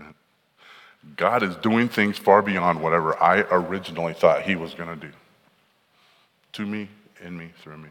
God 1.16 1.42
is 1.42 1.56
doing 1.56 1.88
things 1.88 2.16
far 2.16 2.42
beyond 2.42 2.80
whatever 2.80 3.20
I 3.20 3.40
originally 3.50 4.14
thought 4.14 4.42
he 4.42 4.54
was 4.54 4.74
going 4.74 4.88
to 4.88 5.06
do. 5.06 5.12
To 6.52 6.66
me, 6.66 6.88
in 7.20 7.36
me, 7.36 7.50
through 7.60 7.78
me. 7.78 7.88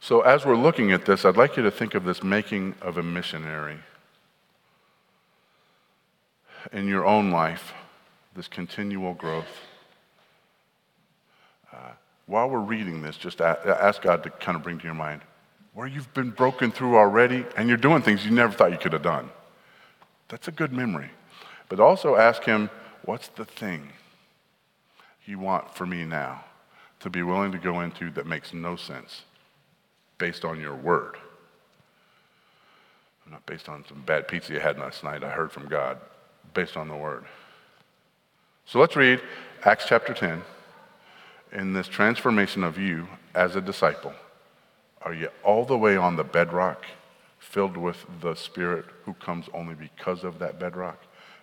So, 0.00 0.22
as 0.22 0.46
we're 0.46 0.56
looking 0.56 0.92
at 0.92 1.04
this, 1.04 1.24
I'd 1.24 1.36
like 1.36 1.56
you 1.56 1.62
to 1.64 1.70
think 1.70 1.94
of 1.94 2.04
this 2.04 2.22
making 2.22 2.76
of 2.80 2.96
a 2.96 3.02
missionary 3.02 3.78
in 6.72 6.86
your 6.86 7.04
own 7.04 7.30
life, 7.30 7.72
this 8.34 8.48
continual 8.48 9.14
growth 9.14 9.67
while 12.26 12.50
we're 12.50 12.60
reading 12.60 13.02
this, 13.02 13.16
just 13.16 13.40
ask 13.40 14.02
God 14.02 14.22
to 14.24 14.30
kind 14.30 14.56
of 14.56 14.62
bring 14.62 14.78
to 14.78 14.84
your 14.84 14.94
mind 14.94 15.22
where 15.74 15.86
you've 15.86 16.12
been 16.12 16.30
broken 16.30 16.72
through 16.72 16.96
already 16.96 17.46
and 17.56 17.68
you're 17.68 17.78
doing 17.78 18.02
things 18.02 18.24
you 18.24 18.32
never 18.32 18.52
thought 18.52 18.72
you 18.72 18.78
could 18.78 18.92
have 18.92 19.02
done. 19.02 19.30
That's 20.28 20.48
a 20.48 20.52
good 20.52 20.72
memory. 20.72 21.10
But 21.68 21.80
also 21.80 22.16
ask 22.16 22.42
Him, 22.44 22.68
what's 23.04 23.28
the 23.28 23.44
thing 23.44 23.92
you 25.24 25.38
want 25.38 25.74
for 25.74 25.86
me 25.86 26.04
now 26.04 26.44
to 27.00 27.10
be 27.10 27.22
willing 27.22 27.52
to 27.52 27.58
go 27.58 27.80
into 27.80 28.10
that 28.10 28.26
makes 28.26 28.52
no 28.52 28.76
sense 28.76 29.22
based 30.18 30.44
on 30.44 30.60
your 30.60 30.74
word? 30.74 31.16
Not 33.30 33.44
based 33.46 33.68
on 33.68 33.84
some 33.86 34.02
bad 34.02 34.26
pizza 34.26 34.54
you 34.54 34.60
had 34.60 34.78
last 34.78 35.04
night, 35.04 35.22
I 35.22 35.28
heard 35.28 35.52
from 35.52 35.68
God, 35.68 35.98
based 36.54 36.76
on 36.76 36.88
the 36.88 36.96
word. 36.96 37.24
So 38.64 38.80
let's 38.80 38.96
read 38.96 39.20
Acts 39.64 39.84
chapter 39.86 40.12
10 40.14 40.42
in 41.52 41.72
this 41.72 41.88
transformation 41.88 42.64
of 42.64 42.78
you 42.78 43.08
as 43.34 43.56
a 43.56 43.60
disciple, 43.60 44.12
are 45.02 45.14
you 45.14 45.28
all 45.44 45.64
the 45.64 45.78
way 45.78 45.96
on 45.96 46.16
the 46.16 46.24
bedrock, 46.24 46.84
filled 47.38 47.76
with 47.76 48.04
the 48.20 48.34
Spirit 48.34 48.84
who 49.04 49.14
comes 49.14 49.46
only 49.54 49.74
because 49.74 50.24
of 50.24 50.38
that 50.38 50.58
bedrock, 50.58 50.98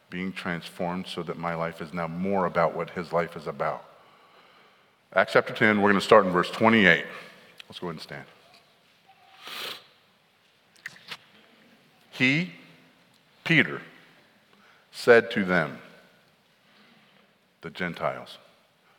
being 0.10 0.32
transformed 0.32 1.08
so 1.08 1.24
that 1.24 1.38
my 1.38 1.56
life 1.56 1.82
is 1.82 1.94
now 1.94 2.08
more 2.08 2.46
about 2.46 2.76
what 2.76 2.90
his 2.92 3.12
life 3.12 3.36
is 3.36 3.48
about? 3.48 3.84
Acts 5.14 5.34
chapter 5.34 5.54
10, 5.54 5.82
we're 5.82 5.90
going 5.90 6.00
to 6.00 6.06
start 6.06 6.26
in 6.26 6.32
verse 6.32 6.52
28. 6.52 7.06
Let's 7.68 7.80
go 7.80 7.88
ahead 7.88 7.96
and 7.96 8.02
stand. 8.02 8.26
He, 12.12 12.52
Peter, 13.44 13.82
said 14.92 15.32
to 15.32 15.44
them, 15.44 15.80
the 17.62 17.70
Gentiles, 17.70 18.38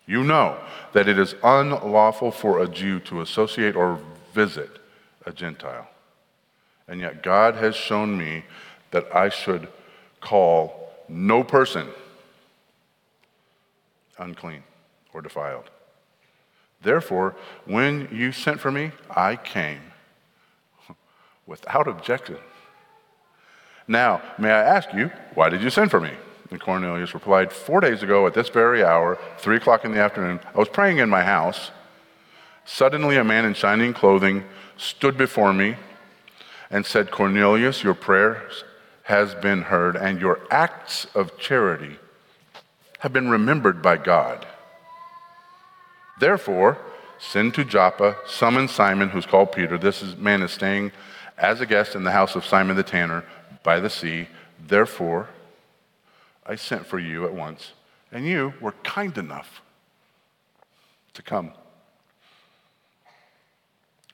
you 0.06 0.22
know 0.22 0.56
that 0.92 1.08
it 1.08 1.18
is 1.18 1.34
unlawful 1.42 2.30
for 2.30 2.62
a 2.62 2.68
Jew 2.68 3.00
to 3.00 3.20
associate 3.20 3.74
or 3.74 3.98
visit 4.32 4.70
a 5.24 5.32
Gentile. 5.32 5.88
And 6.88 7.00
yet 7.00 7.22
God 7.22 7.56
has 7.56 7.74
shown 7.74 8.16
me 8.16 8.44
that 8.92 9.14
I 9.14 9.28
should 9.28 9.68
call 10.20 10.92
no 11.08 11.42
person 11.42 11.88
unclean 14.18 14.62
or 15.12 15.20
defiled. 15.20 15.70
Therefore, 16.82 17.34
when 17.64 18.08
you 18.12 18.32
sent 18.32 18.60
for 18.60 18.70
me, 18.70 18.92
I 19.10 19.36
came 19.36 19.80
without 21.46 21.88
objection. 21.88 22.38
Now, 23.88 24.20
may 24.38 24.50
I 24.50 24.62
ask 24.62 24.92
you, 24.92 25.10
why 25.34 25.48
did 25.48 25.62
you 25.62 25.70
send 25.70 25.90
for 25.90 26.00
me? 26.00 26.12
And 26.50 26.60
Cornelius 26.60 27.14
replied, 27.14 27.52
Four 27.52 27.80
days 27.80 28.02
ago 28.02 28.26
at 28.26 28.34
this 28.34 28.48
very 28.48 28.84
hour, 28.84 29.18
three 29.38 29.56
o'clock 29.56 29.84
in 29.84 29.92
the 29.92 30.00
afternoon, 30.00 30.40
I 30.54 30.58
was 30.58 30.68
praying 30.68 30.98
in 30.98 31.08
my 31.08 31.22
house. 31.22 31.70
Suddenly, 32.64 33.16
a 33.16 33.24
man 33.24 33.44
in 33.44 33.54
shining 33.54 33.92
clothing 33.92 34.44
stood 34.76 35.16
before 35.16 35.52
me 35.52 35.76
and 36.70 36.84
said, 36.84 37.10
Cornelius, 37.10 37.82
your 37.82 37.94
prayers 37.94 38.64
has 39.04 39.34
been 39.36 39.62
heard, 39.62 39.96
and 39.96 40.20
your 40.20 40.40
acts 40.50 41.06
of 41.14 41.38
charity 41.38 41.96
have 42.98 43.12
been 43.12 43.30
remembered 43.30 43.80
by 43.82 43.96
God. 43.96 44.44
Therefore, 46.18 46.78
send 47.18 47.54
to 47.54 47.64
Joppa, 47.64 48.16
summon 48.26 48.68
Simon, 48.68 49.10
who's 49.10 49.26
called 49.26 49.52
Peter. 49.52 49.78
This 49.78 50.02
is, 50.02 50.16
man 50.16 50.42
is 50.42 50.50
staying 50.50 50.92
as 51.38 51.60
a 51.60 51.66
guest 51.66 51.94
in 51.94 52.04
the 52.04 52.10
house 52.10 52.34
of 52.34 52.44
Simon 52.44 52.76
the 52.76 52.82
tanner 52.82 53.24
by 53.62 53.78
the 53.78 53.90
sea. 53.90 54.28
Therefore, 54.66 55.28
I 56.46 56.54
sent 56.54 56.86
for 56.86 56.98
you 56.98 57.24
at 57.24 57.34
once, 57.34 57.72
and 58.12 58.24
you 58.24 58.54
were 58.60 58.72
kind 58.84 59.18
enough 59.18 59.60
to 61.14 61.22
come. 61.22 61.52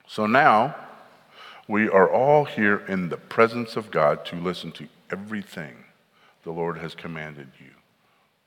So 0.06 0.26
now 0.26 0.74
we 1.68 1.88
are 1.88 2.10
all 2.10 2.44
here 2.44 2.84
in 2.88 3.10
the 3.10 3.16
presence 3.16 3.76
of 3.76 3.90
God 3.90 4.24
to 4.26 4.36
listen 4.36 4.72
to 4.72 4.88
everything 5.10 5.84
the 6.42 6.50
Lord 6.50 6.78
has 6.78 6.94
commanded 6.94 7.48
you 7.60 7.70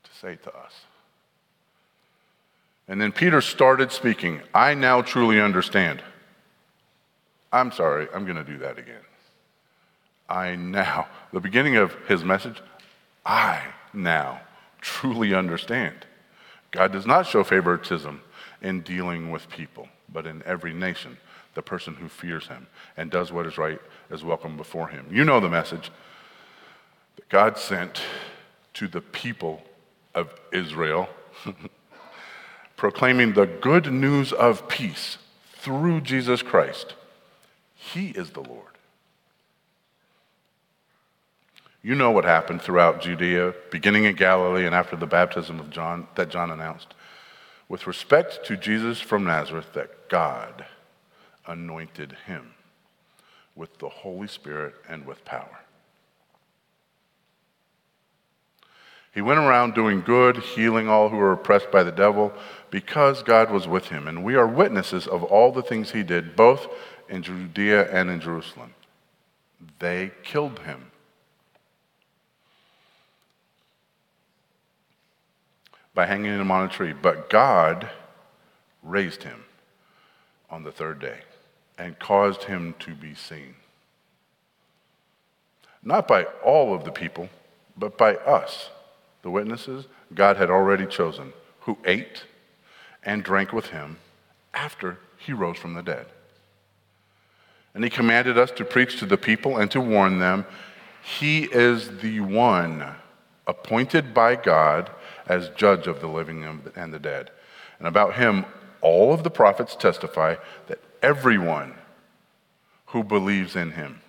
to 0.04 0.10
say 0.14 0.36
to 0.36 0.50
us. 0.50 0.72
And 2.88 3.00
then 3.00 3.12
Peter 3.12 3.40
started 3.40 3.90
speaking. 3.90 4.42
I 4.54 4.74
now 4.74 5.02
truly 5.02 5.40
understand. 5.40 6.02
I'm 7.52 7.72
sorry, 7.72 8.08
I'm 8.14 8.24
going 8.24 8.36
to 8.36 8.44
do 8.44 8.58
that 8.58 8.78
again. 8.78 9.00
I 10.28 10.56
now, 10.56 11.06
the 11.32 11.40
beginning 11.40 11.76
of 11.76 11.94
his 12.06 12.24
message, 12.24 12.60
I 13.26 13.60
now 13.92 14.40
truly 14.80 15.34
understand. 15.34 16.06
God 16.70 16.92
does 16.92 17.06
not 17.06 17.26
show 17.26 17.42
favoritism 17.42 18.22
in 18.62 18.82
dealing 18.82 19.32
with 19.32 19.50
people, 19.50 19.88
but 20.12 20.26
in 20.26 20.42
every 20.46 20.72
nation, 20.72 21.18
the 21.54 21.62
person 21.62 21.94
who 21.94 22.08
fears 22.08 22.46
him 22.46 22.68
and 22.96 23.10
does 23.10 23.32
what 23.32 23.46
is 23.46 23.58
right 23.58 23.80
is 24.10 24.22
welcome 24.22 24.56
before 24.56 24.88
him. 24.88 25.06
You 25.10 25.24
know 25.24 25.40
the 25.40 25.48
message 25.48 25.90
that 27.16 27.28
God 27.28 27.58
sent 27.58 28.00
to 28.74 28.86
the 28.86 29.00
people 29.00 29.62
of 30.14 30.32
Israel, 30.52 31.08
proclaiming 32.76 33.32
the 33.32 33.46
good 33.46 33.92
news 33.92 34.32
of 34.32 34.68
peace 34.68 35.18
through 35.54 36.02
Jesus 36.02 36.42
Christ. 36.42 36.94
He 37.74 38.10
is 38.10 38.30
the 38.30 38.42
Lord. 38.42 38.75
You 41.86 41.94
know 41.94 42.10
what 42.10 42.24
happened 42.24 42.62
throughout 42.62 43.00
Judea, 43.00 43.54
beginning 43.70 44.06
in 44.06 44.16
Galilee 44.16 44.66
and 44.66 44.74
after 44.74 44.96
the 44.96 45.06
baptism 45.06 45.60
of 45.60 45.70
John 45.70 46.08
that 46.16 46.30
John 46.30 46.50
announced. 46.50 46.94
With 47.68 47.86
respect 47.86 48.44
to 48.46 48.56
Jesus 48.56 49.00
from 49.00 49.22
Nazareth, 49.22 49.72
that 49.74 50.08
God 50.08 50.64
anointed 51.46 52.16
him 52.26 52.54
with 53.54 53.78
the 53.78 53.88
Holy 53.88 54.26
Spirit 54.26 54.74
and 54.88 55.06
with 55.06 55.24
power. 55.24 55.60
He 59.14 59.20
went 59.20 59.38
around 59.38 59.76
doing 59.76 60.00
good, 60.00 60.38
healing 60.38 60.88
all 60.88 61.08
who 61.08 61.18
were 61.18 61.34
oppressed 61.34 61.70
by 61.70 61.84
the 61.84 61.92
devil, 61.92 62.32
because 62.68 63.22
God 63.22 63.52
was 63.52 63.68
with 63.68 63.90
him. 63.90 64.08
And 64.08 64.24
we 64.24 64.34
are 64.34 64.48
witnesses 64.48 65.06
of 65.06 65.22
all 65.22 65.52
the 65.52 65.62
things 65.62 65.92
he 65.92 66.02
did, 66.02 66.34
both 66.34 66.66
in 67.08 67.22
Judea 67.22 67.88
and 67.92 68.10
in 68.10 68.20
Jerusalem. 68.20 68.74
They 69.78 70.10
killed 70.24 70.58
him. 70.58 70.90
By 75.96 76.06
hanging 76.06 76.38
him 76.38 76.50
on 76.50 76.66
a 76.66 76.68
tree. 76.68 76.92
But 76.92 77.30
God 77.30 77.90
raised 78.82 79.24
him 79.24 79.44
on 80.50 80.62
the 80.62 80.70
third 80.70 81.00
day 81.00 81.20
and 81.78 81.98
caused 81.98 82.44
him 82.44 82.74
to 82.80 82.94
be 82.94 83.14
seen. 83.14 83.54
Not 85.82 86.06
by 86.06 86.24
all 86.44 86.74
of 86.74 86.84
the 86.84 86.92
people, 86.92 87.30
but 87.78 87.96
by 87.96 88.16
us, 88.16 88.70
the 89.22 89.30
witnesses 89.30 89.86
God 90.14 90.36
had 90.36 90.50
already 90.50 90.84
chosen, 90.86 91.32
who 91.60 91.78
ate 91.84 92.24
and 93.02 93.24
drank 93.24 93.52
with 93.52 93.68
him 93.68 93.98
after 94.52 94.98
he 95.16 95.32
rose 95.32 95.56
from 95.56 95.74
the 95.74 95.82
dead. 95.82 96.06
And 97.74 97.82
he 97.82 97.90
commanded 97.90 98.36
us 98.36 98.50
to 98.52 98.64
preach 98.64 98.98
to 98.98 99.06
the 99.06 99.16
people 99.16 99.56
and 99.56 99.70
to 99.70 99.80
warn 99.80 100.18
them 100.18 100.44
he 101.02 101.44
is 101.44 102.00
the 102.00 102.20
one 102.20 102.84
appointed 103.46 104.12
by 104.12 104.36
God 104.36 104.90
as 105.26 105.50
judge 105.50 105.86
of 105.86 106.00
the 106.00 106.06
living 106.06 106.44
and 106.74 106.92
the 106.92 106.98
dead. 106.98 107.30
And 107.78 107.86
about 107.86 108.14
him, 108.14 108.44
all 108.80 109.12
of 109.12 109.22
the 109.22 109.30
prophets 109.30 109.74
testify 109.74 110.36
that 110.68 110.80
everyone 111.02 111.74
who 112.86 113.02
believes 113.02 113.56
in 113.56 113.72
him 113.72 114.00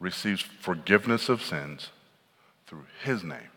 receives 0.00 0.42
forgiveness 0.42 1.28
of 1.28 1.42
sins 1.42 1.90
through 2.66 2.84
his 3.02 3.24
name. 3.24 3.50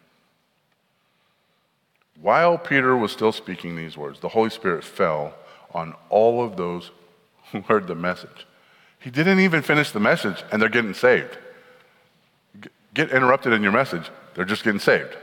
While 2.20 2.58
Peter 2.58 2.96
was 2.96 3.12
still 3.12 3.32
speaking 3.32 3.76
these 3.76 3.98
words, 3.98 4.20
the 4.20 4.30
Holy 4.30 4.50
Spirit 4.50 4.84
fell 4.84 5.34
on 5.74 5.96
all 6.10 6.44
of 6.44 6.56
those 6.58 6.92
who 7.52 7.62
heard 7.62 7.88
the 7.88 7.96
message. 7.96 8.46
He 9.00 9.10
didn't 9.10 9.40
even 9.40 9.64
finish 9.64 9.92
the 9.92 10.00
message, 10.00 10.44
and 10.52 10.62
they're 10.62 10.70
getting 10.70 10.94
saved. 10.94 11.38
Get 12.94 13.12
interrupted 13.12 13.54
in 13.54 13.64
your 13.64 13.72
message, 13.72 14.10
they're 14.34 14.46
just 14.46 14.64
getting 14.64 14.80
saved. 14.80 15.16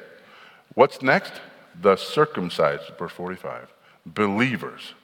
What's 0.75 1.03
next? 1.03 1.33
The 1.81 1.97
circumcised, 1.97 2.85
verse 2.99 3.13
45, 3.13 3.73
believers 4.07 4.95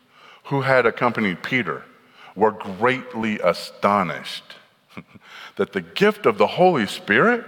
who 0.45 0.63
had 0.63 0.87
accompanied 0.87 1.43
Peter 1.43 1.85
were 2.35 2.51
greatly 2.51 3.39
astonished 3.41 4.57
that 5.57 5.73
the 5.73 5.81
gift 5.81 6.27
of 6.27 6.39
the 6.39 6.47
Holy 6.47 6.87
Spirit 6.87 7.45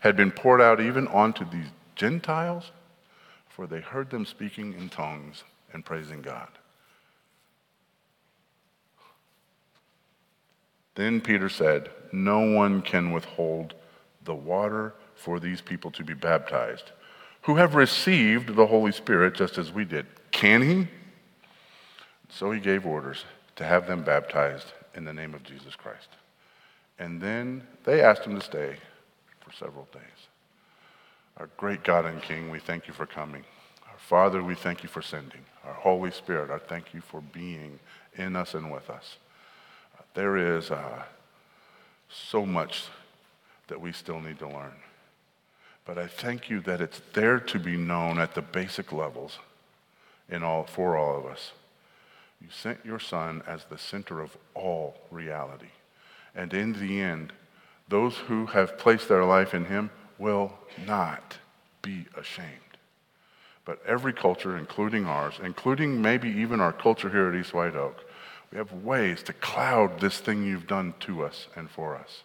had 0.00 0.16
been 0.16 0.30
poured 0.30 0.60
out 0.60 0.80
even 0.80 1.06
onto 1.08 1.48
these 1.48 1.68
Gentiles, 1.94 2.72
for 3.48 3.66
they 3.66 3.80
heard 3.80 4.10
them 4.10 4.24
speaking 4.24 4.72
in 4.74 4.88
tongues 4.88 5.44
and 5.72 5.84
praising 5.84 6.22
God. 6.22 6.48
Then 10.94 11.20
Peter 11.20 11.48
said, 11.48 11.90
No 12.12 12.40
one 12.40 12.82
can 12.82 13.12
withhold 13.12 13.74
the 14.24 14.34
water 14.34 14.94
for 15.14 15.40
these 15.40 15.60
people 15.60 15.90
to 15.92 16.04
be 16.04 16.14
baptized, 16.14 16.92
who 17.42 17.56
have 17.56 17.74
received 17.74 18.54
the 18.54 18.66
Holy 18.66 18.92
Spirit 18.92 19.34
just 19.34 19.58
as 19.58 19.72
we 19.72 19.84
did. 19.84 20.06
Can 20.30 20.62
he? 20.62 20.88
So 22.28 22.50
he 22.50 22.60
gave 22.60 22.86
orders 22.86 23.24
to 23.56 23.64
have 23.64 23.86
them 23.86 24.02
baptized 24.02 24.72
in 24.94 25.04
the 25.04 25.12
name 25.12 25.34
of 25.34 25.42
Jesus 25.42 25.76
Christ. 25.76 26.08
And 26.98 27.20
then 27.20 27.66
they 27.84 28.00
asked 28.00 28.24
him 28.24 28.34
to 28.34 28.44
stay 28.44 28.76
for 29.40 29.52
several 29.52 29.88
days. 29.92 30.02
Our 31.38 31.48
great 31.56 31.82
God 31.82 32.04
and 32.04 32.22
King, 32.22 32.50
we 32.50 32.58
thank 32.58 32.86
you 32.86 32.94
for 32.94 33.06
coming. 33.06 33.44
Our 33.90 33.98
Father, 33.98 34.42
we 34.42 34.54
thank 34.54 34.82
you 34.82 34.88
for 34.88 35.02
sending. 35.02 35.40
Our 35.64 35.74
Holy 35.74 36.10
Spirit, 36.10 36.50
I 36.50 36.58
thank 36.58 36.94
you 36.94 37.00
for 37.00 37.20
being 37.20 37.78
in 38.16 38.36
us 38.36 38.54
and 38.54 38.70
with 38.70 38.88
us. 38.90 39.16
There 40.14 40.36
is 40.36 40.70
uh, 40.70 41.02
so 42.10 42.44
much 42.44 42.84
that 43.72 43.80
we 43.80 43.90
still 43.90 44.20
need 44.20 44.38
to 44.38 44.46
learn. 44.46 44.74
But 45.86 45.96
I 45.96 46.06
thank 46.06 46.50
you 46.50 46.60
that 46.60 46.82
it's 46.82 47.00
there 47.14 47.40
to 47.40 47.58
be 47.58 47.78
known 47.78 48.18
at 48.18 48.34
the 48.34 48.42
basic 48.42 48.92
levels 48.92 49.38
in 50.28 50.42
all, 50.42 50.64
for 50.64 50.94
all 50.94 51.16
of 51.16 51.24
us. 51.24 51.52
You 52.38 52.48
sent 52.50 52.84
your 52.84 52.98
Son 52.98 53.42
as 53.46 53.64
the 53.64 53.78
center 53.78 54.20
of 54.20 54.36
all 54.52 54.98
reality. 55.10 55.70
And 56.34 56.52
in 56.52 56.74
the 56.74 57.00
end, 57.00 57.32
those 57.88 58.14
who 58.14 58.44
have 58.44 58.76
placed 58.76 59.08
their 59.08 59.24
life 59.24 59.54
in 59.54 59.64
him 59.64 59.88
will 60.18 60.52
not 60.86 61.38
be 61.80 62.04
ashamed. 62.14 62.48
But 63.64 63.80
every 63.86 64.12
culture, 64.12 64.58
including 64.58 65.06
ours, 65.06 65.40
including 65.42 66.02
maybe 66.02 66.28
even 66.28 66.60
our 66.60 66.74
culture 66.74 67.08
here 67.08 67.30
at 67.30 67.40
East 67.40 67.54
White 67.54 67.74
Oak, 67.74 68.04
we 68.50 68.58
have 68.58 68.84
ways 68.84 69.22
to 69.22 69.32
cloud 69.32 69.98
this 69.98 70.18
thing 70.18 70.44
you've 70.44 70.66
done 70.66 70.92
to 71.00 71.24
us 71.24 71.46
and 71.56 71.70
for 71.70 71.96
us. 71.96 72.22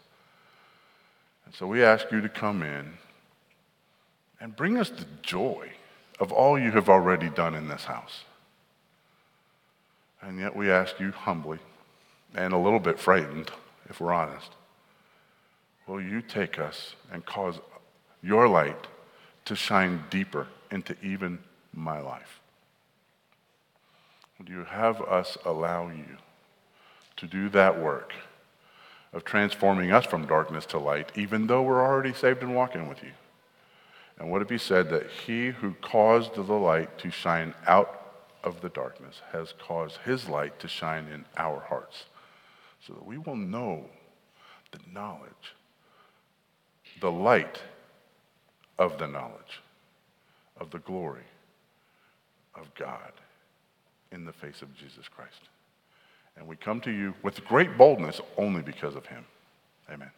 And 1.47 1.55
so 1.55 1.65
we 1.65 1.81
ask 1.81 2.11
you 2.11 2.19
to 2.19 2.27
come 2.27 2.61
in 2.61 2.91
and 4.41 4.53
bring 4.53 4.77
us 4.77 4.89
the 4.89 5.05
joy 5.21 5.69
of 6.19 6.33
all 6.33 6.59
you 6.59 6.71
have 6.71 6.89
already 6.89 7.29
done 7.29 7.55
in 7.55 7.69
this 7.69 7.85
house. 7.85 8.25
And 10.21 10.37
yet 10.41 10.57
we 10.57 10.69
ask 10.69 10.99
you 10.99 11.11
humbly 11.11 11.59
and 12.35 12.53
a 12.53 12.57
little 12.57 12.81
bit 12.81 12.99
frightened, 12.99 13.49
if 13.89 14.01
we're 14.01 14.11
honest, 14.11 14.51
will 15.87 16.01
you 16.01 16.21
take 16.21 16.59
us 16.59 16.97
and 17.13 17.25
cause 17.25 17.61
your 18.21 18.49
light 18.49 18.85
to 19.45 19.55
shine 19.55 20.03
deeper 20.09 20.47
into 20.69 20.97
even 21.01 21.39
my 21.73 22.01
life? 22.01 22.41
Would 24.37 24.49
you 24.49 24.65
have 24.65 25.01
us 25.01 25.37
allow 25.45 25.87
you 25.87 26.17
to 27.15 27.25
do 27.25 27.47
that 27.49 27.79
work 27.79 28.11
of 29.17 29.25
transforming 29.25 29.91
us 29.91 30.05
from 30.05 30.27
darkness 30.27 30.67
to 30.67 30.77
light, 30.77 31.11
even 31.15 31.47
though 31.47 31.63
we're 31.63 31.83
already 31.83 32.13
saved 32.13 32.43
and 32.43 32.53
walking 32.53 32.87
with 32.87 33.01
you? 33.01 33.09
And 34.19 34.29
would 34.29 34.43
it 34.43 34.47
be 34.47 34.59
said 34.59 34.91
that 34.91 35.09
he 35.09 35.47
who 35.49 35.73
caused 35.81 36.35
the 36.35 36.41
light 36.43 36.99
to 36.99 37.09
shine 37.09 37.55
out 37.65 38.13
of 38.43 38.61
the 38.61 38.69
darkness 38.69 39.23
has 39.31 39.55
caused 39.57 39.97
his 40.05 40.29
light 40.29 40.59
to 40.59 40.67
shine 40.67 41.07
in 41.11 41.25
our 41.35 41.59
hearts 41.61 42.05
so 42.85 42.93
that 42.93 43.07
we 43.07 43.17
will 43.17 43.35
know 43.35 43.85
the 44.71 44.79
knowledge, 44.93 45.55
the 47.01 47.11
light 47.11 47.59
of 48.77 48.99
the 48.99 49.07
knowledge 49.07 49.61
of 50.59 50.69
the 50.69 50.79
glory 50.79 51.25
of 52.53 52.71
God 52.75 53.13
in 54.11 54.25
the 54.25 54.33
face 54.33 54.61
of 54.61 54.75
Jesus 54.75 55.07
Christ. 55.07 55.49
And 56.37 56.47
we 56.47 56.55
come 56.55 56.81
to 56.81 56.91
you 56.91 57.13
with 57.23 57.43
great 57.45 57.77
boldness 57.77 58.21
only 58.37 58.61
because 58.61 58.95
of 58.95 59.05
him. 59.05 59.25
Amen. 59.91 60.11